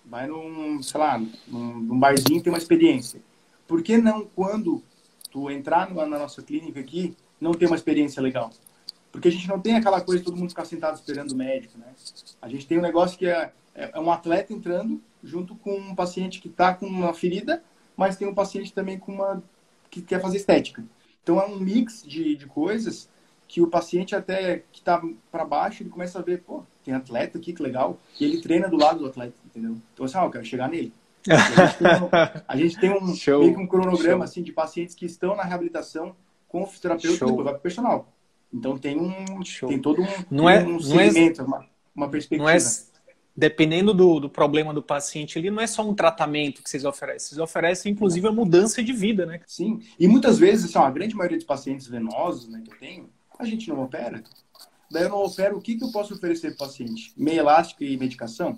vai 0.05 0.27
num, 0.27 0.83
sei 0.83 1.01
lá, 1.01 1.19
num, 1.47 1.81
num 1.81 1.99
barzinho 1.99 2.43
tem 2.43 2.53
uma 2.53 2.59
experiência. 2.59 3.21
Por 3.67 3.83
que 3.83 3.97
não 3.97 4.27
quando 4.35 4.83
tu 5.35 5.51
entrar 5.51 5.93
na 5.93 6.07
nossa 6.07 6.41
clínica 6.45 6.79
aqui, 6.79 7.17
não 7.41 7.53
ter 7.53 7.67
uma 7.67 7.75
experiência 7.75 8.23
legal. 8.23 8.53
Porque 9.11 9.27
a 9.27 9.33
gente 9.33 9.49
não 9.49 9.59
tem 9.59 9.75
aquela 9.75 10.01
coisa 10.01 10.21
de 10.21 10.25
todo 10.25 10.37
mundo 10.37 10.51
ficar 10.51 10.65
sentado 10.65 10.95
esperando 10.95 11.33
o 11.33 11.37
médico, 11.37 11.77
né? 11.77 11.89
A 12.41 12.49
gente 12.49 12.69
tem 12.69 12.79
um 12.79 12.83
negócio 12.83 13.19
que 13.19 13.27
é, 13.27 13.51
é 13.75 13.99
um 13.99 14.13
atleta 14.13 14.53
entrando 14.53 15.03
junto 15.25 15.57
com 15.57 15.77
um 15.77 15.93
paciente 15.93 16.41
que 16.41 16.47
está 16.47 16.73
com 16.73 16.87
uma 16.87 17.13
ferida, 17.13 17.65
mas 17.97 18.17
tem 18.17 18.29
um 18.29 18.35
paciente 18.35 18.73
também 18.73 18.97
com 18.97 19.11
uma 19.11 19.43
que 19.91 20.03
quer 20.03 20.21
fazer 20.21 20.37
estética. 20.37 20.85
Então 21.25 21.41
é 21.41 21.47
um 21.47 21.59
mix 21.59 22.05
de, 22.05 22.37
de 22.37 22.47
coisas 22.47 23.09
que 23.49 23.61
o 23.61 23.67
paciente 23.67 24.15
até 24.15 24.63
que 24.71 24.79
está 24.79 25.03
para 25.33 25.45
baixo, 25.45 25.83
ele 25.83 25.91
começa 25.91 26.21
a 26.21 26.23
ver, 26.23 26.43
pô, 26.43 26.63
tem 26.85 26.95
atleta 26.95 27.39
aqui, 27.39 27.53
que 27.53 27.63
legal, 27.63 27.99
e 28.21 28.25
ele 28.25 28.41
treina 28.41 28.69
do 28.69 28.77
lado 28.77 29.01
do 29.01 29.07
atleta, 29.07 29.35
entendeu? 29.45 29.77
Então 29.95 30.07
assim, 30.07 30.17
ah, 30.17 30.25
eu 30.27 30.31
quero 30.31 30.45
chegar 30.45 30.69
nele. 30.69 30.93
A 32.47 32.57
gente 32.57 32.79
tem 32.79 32.91
um, 32.91 33.15
show, 33.15 33.41
meio 33.41 33.55
que 33.55 33.61
um 33.61 33.67
cronograma 33.67 34.25
assim, 34.25 34.43
de 34.43 34.53
pacientes 34.53 34.95
que 34.95 35.07
estão 35.07 35.35
na 35.35 35.43
reabilitação 35.43 36.15
com 36.47 36.63
o 36.63 36.67
fisioterapeuta 36.67 37.25
e 37.25 37.29
depois 37.29 37.45
vai 37.45 37.53
para 37.53 37.59
o 37.59 37.63
personal. 37.63 38.13
Então 38.53 38.79
tem 38.79 39.01
um 39.01 39.45
show. 39.45 39.69
tem 39.69 39.81
todo 39.81 40.03
um, 40.03 40.07
não 40.31 40.49
é, 40.49 40.63
um 40.63 40.79
não 40.79 41.01
é, 41.01 41.11
uma, 41.43 41.67
uma 41.95 42.09
perspectiva. 42.09 42.45
Não 42.45 42.49
é, 42.49 42.59
dependendo 43.37 43.93
do, 43.93 44.21
do 44.21 44.31
problema 44.31 44.73
do 44.73 44.83
paciente 44.83 45.39
ali, 45.39 45.51
não 45.51 45.61
é 45.61 45.67
só 45.67 45.87
um 45.87 45.95
tratamento 45.95 46.63
que 46.63 46.71
vocês 46.71 46.85
oferecem, 46.85 47.29
vocês 47.29 47.39
oferecem 47.39 47.93
inclusive 47.93 48.29
a 48.29 48.33
mudança 48.33 48.83
de 48.83 48.93
vida, 48.93 49.27
né? 49.27 49.41
Sim, 49.47 49.81
e 49.99 50.07
muitas 50.07 50.39
vezes, 50.39 50.67
assim, 50.67 50.79
a 50.79 50.91
grande 50.91 51.17
maioria 51.17 51.37
dos 51.37 51.47
pacientes 51.47 51.89
venosos 51.89 52.49
né, 52.49 52.63
que 52.65 52.73
eu 52.73 52.79
tenho, 52.79 53.11
a 53.39 53.45
gente 53.45 53.69
não 53.69 53.83
opera. 53.83 54.23
Daí 54.91 55.03
eu 55.05 55.09
não 55.09 55.25
opero, 55.25 55.57
o 55.57 55.61
que, 55.61 55.77
que 55.77 55.85
eu 55.85 55.91
posso 55.91 56.15
oferecer 56.15 56.55
para 56.55 56.67
o 56.67 56.69
paciente? 56.69 57.13
Meia 57.17 57.41
elástica 57.41 57.85
e 57.85 57.97
medicação? 57.97 58.57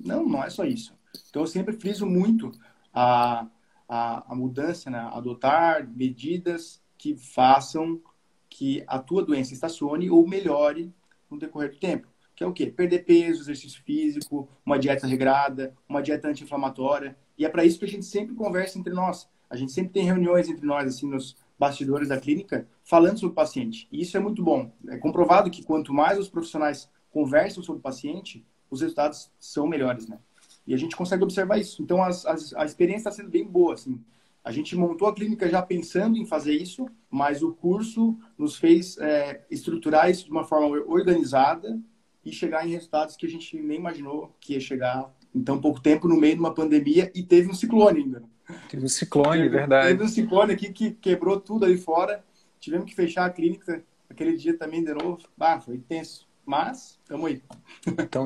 Não, 0.00 0.26
não 0.26 0.42
é 0.42 0.48
só 0.48 0.64
isso. 0.64 0.94
Então, 1.28 1.42
eu 1.42 1.46
sempre 1.46 1.74
friso 1.74 2.06
muito 2.06 2.52
a, 2.92 3.46
a, 3.88 4.32
a 4.32 4.34
mudança, 4.34 4.90
né? 4.90 4.98
adotar 5.12 5.88
medidas 5.88 6.82
que 6.96 7.16
façam 7.16 8.00
que 8.48 8.84
a 8.86 8.98
tua 8.98 9.24
doença 9.24 9.52
estacione 9.52 10.08
ou 10.08 10.26
melhore 10.26 10.92
no 11.30 11.38
decorrer 11.38 11.70
do 11.72 11.78
tempo. 11.78 12.08
que 12.34 12.44
é 12.44 12.46
o 12.46 12.52
quê? 12.52 12.66
Perder 12.66 13.04
peso, 13.04 13.42
exercício 13.42 13.82
físico, 13.82 14.48
uma 14.64 14.78
dieta 14.78 15.06
regrada, 15.06 15.74
uma 15.88 16.00
dieta 16.00 16.28
anti-inflamatória. 16.28 17.16
E 17.36 17.44
é 17.44 17.48
para 17.48 17.64
isso 17.64 17.78
que 17.78 17.84
a 17.84 17.88
gente 17.88 18.04
sempre 18.04 18.34
conversa 18.34 18.78
entre 18.78 18.92
nós. 18.92 19.28
A 19.50 19.56
gente 19.56 19.72
sempre 19.72 19.92
tem 19.92 20.04
reuniões 20.04 20.48
entre 20.48 20.64
nós, 20.64 20.86
assim, 20.86 21.08
nos 21.08 21.36
bastidores 21.58 22.08
da 22.08 22.18
clínica, 22.18 22.68
falando 22.82 23.18
sobre 23.18 23.32
o 23.32 23.36
paciente. 23.36 23.88
E 23.90 24.00
isso 24.00 24.16
é 24.16 24.20
muito 24.20 24.42
bom. 24.42 24.72
É 24.88 24.96
comprovado 24.98 25.50
que 25.50 25.62
quanto 25.62 25.92
mais 25.92 26.18
os 26.18 26.28
profissionais 26.28 26.90
conversam 27.10 27.62
sobre 27.62 27.80
o 27.80 27.82
paciente, 27.82 28.44
os 28.70 28.80
resultados 28.80 29.30
são 29.38 29.66
melhores, 29.66 30.08
né? 30.08 30.18
E 30.66 30.74
a 30.74 30.76
gente 30.76 30.96
consegue 30.96 31.22
observar 31.22 31.58
isso. 31.58 31.82
Então, 31.82 32.02
as, 32.02 32.24
as, 32.24 32.54
a 32.54 32.64
experiência 32.64 33.08
está 33.08 33.10
sendo 33.10 33.30
bem 33.30 33.44
boa, 33.44 33.74
assim. 33.74 34.00
A 34.42 34.52
gente 34.52 34.76
montou 34.76 35.08
a 35.08 35.14
clínica 35.14 35.48
já 35.48 35.62
pensando 35.62 36.18
em 36.18 36.26
fazer 36.26 36.52
isso, 36.54 36.86
mas 37.10 37.42
o 37.42 37.54
curso 37.54 38.18
nos 38.36 38.56
fez 38.56 38.98
é, 38.98 39.42
estruturar 39.50 40.10
isso 40.10 40.24
de 40.26 40.30
uma 40.30 40.44
forma 40.44 40.66
organizada 40.86 41.80
e 42.22 42.30
chegar 42.30 42.66
em 42.66 42.70
resultados 42.70 43.16
que 43.16 43.26
a 43.26 43.28
gente 43.28 43.56
nem 43.58 43.78
imaginou 43.78 44.34
que 44.40 44.52
ia 44.52 44.60
chegar 44.60 45.10
em 45.34 45.42
tão 45.42 45.60
pouco 45.60 45.80
tempo 45.80 46.06
no 46.06 46.16
meio 46.16 46.34
de 46.34 46.40
uma 46.40 46.54
pandemia 46.54 47.10
e 47.14 47.22
teve 47.22 47.50
um 47.50 47.54
ciclone 47.54 48.00
ainda. 48.00 48.22
Teve 48.68 48.84
um 48.84 48.88
ciclone, 48.88 49.42
teve, 49.42 49.48
verdade. 49.48 49.88
Teve 49.88 50.04
um 50.04 50.08
ciclone 50.08 50.52
aqui 50.52 50.72
que 50.72 50.90
quebrou 50.90 51.40
tudo 51.40 51.64
ali 51.64 51.78
fora. 51.78 52.22
Tivemos 52.60 52.86
que 52.86 52.94
fechar 52.94 53.24
a 53.24 53.30
clínica 53.30 53.82
aquele 54.08 54.36
dia 54.36 54.56
também 54.56 54.84
de 54.84 54.92
novo. 54.92 55.18
Ah, 55.40 55.60
foi 55.60 55.78
tenso. 55.78 56.28
Mas, 56.46 56.98
estamos 57.02 57.26
aí. 57.26 57.42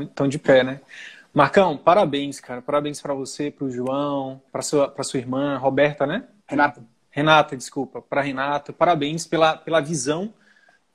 Então 0.03 0.29
de 0.29 0.39
pé, 0.39 0.65
né? 0.65 0.81
Marcão, 1.33 1.77
parabéns, 1.77 2.41
cara. 2.41 2.63
Parabéns 2.63 3.01
para 3.01 3.15
você, 3.15 3.51
para 3.51 3.65
o 3.65 3.71
João, 3.71 4.41
para 4.51 4.63
sua, 4.63 4.89
para 4.89 5.05
sua 5.05 5.19
irmã, 5.19 5.57
Roberta, 5.57 6.07
né? 6.07 6.25
Renata. 6.47 6.85
Renata, 7.11 7.57
desculpa. 7.57 8.01
Para 8.03 8.23
Renata. 8.23 8.73
Parabéns 8.73 9.27
pela, 9.27 9.57
pela 9.57 9.81
visão 9.81 10.33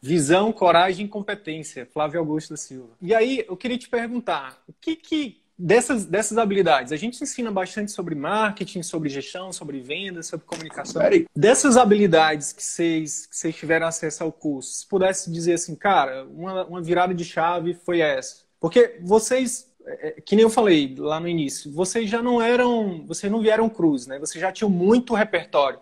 Visão, 0.05 0.51
coragem 0.51 1.05
e 1.05 1.09
competência, 1.09 1.87
Flávio 1.93 2.19
Augusto 2.19 2.49
da 2.49 2.57
Silva. 2.57 2.89
E 3.01 3.15
aí, 3.15 3.45
eu 3.47 3.55
queria 3.55 3.77
te 3.77 3.87
perguntar, 3.87 4.61
o 4.67 4.73
que 4.73 4.97
que 4.97 5.41
dessas, 5.57 6.05
dessas 6.05 6.37
habilidades, 6.37 6.91
a 6.91 6.97
gente 6.97 7.23
ensina 7.23 7.49
bastante 7.49 7.89
sobre 7.89 8.13
marketing, 8.13 8.83
sobre 8.83 9.07
gestão, 9.07 9.53
sobre 9.53 9.79
vendas, 9.79 10.27
sobre 10.27 10.45
comunicação. 10.45 11.01
Dessas 11.33 11.77
habilidades 11.77 12.51
que 12.51 12.61
vocês, 12.61 13.25
que 13.27 13.37
vocês 13.37 13.55
tiveram 13.55 13.87
acesso 13.87 14.25
ao 14.25 14.31
curso, 14.33 14.73
se 14.73 14.85
pudesse 14.85 15.31
dizer 15.31 15.53
assim, 15.53 15.73
cara, 15.73 16.25
uma, 16.25 16.65
uma 16.65 16.81
virada 16.81 17.13
de 17.13 17.23
chave 17.23 17.73
foi 17.73 18.01
essa. 18.01 18.43
Porque 18.59 18.99
vocês, 19.01 19.72
é, 19.85 20.07
é, 20.07 20.11
que 20.21 20.35
nem 20.35 20.43
eu 20.43 20.49
falei 20.49 20.95
lá 20.97 21.19
no 21.19 21.27
início, 21.27 21.71
vocês 21.71 22.09
já 22.09 22.21
não 22.21 22.41
eram, 22.41 23.05
vocês 23.05 23.31
não 23.31 23.41
vieram 23.41 23.69
cruz, 23.69 24.07
né? 24.07 24.19
Vocês 24.19 24.41
já 24.41 24.51
tinham 24.51 24.69
muito 24.69 25.13
repertório. 25.13 25.79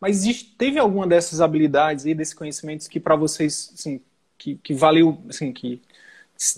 Mas 0.00 0.18
existe, 0.18 0.54
teve 0.56 0.78
alguma 0.78 1.06
dessas 1.06 1.40
habilidades 1.40 2.04
e 2.04 2.14
desses 2.14 2.34
conhecimentos 2.34 2.88
que 2.88 3.00
para 3.00 3.16
vocês, 3.16 3.72
assim, 3.74 4.00
que, 4.36 4.56
que 4.56 4.74
valeu, 4.74 5.22
assim, 5.28 5.52
que 5.52 5.80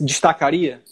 destacaria? 0.01 0.83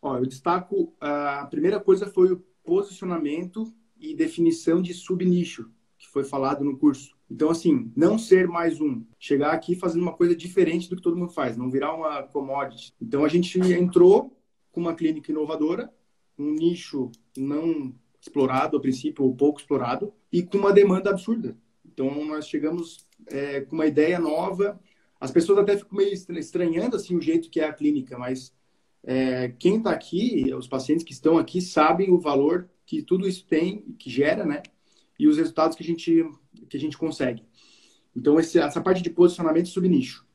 Ó, 0.00 0.18
eu 0.18 0.26
destaco, 0.26 0.92
a 1.00 1.46
primeira 1.50 1.80
coisa 1.80 2.06
foi 2.06 2.32
o 2.32 2.44
posicionamento 2.62 3.72
e 3.98 4.14
definição 4.14 4.80
de 4.80 4.94
subnicho, 4.94 5.70
que 5.98 6.06
foi 6.06 6.22
falado 6.22 6.62
no 6.64 6.78
curso. 6.78 7.16
Então, 7.30 7.50
assim, 7.50 7.90
não 7.96 8.18
ser 8.18 8.46
mais 8.46 8.80
um. 8.80 9.02
Chegar 9.18 9.52
aqui 9.52 9.74
fazendo 9.74 10.02
uma 10.02 10.14
coisa 10.14 10.36
diferente 10.36 10.88
do 10.88 10.96
que 10.96 11.02
todo 11.02 11.16
mundo 11.16 11.32
faz, 11.32 11.56
não 11.56 11.70
virar 11.70 11.94
uma 11.94 12.22
commodity. 12.22 12.94
Então, 13.00 13.24
a 13.24 13.28
gente 13.28 13.58
entrou 13.72 14.37
com 14.70 14.80
uma 14.80 14.94
clínica 14.94 15.30
inovadora, 15.30 15.92
um 16.38 16.52
nicho 16.52 17.10
não 17.36 17.94
explorado 18.20 18.76
a 18.76 18.80
princípio, 18.80 19.24
ou 19.24 19.34
pouco 19.34 19.60
explorado, 19.60 20.12
e 20.32 20.42
com 20.42 20.58
uma 20.58 20.72
demanda 20.72 21.10
absurda. 21.10 21.56
Então, 21.84 22.24
nós 22.24 22.48
chegamos 22.48 23.06
é, 23.26 23.60
com 23.62 23.74
uma 23.74 23.86
ideia 23.86 24.18
nova. 24.18 24.78
As 25.20 25.30
pessoas 25.30 25.58
até 25.58 25.76
ficam 25.76 25.98
meio 25.98 26.12
estranhando 26.12 26.96
assim 26.96 27.16
o 27.16 27.20
jeito 27.20 27.50
que 27.50 27.60
é 27.60 27.64
a 27.64 27.72
clínica, 27.72 28.18
mas 28.18 28.54
é, 29.02 29.48
quem 29.58 29.78
está 29.78 29.90
aqui, 29.90 30.52
os 30.54 30.68
pacientes 30.68 31.04
que 31.04 31.12
estão 31.12 31.38
aqui, 31.38 31.60
sabem 31.60 32.10
o 32.12 32.18
valor 32.18 32.68
que 32.84 33.02
tudo 33.02 33.28
isso 33.28 33.46
tem, 33.46 33.82
que 33.98 34.08
gera, 34.08 34.44
né? 34.44 34.62
E 35.18 35.26
os 35.26 35.36
resultados 35.36 35.76
que 35.76 35.82
a 35.82 35.86
gente, 35.86 36.24
que 36.68 36.76
a 36.76 36.80
gente 36.80 36.96
consegue. 36.96 37.44
Então, 38.14 38.38
esse, 38.38 38.58
essa 38.58 38.80
parte 38.80 39.02
de 39.02 39.10
posicionamento 39.10 39.68
subnicho. 39.68 40.26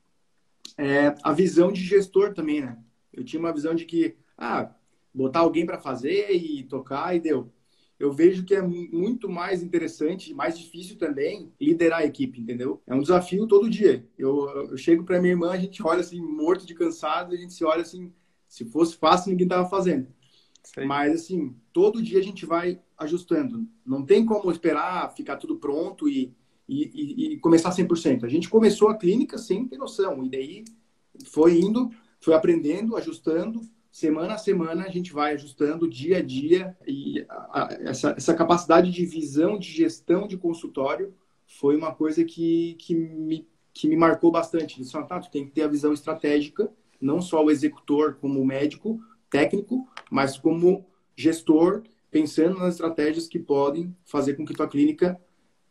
É, 0.78 1.16
a 1.24 1.34
visão 1.34 1.72
de 1.72 1.82
gestor 1.82 2.34
também, 2.34 2.62
né? 2.62 2.78
Eu 3.12 3.24
tinha 3.24 3.40
uma 3.40 3.54
visão 3.54 3.76
de 3.76 3.86
que, 3.86 4.16
ah, 4.44 4.76
botar 5.14 5.40
alguém 5.40 5.66
para 5.66 5.80
fazer 5.80 6.32
e 6.32 6.64
tocar 6.64 7.16
e 7.16 7.20
deu 7.20 7.52
eu 8.04 8.12
vejo 8.12 8.44
que 8.44 8.54
é 8.54 8.62
muito 8.62 9.30
mais 9.30 9.64
interessante, 9.64 10.34
mais 10.34 10.60
difícil 10.60 10.98
também, 10.98 11.54
liderar 11.60 12.00
a 12.00 12.06
equipe, 12.06 12.42
entendeu? 12.42 12.82
É 12.86 12.94
um 12.94 13.02
desafio 13.02 13.48
todo 13.48 13.70
dia. 13.70 14.06
Eu, 14.18 14.50
eu 14.72 14.78
chego 14.78 15.06
para 15.06 15.22
minha 15.22 15.32
irmã, 15.32 15.52
a 15.52 15.58
gente 15.58 15.82
olha 15.82 16.02
assim, 16.02 16.22
morto 16.22 16.66
de 16.66 16.74
cansado, 16.74 17.34
a 17.34 17.38
gente 17.38 17.54
se 17.54 17.64
olha 17.64 17.82
assim, 17.82 18.12
se 18.48 18.66
fosse 18.66 18.98
fácil, 18.98 19.32
ninguém 19.32 19.48
tava 19.48 19.70
fazendo. 19.70 20.08
Sei. 20.64 20.86
Mas, 20.86 21.14
assim, 21.14 21.56
todo 21.72 22.02
dia 22.02 22.20
a 22.20 22.24
gente 22.24 22.46
vai 22.46 22.78
ajustando. 22.98 23.66
Não 23.86 24.06
tem 24.06 24.26
como 24.26 24.52
esperar 24.52 25.14
ficar 25.16 25.38
tudo 25.38 25.58
pronto 25.58 26.10
e, 26.10 26.36
e, 26.68 27.34
e 27.36 27.40
começar 27.40 27.70
100%. 27.70 28.26
A 28.26 28.30
gente 28.30 28.50
começou 28.50 28.90
a 28.90 28.98
clínica 28.98 29.38
sem 29.38 29.66
ter 29.66 29.78
noção. 29.78 30.24
E 30.26 30.30
daí 30.30 30.66
foi 31.28 31.58
indo, 31.58 31.90
foi 32.20 32.34
aprendendo, 32.34 32.98
ajustando 32.98 33.62
semana 33.94 34.34
a 34.34 34.38
semana 34.40 34.86
a 34.86 34.90
gente 34.90 35.14
vai 35.14 35.36
ajustando 35.36 35.88
dia 35.88 36.18
a 36.18 36.22
dia 36.22 36.76
e 36.86 37.24
a, 37.30 37.36
a, 37.36 37.74
essa, 37.82 38.16
essa 38.18 38.34
capacidade 38.34 38.90
de 38.90 39.06
visão, 39.06 39.60
de 39.60 39.70
gestão 39.70 40.28
de 40.28 40.36
consultório 40.36 41.14
foi 41.46 41.78
uma 41.78 41.94
coisa 41.94 42.26
que, 42.26 42.74
que, 42.80 42.96
me, 42.96 43.48
que 43.72 43.88
me 43.88 43.96
marcou 43.96 44.32
bastante. 44.32 44.78
Disse, 44.78 44.98
ah, 44.98 45.04
tá, 45.04 45.20
tu 45.20 45.30
tem 45.30 45.46
que 45.46 45.52
ter 45.52 45.62
a 45.62 45.68
visão 45.68 45.94
estratégica, 45.94 46.72
não 47.00 47.22
só 47.22 47.46
o 47.46 47.52
executor 47.52 48.16
como 48.16 48.44
médico, 48.44 49.00
técnico, 49.30 49.88
mas 50.10 50.40
como 50.40 50.88
gestor, 51.16 51.84
pensando 52.10 52.58
nas 52.58 52.74
estratégias 52.74 53.28
que 53.28 53.38
podem 53.38 53.96
fazer 54.06 54.34
com 54.34 54.44
que 54.44 54.56
tua 54.56 54.68
clínica 54.68 55.22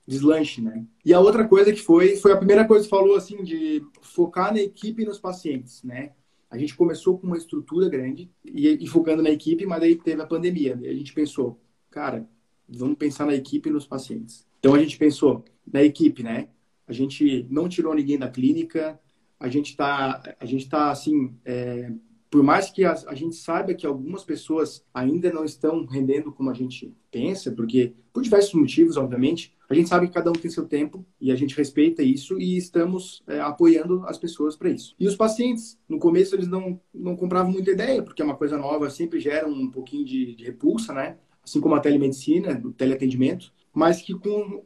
deslanche, 0.07 0.61
né? 0.61 0.87
E 1.05 1.13
a 1.13 1.19
outra 1.19 1.49
coisa 1.49 1.73
que 1.73 1.81
foi, 1.81 2.15
foi 2.17 2.33
a 2.33 2.37
primeira 2.37 2.65
coisa 2.65 2.85
que 2.85 2.91
falou, 2.91 3.17
assim, 3.17 3.43
de 3.43 3.85
focar 4.01 4.53
na 4.53 4.61
equipe 4.61 5.03
e 5.03 5.07
nos 5.07 5.19
pacientes, 5.19 5.83
né? 5.83 6.13
A 6.53 6.59
gente 6.59 6.77
começou 6.77 7.19
com 7.19 7.27
uma 7.27 7.39
estrutura 7.39 7.89
grande 7.89 8.31
e, 8.45 8.69
e 8.69 8.87
focando 8.87 9.23
na 9.23 9.31
equipe, 9.31 9.65
mas 9.65 9.83
aí 9.83 9.97
teve 9.97 10.21
a 10.21 10.27
pandemia. 10.27 10.79
E 10.83 10.87
a 10.87 10.93
gente 10.93 11.11
pensou, 11.15 11.59
cara, 11.91 12.29
vamos 12.69 12.99
pensar 12.99 13.25
na 13.25 13.35
equipe 13.35 13.71
e 13.71 13.73
nos 13.73 13.87
pacientes. 13.87 14.47
Então 14.59 14.75
a 14.75 14.79
gente 14.79 14.99
pensou 14.99 15.47
na 15.67 15.83
equipe, 15.83 16.23
né? 16.23 16.49
A 16.87 16.93
gente 16.93 17.47
não 17.49 17.71
tirou 17.71 17.95
ninguém 17.95 18.19
da 18.19 18.29
clínica, 18.29 19.01
a 19.41 19.49
gente 19.49 19.71
está, 19.71 20.23
a 20.39 20.45
gente 20.45 20.69
tá 20.69 20.91
assim, 20.91 21.35
é, 21.43 21.91
por 22.33 22.43
mais 22.43 22.71
que 22.71 22.83
a, 22.83 22.95
a, 23.09 23.15
gente 23.15 23.37
saiba 23.37 23.75
que 23.75 23.87
algumas 23.87 24.25
pessoas 24.25 24.83
ainda 24.95 25.31
não 25.31 25.45
estão 25.45 25.85
rendendo 25.85 26.33
como 26.33 26.49
a 26.49 26.55
gente 26.55 26.91
pensa, 27.11 27.53
porque 27.53 27.93
por 28.11 28.23
diversos 28.23 28.55
motivos, 28.55 28.97
obviamente, 28.97 29.55
a 29.69 29.75
gente 29.75 29.91
sabe 29.91 30.07
que 30.07 30.15
cada 30.15 30.31
um 30.31 30.33
tem 30.33 30.51
seu 30.51 30.67
tempo 30.67 31.05
e 31.21 31.31
a 31.31 31.37
gente 31.37 31.55
respeita 31.55 32.03
isso 32.03 32.41
e 32.41 32.57
estamos 32.57 33.23
é, 33.27 33.39
apoiando 33.39 34.03
as 34.07 34.17
pessoas 34.17 34.57
para 34.57 34.71
isso. 34.71 34.95
E 34.99 35.07
os 35.07 35.15
pacientes, 35.15 35.79
no 35.87 35.99
começo 35.99 36.35
eles 36.35 36.49
não, 36.49 36.81
não 36.95 37.15
compravam 37.15 37.53
muita 37.53 37.71
ideia, 37.71 38.03
porque 38.03 38.23
é 38.23 38.25
uma 38.25 38.37
coisa 38.37 38.57
nova, 38.57 38.89
sempre 38.89 39.21
gera 39.21 39.47
um 39.47 39.71
pouquinho 39.71 40.07
de, 40.07 40.35
de 40.35 40.45
repulsa, 40.45 40.95
né? 40.95 41.19
Assim 41.45 41.61
como 41.61 41.75
a 41.75 41.81
telemedicina, 41.81 42.59
o 42.65 42.73
teleatendimento, 42.73 43.53
mas 43.75 44.01
que 44.01 44.15
com 44.15 44.65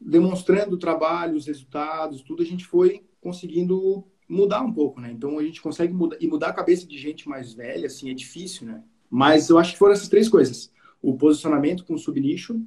demonstrando 0.00 0.74
o 0.74 0.78
trabalho, 0.78 1.36
os 1.36 1.46
resultados, 1.46 2.22
tudo 2.22 2.42
a 2.42 2.46
gente 2.46 2.66
foi 2.66 3.04
conseguindo 3.20 4.04
mudar 4.28 4.62
um 4.62 4.72
pouco, 4.72 5.00
né? 5.00 5.10
Então 5.12 5.38
a 5.38 5.42
gente 5.42 5.60
consegue 5.60 5.92
mudar 5.92 6.16
e 6.20 6.26
mudar 6.26 6.48
a 6.48 6.52
cabeça 6.52 6.86
de 6.86 6.98
gente 6.98 7.28
mais 7.28 7.52
velha, 7.52 7.86
assim, 7.86 8.10
é 8.10 8.14
difícil, 8.14 8.66
né? 8.66 8.82
Mas 9.10 9.48
eu 9.48 9.58
acho 9.58 9.72
que 9.72 9.78
foram 9.78 9.92
essas 9.92 10.08
três 10.08 10.28
coisas: 10.28 10.72
o 11.00 11.16
posicionamento 11.16 11.84
com 11.84 11.94
o 11.94 11.98
subnicho, 11.98 12.60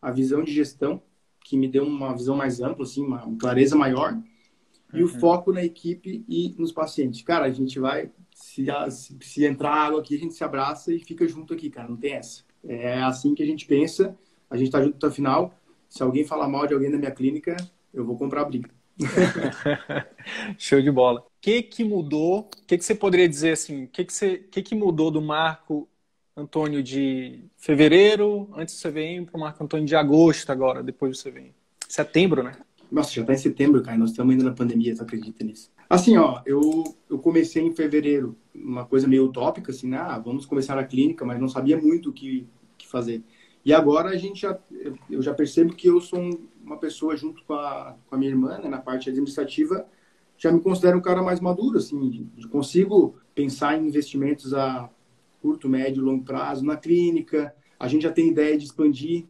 a 0.00 0.10
visão 0.10 0.42
de 0.42 0.52
gestão 0.52 1.02
que 1.40 1.56
me 1.56 1.68
deu 1.68 1.84
uma 1.84 2.12
visão 2.12 2.36
mais 2.36 2.60
ampla, 2.60 2.84
assim, 2.84 3.04
uma 3.04 3.36
clareza 3.36 3.76
maior, 3.76 4.12
uhum. 4.12 4.22
e 4.92 5.02
o 5.02 5.06
uhum. 5.06 5.20
foco 5.20 5.52
na 5.52 5.64
equipe 5.64 6.24
e 6.28 6.54
nos 6.58 6.72
pacientes. 6.72 7.22
Cara, 7.22 7.46
a 7.46 7.50
gente 7.50 7.78
vai, 7.78 8.10
se, 8.34 8.66
se, 9.20 9.44
entrar 9.44 9.72
água 9.72 10.00
aqui, 10.00 10.16
a 10.16 10.18
gente 10.18 10.34
se 10.34 10.42
abraça 10.42 10.92
e 10.92 10.98
fica 10.98 11.26
junto 11.28 11.54
aqui, 11.54 11.70
cara, 11.70 11.88
não 11.88 11.96
tem 11.96 12.14
essa. 12.14 12.42
É 12.64 13.00
assim 13.00 13.32
que 13.32 13.44
a 13.44 13.46
gente 13.46 13.64
pensa, 13.64 14.18
a 14.50 14.56
gente 14.56 14.72
tá 14.72 14.82
junto 14.82 14.96
até 14.96 15.06
o 15.06 15.10
final. 15.10 15.54
Se 15.88 16.02
alguém 16.02 16.24
falar 16.24 16.48
mal 16.48 16.66
de 16.66 16.74
alguém 16.74 16.90
da 16.90 16.98
minha 16.98 17.12
clínica, 17.12 17.56
eu 17.94 18.04
vou 18.04 18.16
comprar 18.16 18.42
a 18.42 18.44
briga. 18.44 18.68
Show 20.58 20.80
de 20.80 20.90
bola. 20.90 21.20
O 21.20 21.24
que 21.40 21.62
que 21.62 21.84
mudou? 21.84 22.40
O 22.40 22.66
que 22.66 22.78
que 22.78 22.84
você 22.84 22.94
poderia 22.94 23.28
dizer 23.28 23.52
assim? 23.52 23.84
O 23.84 23.88
que 23.88 24.04
que, 24.04 24.12
você, 24.12 24.38
que 24.38 24.62
que 24.62 24.74
mudou 24.74 25.10
do 25.10 25.20
Marco 25.20 25.88
Antônio 26.36 26.82
de 26.82 27.44
fevereiro, 27.56 28.48
antes 28.54 28.80
do 28.80 28.88
CVM, 28.88 29.24
para 29.24 29.36
o 29.36 29.40
Marco 29.40 29.64
Antônio 29.64 29.86
de 29.86 29.96
agosto 29.96 30.50
agora, 30.50 30.82
depois 30.82 31.16
do 31.16 31.30
CVM. 31.30 31.52
Setembro, 31.88 32.42
né? 32.42 32.56
Nossa, 32.90 33.10
já 33.12 33.22
está 33.22 33.32
em 33.32 33.38
setembro, 33.38 33.82
cara. 33.82 33.96
Nós 33.96 34.10
estamos 34.10 34.32
ainda 34.32 34.44
na 34.44 34.52
pandemia, 34.52 34.94
tu 34.94 35.02
acredita 35.02 35.44
nisso? 35.44 35.70
Assim, 35.88 36.16
ó, 36.16 36.40
eu, 36.44 36.84
eu 37.08 37.18
comecei 37.18 37.62
em 37.62 37.74
fevereiro, 37.74 38.36
uma 38.54 38.84
coisa 38.84 39.06
meio 39.06 39.24
utópica, 39.24 39.70
assim, 39.70 39.88
né? 39.88 39.98
ah, 39.98 40.18
vamos 40.18 40.44
começar 40.44 40.78
a 40.78 40.84
clínica, 40.84 41.24
mas 41.24 41.40
não 41.40 41.48
sabia 41.48 41.76
muito 41.76 42.10
o 42.10 42.12
que, 42.12 42.46
que 42.76 42.86
fazer. 42.86 43.22
E 43.64 43.72
agora 43.72 44.10
a 44.10 44.16
gente 44.16 44.42
já, 44.42 44.58
eu 45.10 45.22
já 45.22 45.34
percebo 45.34 45.74
que 45.74 45.88
eu 45.88 46.00
sou 46.00 46.40
uma 46.66 46.76
pessoa 46.76 47.16
junto 47.16 47.44
com 47.44 47.54
a, 47.54 47.96
com 48.06 48.14
a 48.14 48.18
minha 48.18 48.30
irmã, 48.30 48.58
né, 48.58 48.68
na 48.68 48.78
parte 48.78 49.08
administrativa, 49.08 49.86
já 50.36 50.52
me 50.52 50.60
considero 50.60 50.98
um 50.98 51.00
cara 51.00 51.22
mais 51.22 51.40
maduro, 51.40 51.78
assim, 51.78 52.28
consigo 52.50 53.16
pensar 53.34 53.78
em 53.78 53.86
investimentos 53.86 54.52
a 54.52 54.90
curto, 55.40 55.68
médio, 55.68 56.02
longo 56.02 56.24
prazo 56.24 56.64
na 56.64 56.76
clínica. 56.76 57.54
A 57.78 57.86
gente 57.86 58.02
já 58.02 58.10
tem 58.10 58.28
ideia 58.28 58.58
de 58.58 58.64
expandir, 58.64 59.24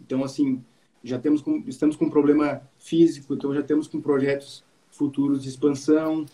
então 0.00 0.22
assim, 0.22 0.62
já 1.02 1.18
temos 1.18 1.40
com, 1.40 1.64
estamos 1.66 1.96
com 1.96 2.04
um 2.04 2.10
problema 2.10 2.60
físico, 2.78 3.34
então 3.34 3.52
já 3.54 3.62
temos 3.62 3.88
com 3.88 4.00
projetos 4.00 4.62
futuros 4.90 5.42
de 5.42 5.48
expansão. 5.48 6.26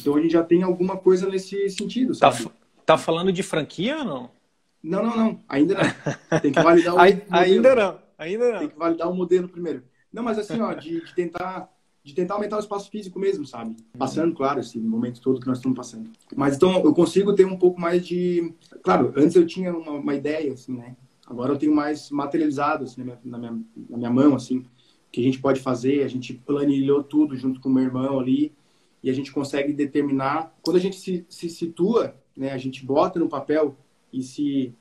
Então 0.00 0.16
a 0.16 0.20
gente 0.20 0.32
já 0.32 0.42
tem 0.42 0.62
alguma 0.62 0.96
coisa 0.96 1.28
nesse 1.28 1.68
sentido, 1.70 2.16
tá 2.16 2.30
sabe? 2.30 2.44
Tá, 2.44 2.52
tá 2.86 2.98
falando 2.98 3.32
de 3.32 3.42
franquia 3.42 3.98
ou 3.98 4.04
não? 4.04 4.30
Não, 4.82 5.02
não, 5.02 5.16
não. 5.16 5.40
Ainda 5.48 5.74
não. 5.74 6.40
Tem 6.40 6.52
que 6.52 6.62
validar 6.62 6.94
o 6.94 6.98
Ainda 7.30 7.74
não. 7.74 7.98
Ainda 8.18 8.52
não. 8.52 8.58
Tem 8.58 8.68
que 8.68 8.78
validar 8.78 9.10
o 9.10 9.14
modelo 9.14 9.48
primeiro. 9.48 9.82
Não, 10.14 10.22
mas 10.22 10.38
assim, 10.38 10.60
ó, 10.60 10.72
de, 10.72 11.04
de 11.04 11.12
tentar 11.12 11.68
de 12.04 12.14
tentar 12.14 12.34
aumentar 12.34 12.58
o 12.58 12.60
espaço 12.60 12.90
físico 12.90 13.18
mesmo, 13.18 13.46
sabe? 13.46 13.74
Passando, 13.98 14.34
claro, 14.34 14.60
esse 14.60 14.78
momento 14.78 15.22
todo 15.22 15.40
que 15.40 15.46
nós 15.46 15.56
estamos 15.56 15.74
passando. 15.74 16.10
Mas 16.36 16.54
então 16.54 16.74
eu 16.84 16.92
consigo 16.92 17.34
ter 17.34 17.46
um 17.46 17.56
pouco 17.56 17.80
mais 17.80 18.06
de. 18.06 18.54
Claro, 18.82 19.12
antes 19.16 19.34
eu 19.34 19.46
tinha 19.46 19.74
uma, 19.74 19.92
uma 19.92 20.14
ideia, 20.14 20.52
assim, 20.52 20.76
né? 20.76 20.94
Agora 21.26 21.54
eu 21.54 21.58
tenho 21.58 21.74
mais 21.74 22.10
materializado 22.10 22.84
assim, 22.84 23.00
na, 23.00 23.04
minha, 23.04 23.18
na, 23.24 23.38
minha, 23.38 23.64
na 23.88 23.96
minha 23.96 24.10
mão, 24.10 24.34
assim, 24.34 24.66
que 25.10 25.18
a 25.18 25.24
gente 25.24 25.38
pode 25.38 25.60
fazer. 25.60 26.04
A 26.04 26.08
gente 26.08 26.34
planilhou 26.34 27.02
tudo 27.02 27.34
junto 27.36 27.58
com 27.58 27.70
o 27.70 27.72
meu 27.72 27.84
irmão 27.84 28.20
ali 28.20 28.52
e 29.02 29.08
a 29.08 29.14
gente 29.14 29.32
consegue 29.32 29.72
determinar. 29.72 30.54
Quando 30.62 30.76
a 30.76 30.80
gente 30.80 30.96
se, 30.96 31.24
se 31.26 31.48
situa, 31.48 32.14
né? 32.36 32.52
A 32.52 32.58
gente 32.58 32.84
bota 32.84 33.18
no 33.18 33.30
papel 33.30 33.74
e 34.12 34.22
se 34.22 34.74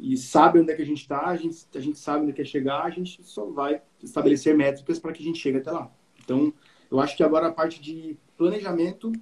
e 0.00 0.16
sabe 0.16 0.58
onde 0.58 0.72
é 0.72 0.74
que 0.74 0.82
a 0.82 0.86
gente 0.86 1.02
está, 1.02 1.26
a 1.26 1.36
gente, 1.36 1.58
a 1.74 1.80
gente 1.80 1.98
sabe 1.98 2.24
onde 2.24 2.32
quer 2.32 2.46
chegar, 2.46 2.82
a 2.82 2.90
gente 2.90 3.22
só 3.22 3.44
vai 3.44 3.82
estabelecer 4.02 4.56
métricas 4.56 4.98
para 4.98 5.12
que 5.12 5.22
a 5.22 5.24
gente 5.24 5.38
chegue 5.38 5.58
até 5.58 5.70
lá. 5.70 5.90
Então, 6.24 6.52
eu 6.90 6.98
acho 6.98 7.16
que 7.16 7.22
agora 7.22 7.48
a 7.48 7.52
parte 7.52 7.80
de 7.80 8.16
planejamento 8.36 9.12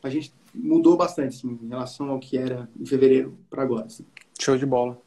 a 0.00 0.08
gente 0.08 0.32
mudou 0.54 0.96
bastante 0.96 1.36
assim, 1.36 1.58
em 1.60 1.68
relação 1.68 2.08
ao 2.10 2.20
que 2.20 2.38
era 2.38 2.68
em 2.78 2.86
fevereiro 2.86 3.36
para 3.50 3.62
agora. 3.62 3.86
Assim. 3.86 4.06
Show 4.38 4.56
de 4.56 4.64
bola. 4.64 5.00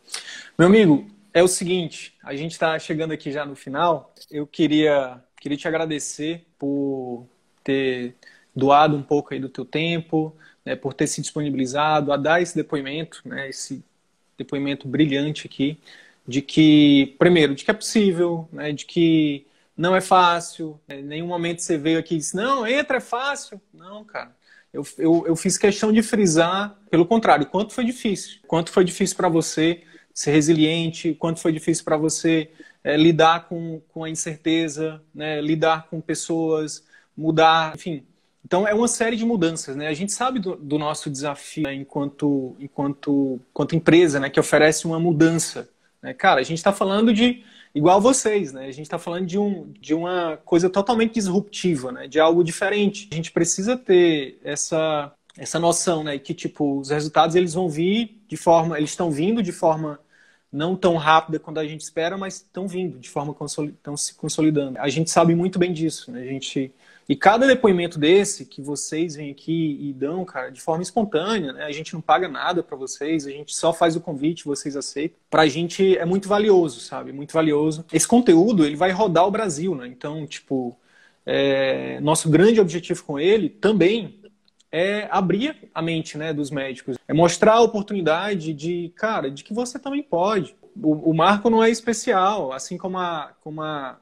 Meu 0.60 0.68
amigo, 0.68 1.08
é 1.34 1.42
o 1.42 1.48
seguinte, 1.48 2.14
a 2.22 2.36
gente 2.36 2.52
está 2.52 2.78
chegando 2.78 3.14
aqui 3.14 3.32
já 3.32 3.46
no 3.46 3.56
final. 3.56 4.14
Eu 4.30 4.46
queria, 4.46 5.24
queria 5.40 5.58
te 5.58 5.68
agradecer 5.68 6.46
por 6.60 7.26
ter 7.64 8.16
doado 8.54 8.98
um 8.98 9.04
pouco 9.04 9.34
aí 9.34 9.40
do 9.40 9.48
teu 9.48 9.64
tempo, 9.64 10.36
né, 10.66 10.76
por 10.76 10.94
ter 10.94 11.08
se 11.08 11.22
disponibilizado 11.22 12.12
a 12.12 12.18
dar 12.18 12.42
esse 12.42 12.54
depoimento, 12.54 13.22
né, 13.26 13.48
esse 13.50 13.82
depoimento 14.44 14.88
brilhante 14.88 15.48
aqui, 15.48 15.78
de 16.28 16.42
que, 16.42 17.16
primeiro, 17.18 17.56
de 17.56 17.64
que 17.64 17.72
é 17.72 17.74
possível, 17.74 18.48
né, 18.52 18.72
de 18.72 18.86
que 18.86 19.46
não 19.76 19.96
é 19.96 20.02
fácil. 20.02 20.80
Né? 20.88 21.00
Em 21.00 21.04
nenhum 21.04 21.28
momento 21.28 21.62
você 21.62 21.78
veio 21.78 22.00
aqui 22.00 22.16
e 22.16 22.18
disse, 22.18 22.36
não, 22.36 22.66
entra, 22.68 22.98
é 22.98 23.02
fácil. 23.02 23.60
Não, 23.74 24.04
cara. 24.06 24.36
Eu, 24.74 24.86
eu, 24.98 25.24
eu 25.28 25.36
fiz 25.36 25.58
questão 25.58 25.92
de 25.92 26.02
frisar, 26.02 26.80
pelo 26.90 27.06
contrário, 27.06 27.46
quanto 27.46 27.74
foi 27.74 27.84
difícil. 27.84 28.40
Quanto 28.48 28.72
foi 28.72 28.86
difícil 28.86 29.18
para 29.18 29.28
você 29.28 29.84
ser 30.14 30.32
resiliente, 30.32 31.14
quanto 31.16 31.40
foi 31.40 31.52
difícil 31.52 31.84
para 31.84 31.98
você 31.98 32.52
é, 32.84 32.96
lidar 32.96 33.48
com, 33.48 33.82
com 33.90 34.04
a 34.04 34.10
incerteza, 34.10 35.02
né? 35.14 35.42
lidar 35.42 35.88
com 35.90 36.00
pessoas, 36.00 36.86
mudar, 37.16 37.76
enfim. 37.76 38.06
Então 38.44 38.68
é 38.68 38.74
uma 38.74 38.88
série 38.88 39.16
de 39.16 39.26
mudanças, 39.26 39.76
né? 39.76 39.88
A 39.88 39.94
gente 39.94 40.12
sabe 40.12 40.40
do, 40.40 40.56
do 40.56 40.78
nosso 40.78 41.10
desafio 41.10 41.64
né? 41.64 41.74
enquanto, 41.74 42.56
enquanto, 42.60 43.40
enquanto 43.52 43.76
empresa, 43.76 44.20
né? 44.20 44.30
Que 44.30 44.40
oferece 44.40 44.86
uma 44.86 45.00
mudança. 45.00 45.70
Né? 46.02 46.14
Cara, 46.14 46.42
a 46.42 46.44
gente 46.44 46.58
está 46.58 46.74
falando 46.74 47.14
de 47.14 47.44
igual 47.74 48.02
vocês, 48.02 48.52
né? 48.52 48.66
A 48.66 48.72
gente 48.72 48.82
está 48.82 48.98
falando 48.98 49.26
de, 49.26 49.38
um, 49.38 49.72
de 49.80 49.94
uma 49.94 50.38
coisa 50.44 50.70
totalmente 50.70 51.14
disruptiva, 51.14 51.92
né? 51.92 52.08
De 52.08 52.20
algo 52.20 52.44
diferente. 52.44 53.08
A 53.12 53.16
gente 53.16 53.32
precisa 53.32 53.78
ter 53.78 54.40
essa, 54.44 55.14
essa 55.38 55.60
noção, 55.60 56.04
né? 56.04 56.18
Que, 56.18 56.34
tipo, 56.34 56.80
os 56.80 56.90
resultados 56.90 57.36
eles 57.36 57.54
vão 57.54 57.70
vir 57.70 58.22
de 58.28 58.38
forma... 58.38 58.78
Eles 58.78 58.90
estão 58.90 59.12
vindo 59.12 59.42
de 59.42 59.52
forma 59.52 60.00
não 60.52 60.76
tão 60.76 60.98
rápida 60.98 61.40
quanto 61.40 61.60
a 61.62 61.66
gente 61.66 61.82
espera, 61.82 62.18
mas 62.18 62.38
estão 62.38 62.68
vindo 62.68 63.00
de 63.00 63.10
forma... 63.10 63.36
Estão 63.70 63.96
se 63.96 64.16
consolidando. 64.16 64.80
A 64.80 64.90
gente 64.90 65.10
sabe 65.10 65.36
muito 65.36 65.58
bem 65.60 65.72
disso, 65.72 66.12
né? 66.12 66.22
A 66.22 66.26
gente 66.26 66.74
e 67.12 67.16
cada 67.18 67.46
depoimento 67.46 68.00
desse 68.00 68.46
que 68.46 68.62
vocês 68.62 69.18
vêm 69.18 69.32
aqui 69.32 69.78
e 69.82 69.92
dão, 69.92 70.24
cara, 70.24 70.50
de 70.50 70.62
forma 70.62 70.82
espontânea, 70.82 71.52
né? 71.52 71.66
A 71.66 71.72
gente 71.74 71.94
não 71.94 72.00
paga 72.00 72.30
nada 72.30 72.64
para 72.64 72.78
vocês, 72.78 73.28
a 73.28 73.30
gente 73.30 73.54
só 73.54 73.74
faz 73.74 73.98
o 73.98 74.00
convite, 74.00 74.46
vocês 74.46 74.78
aceitam. 74.78 75.18
Pra 75.30 75.46
gente 75.46 75.98
é 75.98 76.06
muito 76.06 76.30
valioso, 76.30 76.80
sabe? 76.80 77.12
Muito 77.12 77.34
valioso. 77.34 77.84
Esse 77.92 78.08
conteúdo, 78.08 78.66
ele 78.66 78.78
vai 78.78 78.92
rodar 78.92 79.28
o 79.28 79.32
Brasil, 79.32 79.76
né? 79.76 79.88
Então, 79.88 80.26
tipo, 80.26 80.80
é... 81.26 82.00
nosso 82.00 82.30
grande 82.30 82.62
objetivo 82.62 83.04
com 83.04 83.20
ele 83.20 83.50
também 83.50 84.18
é 84.72 85.10
abrir 85.12 85.70
a 85.76 85.82
mente, 85.82 86.18
né, 86.18 86.32
dos 86.32 86.50
médicos. 86.50 86.98
É 87.10 87.14
mostrar 87.14 87.56
a 87.56 87.62
oportunidade 87.62 88.54
de, 88.54 88.94
cara, 88.96 89.30
de 89.30 89.44
que 89.44 89.54
você 89.54 89.78
também 89.78 90.02
pode. 90.02 90.56
O, 90.82 91.10
o 91.10 91.14
Marco 91.14 91.50
não 91.50 91.62
é 91.62 91.70
especial, 91.70 92.54
assim 92.54 92.78
como 92.78 92.98
a, 92.98 93.34
como 93.42 93.62
a 93.62 94.00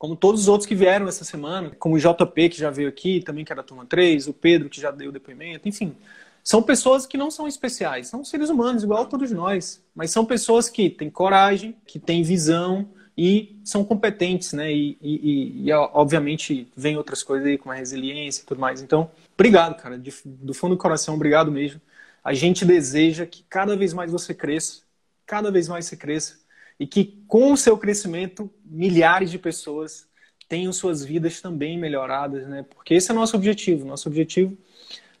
como 0.00 0.16
todos 0.16 0.40
os 0.40 0.48
outros 0.48 0.66
que 0.66 0.74
vieram 0.74 1.06
essa 1.06 1.24
semana, 1.24 1.72
como 1.78 1.94
o 1.94 1.98
JP, 1.98 2.48
que 2.48 2.56
já 2.56 2.70
veio 2.70 2.88
aqui, 2.88 3.20
também 3.20 3.44
que 3.44 3.52
era 3.52 3.60
da 3.60 3.68
turma 3.68 3.84
3, 3.84 4.28
o 4.28 4.32
Pedro, 4.32 4.70
que 4.70 4.80
já 4.80 4.90
deu 4.90 5.12
depoimento, 5.12 5.68
enfim. 5.68 5.94
São 6.42 6.62
pessoas 6.62 7.04
que 7.04 7.18
não 7.18 7.30
são 7.30 7.46
especiais, 7.46 8.08
são 8.08 8.24
seres 8.24 8.48
humanos, 8.48 8.82
igual 8.82 9.04
todos 9.04 9.30
nós, 9.30 9.84
mas 9.94 10.10
são 10.10 10.24
pessoas 10.24 10.70
que 10.70 10.88
têm 10.88 11.10
coragem, 11.10 11.76
que 11.86 11.98
têm 11.98 12.22
visão 12.22 12.88
e 13.14 13.60
são 13.62 13.84
competentes, 13.84 14.54
né? 14.54 14.72
E, 14.72 14.96
e, 15.02 15.66
e 15.66 15.72
obviamente, 15.72 16.66
vem 16.74 16.96
outras 16.96 17.22
coisas 17.22 17.46
aí, 17.46 17.58
como 17.58 17.72
a 17.72 17.76
resiliência 17.76 18.40
e 18.40 18.46
tudo 18.46 18.58
mais. 18.58 18.80
Então, 18.80 19.10
obrigado, 19.34 19.76
cara, 19.76 19.98
de, 19.98 20.14
do 20.24 20.54
fundo 20.54 20.76
do 20.76 20.80
coração, 20.80 21.14
obrigado 21.14 21.52
mesmo. 21.52 21.78
A 22.24 22.32
gente 22.32 22.64
deseja 22.64 23.26
que 23.26 23.44
cada 23.50 23.76
vez 23.76 23.92
mais 23.92 24.10
você 24.10 24.32
cresça, 24.32 24.80
cada 25.26 25.50
vez 25.50 25.68
mais 25.68 25.84
você 25.84 25.94
cresça 25.94 26.39
e 26.80 26.86
que 26.86 27.22
com 27.28 27.52
o 27.52 27.56
seu 27.58 27.76
crescimento 27.76 28.50
milhares 28.64 29.30
de 29.30 29.38
pessoas 29.38 30.08
tenham 30.48 30.72
suas 30.72 31.04
vidas 31.04 31.40
também 31.40 31.78
melhoradas, 31.78 32.48
né? 32.48 32.64
Porque 32.74 32.94
esse 32.94 33.10
é 33.10 33.14
o 33.14 33.16
nosso 33.16 33.36
objetivo. 33.36 33.86
Nosso 33.86 34.08
objetivo, 34.08 34.56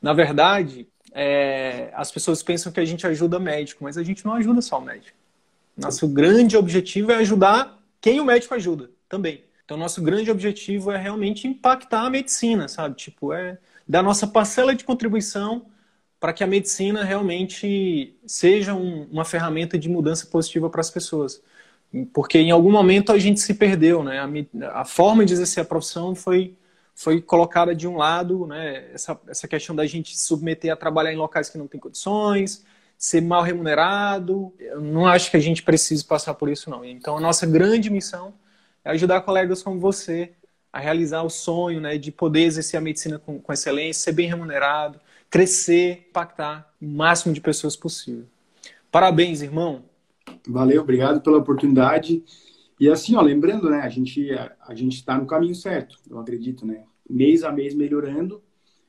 na 0.00 0.14
verdade, 0.14 0.88
é... 1.12 1.90
as 1.92 2.10
pessoas 2.10 2.42
pensam 2.42 2.72
que 2.72 2.80
a 2.80 2.84
gente 2.84 3.06
ajuda 3.06 3.38
médico, 3.38 3.84
mas 3.84 3.98
a 3.98 4.02
gente 4.02 4.24
não 4.24 4.32
ajuda 4.32 4.62
só 4.62 4.78
o 4.78 4.82
médico. 4.82 5.16
Nosso 5.76 6.08
grande 6.08 6.56
objetivo 6.56 7.12
é 7.12 7.16
ajudar 7.16 7.78
quem 8.00 8.20
o 8.20 8.24
médico 8.24 8.54
ajuda 8.54 8.90
também. 9.06 9.44
Então, 9.64 9.76
nosso 9.76 10.02
grande 10.02 10.30
objetivo 10.30 10.90
é 10.90 10.96
realmente 10.96 11.46
impactar 11.46 12.06
a 12.06 12.10
medicina, 12.10 12.66
sabe? 12.68 12.96
Tipo, 12.96 13.32
é 13.32 13.58
dar 13.86 14.02
nossa 14.02 14.26
parcela 14.26 14.74
de 14.74 14.82
contribuição 14.82 15.66
para 16.18 16.32
que 16.32 16.42
a 16.42 16.46
medicina 16.46 17.04
realmente 17.04 18.14
seja 18.26 18.74
um, 18.74 19.04
uma 19.04 19.24
ferramenta 19.24 19.78
de 19.78 19.88
mudança 19.88 20.26
positiva 20.26 20.68
para 20.68 20.80
as 20.80 20.90
pessoas. 20.90 21.42
Porque 22.12 22.38
em 22.38 22.50
algum 22.50 22.70
momento 22.70 23.12
a 23.12 23.18
gente 23.18 23.40
se 23.40 23.54
perdeu, 23.54 24.02
né? 24.04 24.20
A, 24.20 24.80
a 24.80 24.84
forma 24.84 25.24
de 25.24 25.32
exercer 25.32 25.62
a 25.62 25.66
profissão 25.66 26.14
foi, 26.14 26.56
foi 26.94 27.20
colocada 27.20 27.74
de 27.74 27.88
um 27.88 27.96
lado, 27.96 28.46
né? 28.46 28.90
Essa, 28.94 29.20
essa 29.26 29.48
questão 29.48 29.74
da 29.74 29.86
gente 29.86 30.16
se 30.16 30.24
submeter 30.26 30.72
a 30.72 30.76
trabalhar 30.76 31.12
em 31.12 31.16
locais 31.16 31.48
que 31.50 31.58
não 31.58 31.66
tem 31.66 31.80
condições, 31.80 32.64
ser 32.96 33.20
mal 33.20 33.42
remunerado. 33.42 34.52
Eu 34.58 34.80
não 34.80 35.06
acho 35.06 35.30
que 35.30 35.36
a 35.36 35.40
gente 35.40 35.62
precise 35.62 36.04
passar 36.04 36.34
por 36.34 36.48
isso, 36.48 36.70
não. 36.70 36.84
Então 36.84 37.16
a 37.16 37.20
nossa 37.20 37.44
grande 37.44 37.90
missão 37.90 38.34
é 38.84 38.90
ajudar 38.90 39.22
colegas 39.22 39.62
como 39.62 39.80
você 39.80 40.32
a 40.72 40.78
realizar 40.78 41.22
o 41.22 41.30
sonho 41.30 41.80
né, 41.80 41.98
de 41.98 42.12
poder 42.12 42.42
exercer 42.42 42.78
a 42.78 42.80
medicina 42.80 43.18
com, 43.18 43.40
com 43.40 43.52
excelência, 43.52 44.04
ser 44.04 44.12
bem 44.12 44.28
remunerado, 44.28 45.00
crescer, 45.28 46.06
impactar 46.08 46.72
o 46.80 46.86
máximo 46.86 47.34
de 47.34 47.40
pessoas 47.40 47.76
possível. 47.76 48.26
Parabéns, 48.90 49.42
irmão. 49.42 49.84
Valeu, 50.46 50.82
obrigado 50.82 51.20
pela 51.20 51.38
oportunidade. 51.38 52.24
E 52.78 52.88
assim, 52.88 53.14
ó, 53.14 53.20
lembrando, 53.20 53.68
né, 53.68 53.80
a 53.80 53.88
gente 53.88 54.30
a, 54.32 54.56
a 54.68 54.74
gente 54.74 54.96
está 54.96 55.18
no 55.18 55.26
caminho 55.26 55.54
certo, 55.54 55.96
eu 56.08 56.18
acredito, 56.18 56.66
né? 56.66 56.84
Mês 57.08 57.42
a 57.42 57.52
mês 57.52 57.74
melhorando. 57.74 58.42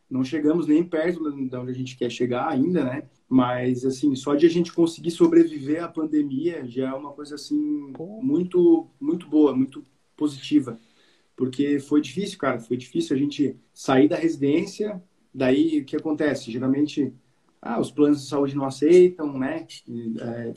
Não 0.09 0.23
chegamos 0.23 0.67
nem 0.67 0.83
perto 0.83 1.19
de 1.31 1.55
onde 1.55 1.71
a 1.71 1.73
gente 1.73 1.97
quer 1.97 2.09
chegar 2.09 2.47
ainda, 2.47 2.83
né? 2.83 3.03
Mas 3.29 3.85
assim, 3.85 4.13
só 4.15 4.35
de 4.35 4.45
a 4.45 4.49
gente 4.49 4.73
conseguir 4.73 5.11
sobreviver 5.11 5.83
à 5.83 5.87
pandemia 5.87 6.65
já 6.67 6.89
é 6.89 6.93
uma 6.93 7.13
coisa 7.13 7.35
assim 7.35 7.93
muito 8.21 8.89
muito 8.99 9.27
boa, 9.27 9.55
muito 9.55 9.85
positiva. 10.15 10.79
Porque 11.35 11.79
foi 11.79 12.01
difícil, 12.01 12.37
cara, 12.37 12.59
foi 12.59 12.77
difícil 12.77 13.15
a 13.15 13.19
gente 13.19 13.57
sair 13.73 14.07
da 14.07 14.15
residência, 14.17 15.01
Daí, 15.33 15.79
o 15.79 15.85
que 15.85 15.95
acontece? 15.95 16.51
Geralmente, 16.51 17.13
ah, 17.61 17.79
os 17.79 17.91
planos 17.91 18.21
de 18.21 18.27
saúde 18.27 18.55
não 18.55 18.65
aceitam, 18.65 19.37
né? 19.37 19.67
É, 20.19 20.53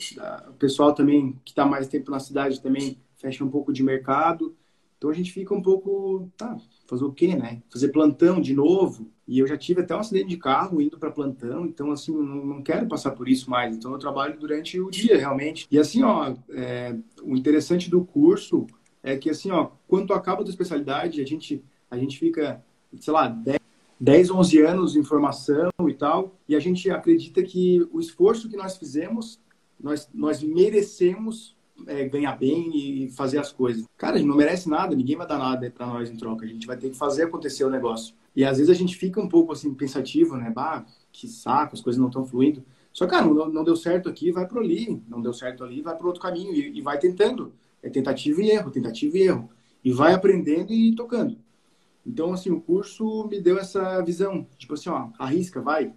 o 0.49 0.53
pessoal 0.53 0.93
também, 0.93 1.39
que 1.45 1.51
está 1.51 1.63
mais 1.63 1.87
tempo 1.87 2.09
na 2.09 2.19
cidade, 2.19 2.61
também 2.61 2.97
fecha 3.15 3.43
um 3.43 3.49
pouco 3.49 3.71
de 3.71 3.83
mercado. 3.83 4.55
Então, 4.97 5.09
a 5.09 5.13
gente 5.13 5.31
fica 5.31 5.53
um 5.53 5.61
pouco, 5.61 6.31
tá, 6.35 6.57
fazer 6.87 7.03
o 7.03 7.11
quê, 7.11 7.35
né? 7.35 7.61
Fazer 7.71 7.89
plantão 7.89 8.41
de 8.41 8.55
novo. 8.55 9.11
E 9.27 9.37
eu 9.37 9.45
já 9.45 9.55
tive 9.55 9.81
até 9.81 9.95
um 9.95 9.99
acidente 9.99 10.29
de 10.29 10.37
carro 10.37 10.81
indo 10.81 10.97
para 10.97 11.11
plantão, 11.11 11.65
então, 11.65 11.91
assim, 11.91 12.11
não, 12.11 12.45
não 12.45 12.61
quero 12.63 12.87
passar 12.87 13.11
por 13.11 13.27
isso 13.27 13.49
mais. 13.49 13.75
Então, 13.75 13.91
eu 13.91 13.99
trabalho 13.99 14.39
durante 14.39 14.79
o 14.79 14.89
dia, 14.89 15.17
realmente. 15.17 15.67
E, 15.69 15.77
assim, 15.77 16.01
ó, 16.01 16.33
é, 16.49 16.95
o 17.21 17.35
interessante 17.35 17.89
do 17.89 18.03
curso 18.03 18.65
é 19.03 19.15
que, 19.15 19.29
assim, 19.29 19.51
ó, 19.51 19.69
quando 19.87 20.11
acaba 20.11 20.41
a 20.41 20.49
especialidade, 20.49 21.21
a 21.21 21.25
gente, 21.25 21.63
a 21.91 21.97
gente 21.97 22.17
fica, 22.17 22.63
sei 22.99 23.13
lá, 23.13 23.27
10 23.27 23.64
10, 23.99 24.31
11 24.31 24.61
anos 24.61 24.95
em 24.95 25.03
formação 25.03 25.71
e 25.87 25.93
tal, 25.93 26.35
e 26.47 26.55
a 26.55 26.59
gente 26.59 26.89
acredita 26.89 27.41
que 27.43 27.87
o 27.91 27.99
esforço 27.99 28.49
que 28.49 28.57
nós 28.57 28.77
fizemos, 28.77 29.39
nós, 29.79 30.09
nós 30.13 30.43
merecemos 30.43 31.55
é, 31.87 32.07
ganhar 32.07 32.37
bem 32.37 32.71
e 32.75 33.09
fazer 33.11 33.37
as 33.37 33.51
coisas. 33.51 33.85
Cara, 33.97 34.15
a 34.15 34.17
gente 34.17 34.27
não 34.27 34.35
merece 34.35 34.69
nada, 34.69 34.95
ninguém 34.95 35.15
vai 35.15 35.27
dar 35.27 35.37
nada 35.37 35.69
para 35.71 35.87
nós 35.87 36.09
em 36.09 36.17
troca, 36.17 36.45
a 36.45 36.47
gente 36.47 36.67
vai 36.67 36.77
ter 36.77 36.89
que 36.89 36.97
fazer 36.97 37.23
acontecer 37.23 37.63
o 37.63 37.69
negócio. 37.69 38.13
E 38.35 38.43
às 38.43 38.57
vezes 38.57 38.69
a 38.69 38.77
gente 38.77 38.97
fica 38.97 39.21
um 39.21 39.29
pouco 39.29 39.53
assim 39.53 39.73
pensativo, 39.73 40.35
né? 40.35 40.51
Bah, 40.53 40.85
que 41.11 41.27
saco, 41.27 41.73
as 41.73 41.81
coisas 41.81 41.99
não 41.99 42.07
estão 42.07 42.25
fluindo. 42.25 42.63
Só, 42.91 43.07
cara, 43.07 43.25
não, 43.25 43.49
não 43.49 43.63
deu 43.63 43.75
certo 43.75 44.09
aqui, 44.09 44.31
vai 44.31 44.45
pro 44.45 44.59
ali. 44.59 45.01
Não 45.07 45.21
deu 45.21 45.33
certo 45.33 45.63
ali, 45.63 45.81
vai 45.81 45.95
pro 45.95 46.07
outro 46.07 46.21
caminho. 46.21 46.53
E, 46.53 46.77
e 46.77 46.81
vai 46.81 46.97
tentando. 46.97 47.53
É 47.81 47.89
tentativa 47.89 48.41
e 48.41 48.49
erro, 48.51 48.71
tentativa 48.71 49.17
e 49.17 49.21
erro. 49.21 49.49
E 49.83 49.91
vai 49.91 50.13
aprendendo 50.13 50.73
e 50.73 50.93
tocando. 50.95 51.37
Então, 52.05 52.33
assim, 52.33 52.51
o 52.51 52.61
curso 52.61 53.27
me 53.27 53.41
deu 53.41 53.57
essa 53.57 54.01
visão. 54.01 54.47
Tipo 54.57 54.75
assim, 54.75 54.89
ó, 54.89 55.09
arrisca, 55.17 55.61
vai. 55.61 55.93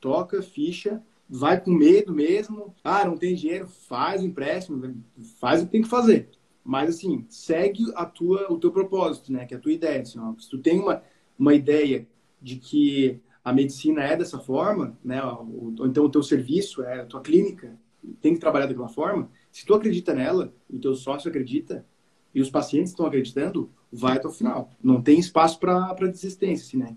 Toca, 0.00 0.42
ficha, 0.42 1.02
vai 1.28 1.60
com 1.60 1.70
medo 1.70 2.12
mesmo. 2.12 2.74
Ah, 2.82 3.04
não 3.04 3.16
tem 3.16 3.34
dinheiro, 3.34 3.66
faz 3.66 4.22
o 4.22 4.26
empréstimo, 4.26 5.02
faz 5.40 5.62
o 5.62 5.66
que 5.66 5.72
tem 5.72 5.82
que 5.82 5.88
fazer. 5.88 6.30
Mas, 6.64 6.96
assim, 6.96 7.24
segue 7.28 7.84
a 7.94 8.04
tua, 8.04 8.50
o 8.50 8.58
teu 8.58 8.72
propósito, 8.72 9.32
né? 9.32 9.44
Que 9.46 9.54
é 9.54 9.56
a 9.56 9.60
tua 9.60 9.72
ideia. 9.72 10.02
Assim, 10.02 10.18
ó, 10.18 10.34
se 10.38 10.48
tu 10.50 10.58
tem 10.58 10.80
uma, 10.80 11.02
uma 11.38 11.54
ideia 11.54 12.08
de 12.40 12.56
que 12.56 13.20
a 13.44 13.52
medicina 13.52 14.02
é 14.02 14.16
dessa 14.16 14.38
forma, 14.38 14.98
né? 15.04 15.22
Ou, 15.22 15.74
então 15.86 16.04
o 16.04 16.10
teu 16.10 16.22
serviço, 16.22 16.82
é 16.82 17.00
a 17.00 17.06
tua 17.06 17.20
clínica, 17.20 17.78
tem 18.20 18.34
que 18.34 18.40
trabalhar 18.40 18.66
daquela 18.66 18.88
forma. 18.88 19.30
Se 19.52 19.64
tu 19.64 19.74
acredita 19.74 20.14
nela, 20.14 20.52
o 20.68 20.78
teu 20.78 20.94
sócio 20.94 21.28
acredita, 21.28 21.86
e 22.34 22.40
os 22.40 22.50
pacientes 22.50 22.90
estão 22.90 23.06
acreditando, 23.06 23.70
vai 23.94 24.16
até 24.16 24.26
o 24.26 24.32
final. 24.32 24.70
Não 24.82 25.00
tem 25.00 25.18
espaço 25.18 25.58
para 25.58 25.94
desistência, 26.08 26.66
assim, 26.66 26.76
né? 26.78 26.96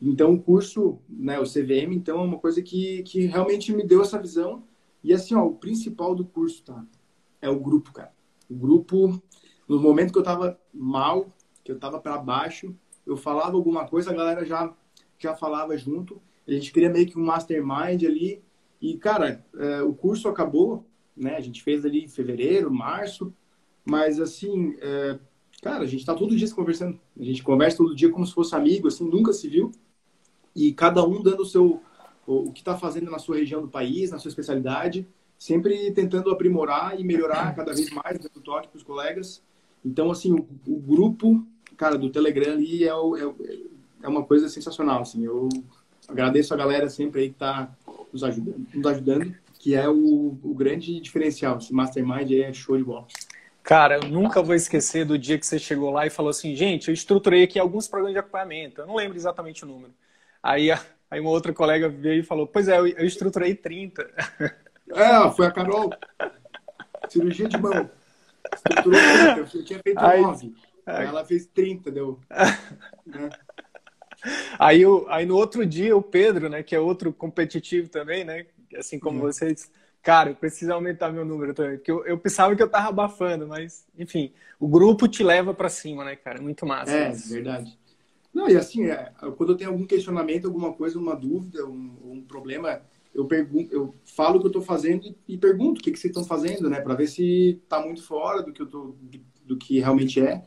Então, 0.00 0.34
o 0.34 0.42
curso, 0.42 0.98
né, 1.08 1.38
o 1.40 1.44
CVM, 1.44 1.94
então, 1.94 2.20
é 2.20 2.22
uma 2.22 2.38
coisa 2.38 2.60
que, 2.60 3.02
que 3.04 3.26
realmente 3.26 3.72
me 3.72 3.86
deu 3.86 4.02
essa 4.02 4.20
visão. 4.20 4.62
E, 5.02 5.12
assim, 5.12 5.34
ó, 5.34 5.44
o 5.44 5.54
principal 5.54 6.14
do 6.14 6.24
curso, 6.24 6.62
tá? 6.62 6.84
É 7.40 7.48
o 7.48 7.58
grupo, 7.58 7.92
cara. 7.92 8.12
O 8.50 8.54
grupo, 8.54 9.22
no 9.66 9.80
momento 9.80 10.12
que 10.12 10.18
eu 10.18 10.22
tava 10.22 10.60
mal, 10.72 11.34
que 11.62 11.72
eu 11.72 11.78
tava 11.78 11.98
para 11.98 12.18
baixo, 12.18 12.76
eu 13.06 13.16
falava 13.16 13.56
alguma 13.56 13.86
coisa, 13.86 14.10
a 14.10 14.14
galera 14.14 14.44
já, 14.44 14.74
já 15.18 15.34
falava 15.34 15.76
junto. 15.78 16.20
A 16.46 16.52
gente 16.52 16.72
cria 16.72 16.90
meio 16.90 17.06
que 17.06 17.18
um 17.18 17.24
mastermind 17.24 18.02
ali. 18.04 18.42
E, 18.80 18.98
cara, 18.98 19.44
é, 19.56 19.82
o 19.82 19.94
curso 19.94 20.28
acabou, 20.28 20.84
né? 21.16 21.36
A 21.36 21.40
gente 21.40 21.62
fez 21.62 21.84
ali 21.84 22.04
em 22.04 22.08
fevereiro, 22.08 22.70
março. 22.70 23.32
Mas, 23.84 24.20
assim, 24.20 24.76
é, 24.80 25.18
cara, 25.64 25.82
a 25.82 25.86
gente 25.86 26.04
tá 26.04 26.14
todo 26.14 26.36
dia 26.36 26.46
se 26.46 26.54
conversando. 26.54 27.00
A 27.18 27.24
gente 27.24 27.42
conversa 27.42 27.78
todo 27.78 27.96
dia 27.96 28.10
como 28.10 28.26
se 28.26 28.34
fosse 28.34 28.54
amigo, 28.54 28.86
assim, 28.86 29.08
nunca 29.08 29.32
se 29.32 29.48
viu. 29.48 29.72
E 30.54 30.74
cada 30.74 31.02
um 31.02 31.22
dando 31.22 31.40
o 31.40 31.46
seu, 31.46 31.80
o, 32.26 32.48
o 32.48 32.52
que 32.52 32.60
está 32.60 32.76
fazendo 32.76 33.10
na 33.10 33.18
sua 33.18 33.36
região 33.36 33.62
do 33.62 33.68
país, 33.68 34.10
na 34.10 34.18
sua 34.18 34.28
especialidade, 34.28 35.08
sempre 35.38 35.90
tentando 35.92 36.30
aprimorar 36.30 37.00
e 37.00 37.02
melhorar 37.02 37.56
cada 37.56 37.72
vez 37.72 37.88
mais, 37.90 38.18
dando 38.18 38.42
toque 38.42 38.68
para 38.68 38.76
os 38.76 38.82
colegas. 38.82 39.42
Então, 39.82 40.10
assim, 40.10 40.34
o, 40.34 40.46
o, 40.66 40.78
grupo, 40.78 41.42
cara, 41.78 41.96
do 41.96 42.10
Telegram 42.10 42.52
ali 42.52 42.84
é, 42.84 42.94
o, 42.94 43.16
é, 43.16 43.34
é, 44.02 44.08
uma 44.08 44.22
coisa 44.22 44.50
sensacional, 44.50 45.00
assim. 45.00 45.24
Eu 45.24 45.48
agradeço 46.06 46.52
a 46.52 46.58
galera 46.58 46.90
sempre 46.90 47.22
aí 47.22 47.28
que 47.30 47.36
está 47.36 47.74
nos 48.12 48.22
ajudando, 48.22 48.66
nos 48.74 48.86
ajudando, 48.86 49.34
que 49.58 49.74
é 49.74 49.88
o, 49.88 50.38
o 50.42 50.54
grande 50.54 51.00
diferencial. 51.00 51.56
Esse 51.56 51.72
Mastermind 51.72 52.30
é 52.32 52.52
show 52.52 52.76
de 52.76 52.84
bola. 52.84 53.06
Cara, 53.64 53.96
eu 53.96 54.08
nunca 54.10 54.42
vou 54.42 54.54
esquecer 54.54 55.06
do 55.06 55.18
dia 55.18 55.38
que 55.38 55.46
você 55.46 55.58
chegou 55.58 55.90
lá 55.90 56.06
e 56.06 56.10
falou 56.10 56.28
assim, 56.28 56.54
gente, 56.54 56.88
eu 56.88 56.94
estruturei 56.94 57.44
aqui 57.44 57.58
alguns 57.58 57.88
programas 57.88 58.12
de 58.12 58.18
acompanhamento. 58.18 58.82
Eu 58.82 58.86
não 58.86 58.94
lembro 58.94 59.16
exatamente 59.16 59.64
o 59.64 59.66
número. 59.66 59.94
Aí, 60.42 60.70
aí 61.10 61.18
uma 61.18 61.30
outra 61.30 61.50
colega 61.50 61.88
veio 61.88 62.20
e 62.20 62.22
falou, 62.22 62.46
pois 62.46 62.68
é, 62.68 62.78
eu, 62.78 62.86
eu 62.86 63.06
estruturei 63.06 63.54
30. 63.54 64.08
É, 64.86 65.30
foi 65.30 65.46
a 65.46 65.50
Carol. 65.50 65.90
Cirurgia 67.08 67.48
de 67.48 67.56
mão. 67.56 67.88
Estruturou 68.54 69.00
30, 69.00 69.56
eu 69.56 69.64
tinha 69.64 69.80
feito 69.82 69.98
aí, 69.98 70.20
9. 70.20 70.54
Aí, 70.84 71.06
ela 71.06 71.24
fez 71.24 71.46
30, 71.46 71.90
deu. 71.90 72.20
né? 73.06 73.30
Aí, 74.58 74.82
aí 75.08 75.24
no 75.24 75.36
outro 75.36 75.64
dia, 75.64 75.96
o 75.96 76.02
Pedro, 76.02 76.50
né, 76.50 76.62
que 76.62 76.76
é 76.76 76.78
outro 76.78 77.14
competitivo 77.14 77.88
também, 77.88 78.24
né, 78.24 78.44
assim 78.76 78.98
como 78.98 79.20
uhum. 79.20 79.24
vocês 79.24 79.70
cara, 80.04 80.30
eu 80.30 80.34
preciso 80.36 80.70
aumentar 80.70 81.10
meu 81.10 81.24
número 81.24 81.54
também. 81.54 81.78
Porque 81.78 81.90
eu, 81.90 82.04
eu 82.04 82.18
pensava 82.18 82.54
que 82.54 82.62
eu 82.62 82.68
tava 82.68 82.90
abafando, 82.90 83.48
mas, 83.48 83.86
enfim, 83.98 84.32
o 84.60 84.68
grupo 84.68 85.08
te 85.08 85.24
leva 85.24 85.54
para 85.54 85.70
cima, 85.70 86.04
né, 86.04 86.14
cara? 86.14 86.40
Muito 86.40 86.66
massa. 86.66 86.94
É, 86.94 87.10
isso. 87.10 87.32
verdade. 87.32 87.76
Não, 88.32 88.48
e 88.48 88.56
assim, 88.56 88.86
é, 88.86 89.12
quando 89.36 89.52
eu 89.52 89.56
tenho 89.56 89.70
algum 89.70 89.86
questionamento, 89.86 90.46
alguma 90.46 90.72
coisa, 90.72 90.98
uma 90.98 91.16
dúvida, 91.16 91.64
um, 91.64 91.96
um 92.04 92.22
problema, 92.22 92.82
eu 93.14 93.24
pergunto, 93.24 93.72
eu 93.72 93.94
falo 94.04 94.36
o 94.36 94.40
que 94.40 94.46
eu 94.46 94.50
estou 94.50 94.62
fazendo 94.62 95.06
e, 95.06 95.16
e, 95.34 95.38
pergunto 95.38 95.80
o 95.80 95.82
que, 95.82 95.90
que 95.90 95.98
vocês 95.98 96.10
estão 96.10 96.24
fazendo, 96.24 96.68
né? 96.68 96.80
Para 96.80 96.94
ver 96.94 97.06
se 97.06 97.60
está 97.62 97.80
muito 97.80 98.02
fora 98.02 98.42
do 98.42 98.52
que 98.52 98.60
eu 98.60 98.66
tô, 98.66 98.96
do 99.44 99.56
que 99.56 99.78
realmente 99.78 100.20
é. 100.20 100.42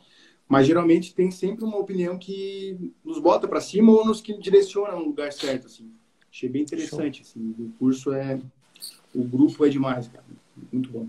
Mas 0.47 0.68
geralmente 0.68 1.16
tem 1.16 1.32
sempre 1.32 1.64
uma 1.64 1.78
opinião 1.78 2.18
que 2.18 2.93
nos 3.03 3.20
bota 3.20 3.47
para 3.47 3.60
cima 3.60 3.91
ou 3.91 4.05
nos 4.05 4.22
que 4.22 4.38
direciona 4.38 4.93
no 4.93 5.05
lugar 5.05 5.32
certo, 5.34 5.68
assim. 5.68 5.91
Achei 6.32 6.47
bem 6.47 6.62
interessante, 6.62 7.22
assim. 7.22 7.55
O 7.58 7.74
curso 7.80 8.14
é 8.14 8.39
o 9.18 9.24
grupo 9.24 9.65
é 9.65 9.70
demais, 9.70 10.07
cara. 10.07 10.24
Muito 10.72 10.89
bom. 10.91 11.07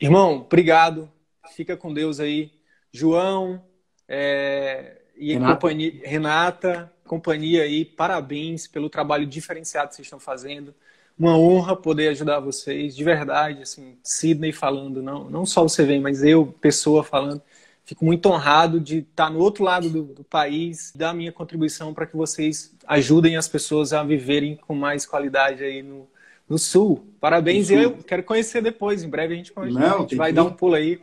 Irmão, 0.00 0.38
obrigado. 0.38 1.08
Fica 1.54 1.76
com 1.76 1.94
Deus 1.94 2.18
aí. 2.18 2.50
João 2.92 3.62
é, 4.08 5.00
e 5.16 5.32
Renata. 5.34 5.52
Companhia, 5.52 6.00
Renata, 6.04 6.92
companhia 7.06 7.62
aí, 7.62 7.84
parabéns 7.84 8.66
pelo 8.66 8.90
trabalho 8.90 9.26
diferenciado 9.26 9.90
que 9.90 9.96
vocês 9.96 10.06
estão 10.06 10.18
fazendo. 10.18 10.74
Uma 11.16 11.36
honra 11.36 11.76
poder 11.76 12.08
ajudar 12.08 12.40
vocês, 12.40 12.96
de 12.96 13.04
verdade, 13.04 13.62
assim, 13.62 13.98
Sidney 14.02 14.52
falando, 14.52 15.02
não, 15.02 15.28
não 15.28 15.46
só 15.46 15.62
você 15.62 15.84
vem, 15.84 16.00
mas 16.00 16.24
eu, 16.24 16.46
pessoa 16.60 17.04
falando. 17.04 17.42
Fico 17.84 18.04
muito 18.04 18.28
honrado 18.28 18.80
de 18.80 18.98
estar 18.98 19.30
no 19.30 19.40
outro 19.40 19.64
lado 19.64 19.90
do, 19.90 20.02
do 20.02 20.24
país, 20.24 20.92
dar 20.94 21.12
minha 21.12 21.32
contribuição 21.32 21.92
para 21.92 22.06
que 22.06 22.16
vocês 22.16 22.72
ajudem 22.86 23.36
as 23.36 23.48
pessoas 23.48 23.92
a 23.92 24.02
viverem 24.02 24.56
com 24.56 24.74
mais 24.74 25.04
qualidade 25.04 25.62
aí 25.62 25.82
no, 25.82 26.08
no 26.50 26.58
Sul. 26.58 27.14
Parabéns, 27.20 27.68
sul. 27.68 27.76
eu 27.76 27.96
quero 27.98 28.24
conhecer 28.24 28.60
depois. 28.60 29.04
Em 29.04 29.08
breve 29.08 29.34
a 29.34 29.36
gente, 29.36 29.52
Não, 29.56 29.98
a 29.98 30.00
gente 30.00 30.16
vai 30.16 30.32
dar 30.32 30.42
um 30.42 30.52
pulo 30.52 30.74
aí. 30.74 31.00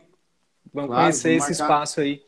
Vamos 0.72 0.90
claro, 0.90 1.04
conhecer 1.04 1.38
vamos 1.38 1.44
esse 1.44 1.62
espaço 1.62 2.00
aí. 2.02 2.22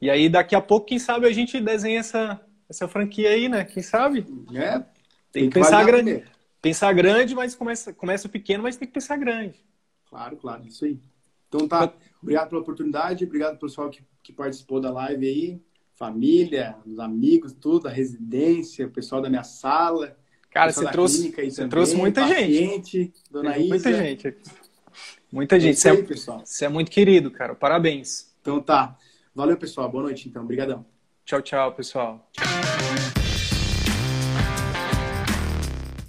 E 0.00 0.08
aí, 0.08 0.28
daqui 0.30 0.54
a 0.54 0.60
pouco, 0.60 0.86
quem 0.86 0.98
sabe, 0.98 1.26
a 1.26 1.32
gente 1.32 1.60
desenha 1.60 2.00
essa, 2.00 2.40
essa 2.68 2.88
franquia 2.88 3.28
aí, 3.28 3.46
né? 3.46 3.64
Quem 3.64 3.82
sabe? 3.82 4.26
É. 4.54 4.78
Tem, 4.78 4.84
tem 5.32 5.48
que 5.50 5.54
pensar 5.54 5.84
grande. 5.84 6.24
Pensar 6.62 6.92
grande, 6.94 7.34
mas 7.34 7.54
começa, 7.54 7.92
começa 7.92 8.28
pequeno, 8.28 8.62
mas 8.62 8.76
tem 8.76 8.88
que 8.88 8.94
pensar 8.94 9.16
grande. 9.16 9.60
Claro, 10.08 10.36
claro, 10.36 10.66
isso 10.66 10.84
aí. 10.86 10.98
Então 11.48 11.68
tá, 11.68 11.92
obrigado 12.22 12.48
pela 12.48 12.62
oportunidade, 12.62 13.24
obrigado 13.24 13.58
pessoal 13.58 13.90
que, 13.90 14.02
que 14.22 14.32
participou 14.32 14.80
da 14.80 14.90
live 14.90 15.26
aí, 15.26 15.62
família, 15.94 16.76
os 16.86 16.98
amigos, 16.98 17.52
tudo, 17.52 17.88
a 17.88 17.90
residência, 17.90 18.86
o 18.86 18.90
pessoal 18.90 19.20
da 19.20 19.28
minha 19.28 19.44
sala. 19.44 20.16
Cara, 20.52 20.70
você 20.70 20.86
trouxe, 20.90 21.30
você 21.30 21.66
trouxe 21.66 21.96
muita 21.96 22.20
paciente, 22.20 22.52
gente. 22.52 23.12
Dona 23.30 23.56
Isa. 23.56 23.68
Muita 23.68 23.92
gente. 23.94 24.36
Muita 25.32 25.58
gente. 25.58 25.78
Você 25.78 25.88
é, 25.88 25.96
pessoal. 26.02 26.42
você 26.44 26.64
é 26.66 26.68
muito 26.68 26.90
querido, 26.90 27.30
cara. 27.30 27.54
Parabéns. 27.54 28.30
Então 28.42 28.60
tá. 28.60 28.98
Valeu, 29.34 29.56
pessoal. 29.56 29.90
Boa 29.90 30.04
noite, 30.04 30.28
então. 30.28 30.42
Obrigadão. 30.42 30.84
Tchau, 31.24 31.40
tchau, 31.40 31.72
pessoal. 31.72 32.30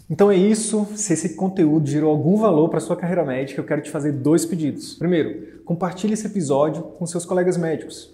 Então 0.09 0.29
é 0.29 0.35
isso. 0.35 0.89
Se 0.93 1.13
esse 1.13 1.35
conteúdo 1.35 1.89
gerou 1.89 2.11
algum 2.11 2.35
valor 2.35 2.67
para 2.67 2.81
sua 2.81 2.97
carreira 2.97 3.23
médica, 3.23 3.61
eu 3.61 3.65
quero 3.65 3.81
te 3.81 3.89
fazer 3.89 4.11
dois 4.11 4.45
pedidos. 4.45 4.95
Primeiro, 4.95 5.61
compartilhe 5.63 6.15
esse 6.15 6.27
episódio 6.27 6.83
com 6.83 7.05
seus 7.05 7.25
colegas 7.25 7.55
médicos 7.55 8.13